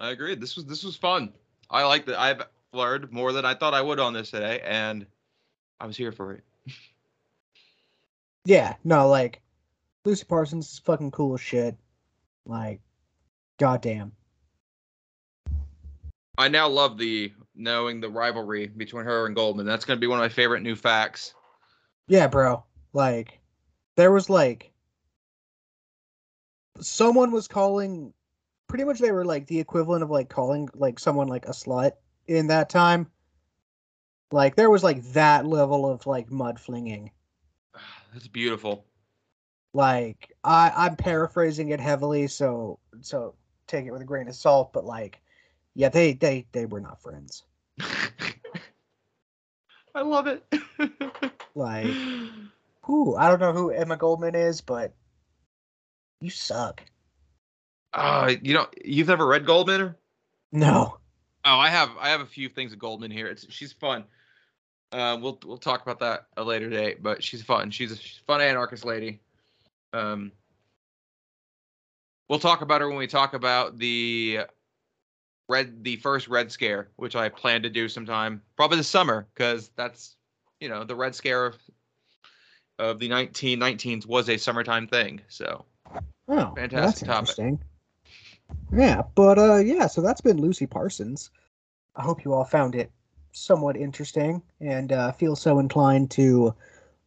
I 0.00 0.10
agree. 0.10 0.34
This 0.34 0.56
was 0.56 0.66
this 0.66 0.82
was 0.82 0.96
fun. 0.96 1.32
I 1.70 1.84
like 1.84 2.06
that. 2.06 2.20
I've 2.20 2.42
learned 2.72 3.12
more 3.12 3.32
than 3.32 3.44
I 3.44 3.54
thought 3.54 3.74
I 3.74 3.82
would 3.82 4.00
on 4.00 4.12
this 4.12 4.30
today, 4.30 4.60
and 4.64 5.06
I 5.80 5.86
was 5.86 5.96
here 5.96 6.12
for 6.12 6.32
it. 6.32 6.44
Yeah, 8.44 8.74
no, 8.84 9.08
like 9.08 9.40
Lucy 10.04 10.24
Parsons 10.24 10.70
is 10.70 10.78
fucking 10.80 11.10
cool 11.12 11.34
as 11.34 11.40
shit. 11.40 11.76
Like, 12.44 12.80
goddamn. 13.58 14.12
I 16.36 16.48
now 16.48 16.68
love 16.68 16.98
the 16.98 17.32
knowing 17.54 18.00
the 18.00 18.10
rivalry 18.10 18.66
between 18.66 19.04
her 19.04 19.26
and 19.26 19.34
Goldman. 19.34 19.66
That's 19.66 19.84
gonna 19.84 20.00
be 20.00 20.06
one 20.06 20.18
of 20.18 20.22
my 20.24 20.28
favorite 20.28 20.62
new 20.62 20.76
facts. 20.76 21.34
Yeah, 22.06 22.26
bro. 22.26 22.64
Like, 22.92 23.40
there 23.96 24.12
was 24.12 24.28
like 24.28 24.72
someone 26.80 27.30
was 27.30 27.48
calling. 27.48 28.12
Pretty 28.66 28.84
much, 28.84 28.98
they 28.98 29.12
were 29.12 29.24
like 29.24 29.46
the 29.46 29.60
equivalent 29.60 30.02
of 30.02 30.10
like 30.10 30.28
calling 30.28 30.68
like 30.74 30.98
someone 30.98 31.28
like 31.28 31.46
a 31.46 31.52
slut 31.52 31.92
in 32.26 32.48
that 32.48 32.68
time. 32.68 33.08
Like, 34.34 34.56
there 34.56 34.68
was 34.68 34.82
like 34.82 35.00
that 35.12 35.46
level 35.46 35.88
of 35.88 36.06
like 36.08 36.28
mud 36.28 36.58
flinging. 36.58 37.12
That's 38.12 38.26
beautiful. 38.26 38.84
like 39.72 40.32
I 40.42 40.72
I'm 40.74 40.96
paraphrasing 40.96 41.68
it 41.68 41.78
heavily, 41.78 42.26
so 42.26 42.80
so 43.00 43.36
take 43.68 43.86
it 43.86 43.92
with 43.92 44.02
a 44.02 44.04
grain 44.04 44.26
of 44.26 44.34
salt. 44.34 44.72
But 44.72 44.84
like, 44.84 45.20
yeah, 45.74 45.88
they 45.88 46.14
they 46.14 46.46
they 46.50 46.66
were 46.66 46.80
not 46.80 47.00
friends. 47.00 47.44
I 49.94 50.02
love 50.02 50.26
it. 50.26 50.44
Like, 51.56 51.86
who 52.82 53.14
I 53.14 53.28
don't 53.28 53.38
know 53.38 53.52
who 53.52 53.70
Emma 53.70 53.96
Goldman 53.96 54.34
is, 54.34 54.60
but 54.60 54.92
you 56.20 56.28
suck. 56.28 56.82
uh, 57.92 58.32
you 58.42 58.54
know, 58.54 58.66
you've 58.84 59.06
never 59.06 59.24
read 59.24 59.46
Goldman? 59.46 59.94
No. 60.50 60.98
Oh, 61.44 61.58
I 61.58 61.68
have. 61.68 61.90
I 62.00 62.08
have 62.08 62.22
a 62.22 62.26
few 62.26 62.48
things 62.48 62.72
of 62.72 62.80
Goldman 62.80 63.12
here. 63.12 63.28
It's 63.28 63.46
she's 63.52 63.72
fun. 63.72 64.04
Uh, 64.94 65.18
we'll 65.20 65.36
we'll 65.44 65.58
talk 65.58 65.82
about 65.82 65.98
that 65.98 66.28
a 66.36 66.44
later 66.44 66.70
date, 66.70 67.02
but 67.02 67.20
she's 67.20 67.42
fun. 67.42 67.68
She's 67.72 67.90
a 67.90 67.96
fun 68.28 68.40
anarchist 68.40 68.84
lady. 68.84 69.18
Um, 69.92 70.30
we'll 72.28 72.38
talk 72.38 72.60
about 72.60 72.80
her 72.80 72.88
when 72.88 72.98
we 72.98 73.08
talk 73.08 73.34
about 73.34 73.76
the 73.76 74.42
red 75.48 75.82
the 75.82 75.96
first 75.96 76.28
Red 76.28 76.52
Scare, 76.52 76.90
which 76.94 77.16
I 77.16 77.28
plan 77.28 77.62
to 77.62 77.70
do 77.70 77.88
sometime, 77.88 78.40
probably 78.54 78.76
this 78.76 78.86
summer, 78.86 79.26
because 79.34 79.72
that's 79.74 80.14
you 80.60 80.68
know 80.68 80.84
the 80.84 80.94
Red 80.94 81.16
Scare 81.16 81.46
of 81.46 81.56
of 82.78 83.00
the 83.00 83.08
1919s 83.08 84.06
was 84.06 84.28
a 84.28 84.36
summertime 84.36 84.86
thing. 84.86 85.20
So 85.26 85.64
Oh, 86.28 86.52
Fantastic 86.54 87.08
topic. 87.08 87.58
Yeah, 88.72 89.02
but 89.16 89.40
uh, 89.40 89.56
yeah. 89.56 89.88
So 89.88 90.00
that's 90.00 90.20
been 90.20 90.40
Lucy 90.40 90.66
Parsons. 90.66 91.30
I 91.96 92.02
hope 92.02 92.24
you 92.24 92.32
all 92.32 92.44
found 92.44 92.76
it 92.76 92.92
somewhat 93.34 93.76
interesting 93.76 94.40
and 94.60 94.92
uh, 94.92 95.12
feel 95.12 95.36
so 95.36 95.58
inclined 95.58 96.10
to 96.12 96.54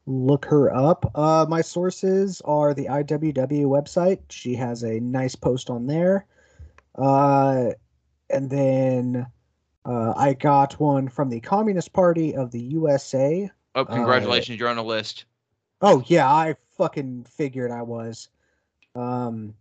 look 0.06 0.46
her 0.46 0.74
up. 0.74 1.10
Uh, 1.16 1.46
my 1.50 1.62
sources 1.62 2.42
are 2.46 2.74
the 2.74 2.86
IWW 2.86 3.66
website. 3.66 4.20
She 4.30 4.54
has 4.56 4.84
a 4.84 5.00
nice 5.00 5.36
post 5.36 5.70
on 5.70 5.88
there. 5.88 6.26
Uh, 6.96 7.72
and 8.30 8.50
then 8.50 9.26
uh, 9.86 10.14
I 10.16 10.34
got 10.34 10.80
one 10.80 11.08
from 11.08 11.30
the 11.30 11.40
Communist 11.40 11.94
Party 11.94 12.36
of 12.36 12.52
the 12.52 12.62
USA. 12.62 13.50
oh, 13.76 13.86
congratulations, 13.86 14.60
you're 14.60 14.70
on 14.70 14.76
the 14.76 14.84
list. 14.84 15.26
Oh 15.82 16.04
yeah, 16.08 16.30
I 16.30 16.56
fucking 16.78 17.26
figured 17.30 17.72
I 17.72 17.84
was. 17.84 18.30
Um, 18.96 19.54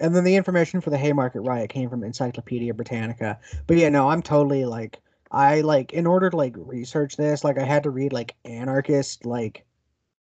and 0.00 0.14
then 0.14 0.24
the 0.24 0.36
information 0.36 0.80
for 0.80 0.90
the 0.90 0.98
Haymarket 0.98 1.42
riot 1.42 1.70
came 1.70 1.88
from 1.88 2.04
Encyclopedia 2.04 2.74
Britannica. 2.74 3.38
But 3.66 3.76
yeah, 3.76 3.88
no, 3.88 4.08
I'm 4.10 4.22
totally 4.22 4.64
like 4.64 5.00
I 5.34 5.62
like 5.62 5.92
in 5.92 6.06
order 6.06 6.30
to 6.30 6.36
like 6.36 6.54
research 6.56 7.16
this, 7.16 7.42
like 7.42 7.58
I 7.58 7.64
had 7.64 7.82
to 7.82 7.90
read 7.90 8.12
like 8.12 8.36
anarchist 8.44 9.26
like 9.26 9.66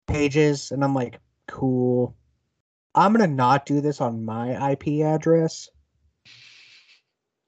pages, 0.07 0.71
and 0.71 0.83
I'm 0.83 0.93
like, 0.93 1.19
cool. 1.47 2.15
I'm 2.93 3.11
gonna 3.11 3.25
not 3.27 3.65
do 3.65 3.81
this 3.81 3.99
on 3.99 4.23
my 4.23 4.73
IP 4.73 5.03
address. 5.03 5.69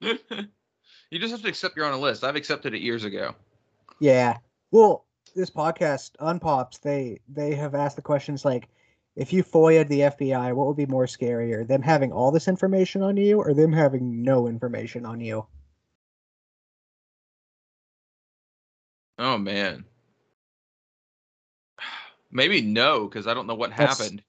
you 0.00 0.18
just 1.12 1.30
have 1.30 1.42
to 1.42 1.48
accept 1.48 1.76
you're 1.76 1.86
on 1.86 1.92
a 1.92 1.98
list. 1.98 2.24
I've 2.24 2.36
accepted 2.36 2.74
it 2.74 2.82
years 2.82 3.04
ago. 3.04 3.36
Yeah. 4.00 4.38
Well, 4.72 5.06
this 5.36 5.50
podcast, 5.50 6.12
Unpops, 6.20 6.80
they 6.80 7.20
they 7.28 7.54
have 7.54 7.76
asked 7.76 7.96
the 7.96 8.02
questions 8.02 8.44
like, 8.44 8.68
if 9.14 9.32
you 9.32 9.44
FOIA'd 9.44 9.88
the 9.88 10.00
FBI, 10.00 10.54
what 10.54 10.66
would 10.66 10.76
be 10.76 10.86
more 10.86 11.06
scarier, 11.06 11.64
them 11.64 11.82
having 11.82 12.10
all 12.10 12.32
this 12.32 12.48
information 12.48 13.00
on 13.02 13.16
you, 13.16 13.38
or 13.38 13.54
them 13.54 13.72
having 13.72 14.24
no 14.24 14.48
information 14.48 15.06
on 15.06 15.20
you? 15.20 15.46
Oh 19.18 19.38
man. 19.38 19.84
Maybe 22.30 22.60
no, 22.60 23.06
because 23.06 23.26
I 23.26 23.34
don't 23.34 23.46
know 23.46 23.54
what 23.54 23.70
That's- 23.70 23.98
happened. 23.98 24.22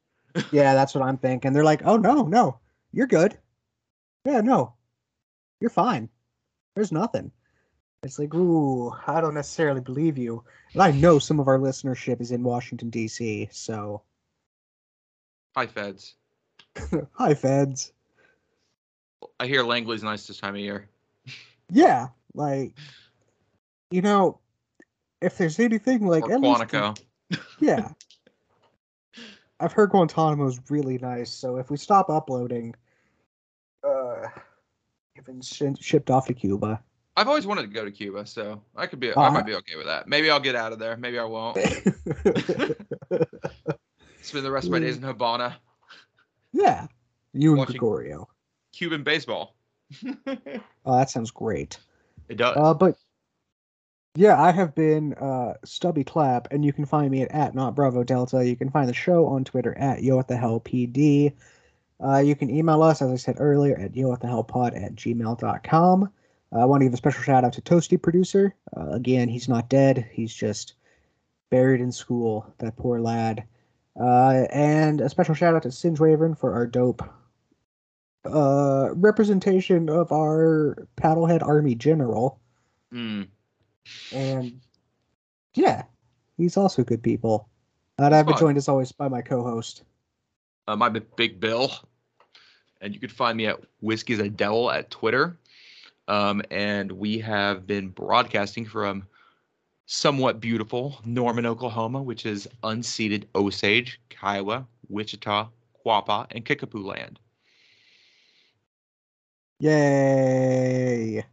Yeah, 0.51 0.73
that's 0.75 0.93
what 0.93 1.03
I'm 1.03 1.17
thinking. 1.17 1.53
They're 1.53 1.63
like, 1.63 1.81
oh 1.85 1.97
no, 1.97 2.23
no, 2.23 2.59
you're 2.91 3.07
good. 3.07 3.37
Yeah, 4.25 4.41
no, 4.41 4.73
you're 5.59 5.69
fine. 5.69 6.09
There's 6.75 6.91
nothing. 6.91 7.31
It's 8.03 8.19
like, 8.19 8.33
ooh, 8.35 8.93
I 9.07 9.19
don't 9.21 9.33
necessarily 9.33 9.81
believe 9.81 10.17
you. 10.17 10.43
And 10.73 10.83
I 10.83 10.91
know 10.91 11.17
some 11.19 11.39
of 11.39 11.47
our 11.47 11.57
listenership 11.57 12.21
is 12.21 12.31
in 12.31 12.43
Washington 12.43 12.89
D.C., 12.89 13.49
so 13.51 14.03
Hi, 15.55 15.65
feds. 15.65 16.15
hi, 17.13 17.33
feds. 17.33 17.93
I 19.39 19.47
hear 19.47 19.63
Langley's 19.63 20.03
nice 20.03 20.27
this 20.27 20.37
time 20.39 20.53
of 20.55 20.59
year. 20.59 20.89
Yeah, 21.71 22.09
like, 22.33 22.73
you 23.89 24.01
know, 24.01 24.39
if 25.25 25.37
there's 25.37 25.59
anything 25.59 26.05
like 26.05 26.23
or 26.29 26.33
at 26.33 26.41
least- 26.41 27.03
yeah. 27.59 27.89
I've 29.59 29.71
heard 29.71 29.89
Guantanamo's 29.91 30.59
really 30.69 30.97
nice, 30.97 31.31
so 31.31 31.57
if 31.57 31.69
we 31.71 31.77
stop 31.77 32.09
uploading, 32.09 32.75
uh, 33.87 34.27
even 35.17 35.41
sh- 35.41 35.63
shipped 35.79 36.09
off 36.11 36.27
to 36.27 36.33
Cuba. 36.33 36.81
I've 37.15 37.29
always 37.29 37.47
wanted 37.47 37.61
to 37.61 37.67
go 37.69 37.85
to 37.85 37.91
Cuba, 37.91 38.25
so 38.25 38.61
I 38.75 38.85
could 38.87 38.99
be. 38.99 39.13
Uh, 39.13 39.21
I 39.21 39.29
might 39.29 39.45
be 39.45 39.55
okay 39.55 39.77
with 39.77 39.85
that. 39.85 40.09
Maybe 40.09 40.29
I'll 40.29 40.41
get 40.41 40.55
out 40.55 40.73
of 40.73 40.79
there. 40.79 40.97
Maybe 40.97 41.17
I 41.17 41.23
won't. 41.23 41.55
Spend 44.21 44.43
the 44.45 44.51
rest 44.51 44.65
of 44.65 44.71
my 44.73 44.79
days 44.79 44.97
in 44.97 45.03
Havana, 45.03 45.55
yeah, 46.51 46.87
you 47.33 47.51
and 47.51 47.59
Watching- 47.59 47.77
Gregorio. 47.77 48.27
Cuban 48.73 49.03
baseball. 49.03 49.55
Oh, 50.87 50.97
that 50.97 51.09
sounds 51.09 51.31
great. 51.31 51.79
it 52.29 52.35
does. 52.37 52.55
Uh, 52.57 52.73
but 52.73 52.95
yeah, 54.15 54.41
I 54.41 54.51
have 54.51 54.73
been 54.75 55.13
uh, 55.13 55.55
Stubby 55.63 56.03
Clapp, 56.03 56.47
and 56.51 56.65
you 56.65 56.73
can 56.73 56.85
find 56.85 57.11
me 57.11 57.21
at, 57.21 57.31
at 57.31 57.55
not 57.55 57.75
Bravo 57.75 58.03
Delta. 58.03 58.45
You 58.45 58.55
can 58.55 58.69
find 58.69 58.89
the 58.89 58.93
show 58.93 59.27
on 59.27 59.43
Twitter 59.43 59.77
at 59.77 60.03
Yo 60.03 60.21
the 60.21 60.37
Hell 60.37 60.59
PD. 60.59 61.33
Uh, 62.03 62.17
you 62.17 62.35
can 62.35 62.49
email 62.49 62.83
us, 62.83 63.01
as 63.01 63.11
I 63.11 63.15
said 63.15 63.37
earlier, 63.39 63.77
at 63.79 63.95
yo 63.95 64.09
what 64.09 64.19
the 64.19 64.27
hell 64.27 64.43
pod 64.43 64.73
at 64.73 64.95
gmail.com. 64.95 66.03
Uh, 66.03 66.59
I 66.59 66.65
want 66.65 66.81
to 66.81 66.85
give 66.85 66.93
a 66.93 66.97
special 66.97 67.23
shout 67.23 67.43
out 67.43 67.53
to 67.53 67.61
Toasty 67.61 68.01
Producer. 68.01 68.53
Uh, 68.75 68.89
again, 68.91 69.29
he's 69.29 69.47
not 69.47 69.69
dead, 69.69 70.09
he's 70.11 70.33
just 70.33 70.73
buried 71.49 71.81
in 71.81 71.91
school, 71.91 72.53
that 72.57 72.75
poor 72.75 72.99
lad. 72.99 73.45
Uh, 73.99 74.45
and 74.51 74.99
a 74.99 75.09
special 75.09 75.35
shout 75.35 75.55
out 75.55 75.63
to 75.63 75.71
Singe 75.71 75.99
Wyvern 75.99 76.35
for 76.35 76.53
our 76.53 76.67
dope 76.67 77.01
uh, 78.25 78.89
representation 78.93 79.89
of 79.89 80.11
our 80.11 80.87
Paddlehead 80.97 81.43
Army 81.43 81.75
General. 81.75 82.39
Mm. 82.93 83.27
And 84.11 84.59
yeah, 85.53 85.83
he's 86.37 86.57
also 86.57 86.83
good 86.83 87.03
people. 87.03 87.49
And 87.97 88.13
I've 88.13 88.25
been 88.25 88.37
joined 88.37 88.57
as 88.57 88.67
always 88.67 88.91
by 88.91 89.07
my 89.07 89.21
co-host. 89.21 89.83
Uh, 90.67 90.75
my 90.75 90.89
big 90.89 91.39
Bill, 91.39 91.71
and 92.81 92.93
you 92.93 92.99
can 92.99 93.09
find 93.09 93.37
me 93.37 93.47
at 93.47 93.59
Whiskey's 93.81 94.19
a 94.19 94.29
Devil 94.29 94.71
at 94.71 94.89
Twitter. 94.89 95.37
Um, 96.07 96.41
and 96.51 96.91
we 96.91 97.19
have 97.19 97.65
been 97.65 97.89
broadcasting 97.89 98.65
from 98.65 99.07
somewhat 99.85 100.39
beautiful 100.39 100.99
Norman, 101.05 101.45
Oklahoma, 101.45 102.01
which 102.01 102.25
is 102.25 102.47
unceded 102.63 103.25
Osage, 103.35 103.99
Kiowa, 104.09 104.67
Wichita, 104.89 105.49
Quapaw, 105.85 106.27
and 106.31 106.45
Kickapoo 106.45 106.83
land. 106.83 107.19
Yay! 109.59 111.23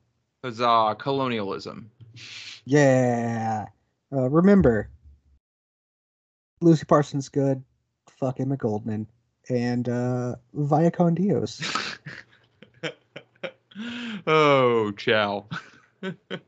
Huzzah, 0.44 0.96
colonialism. 0.98 1.90
Yeah. 2.64 3.66
Uh, 4.12 4.28
remember, 4.28 4.90
Lucy 6.60 6.84
Parsons 6.84 7.28
good. 7.28 7.62
Fuck 8.18 8.40
Emma 8.40 8.56
Goldman. 8.56 9.06
And 9.48 9.88
uh, 9.88 10.36
Via 10.54 10.90
oh, 14.26 14.92
ciao. 14.92 15.46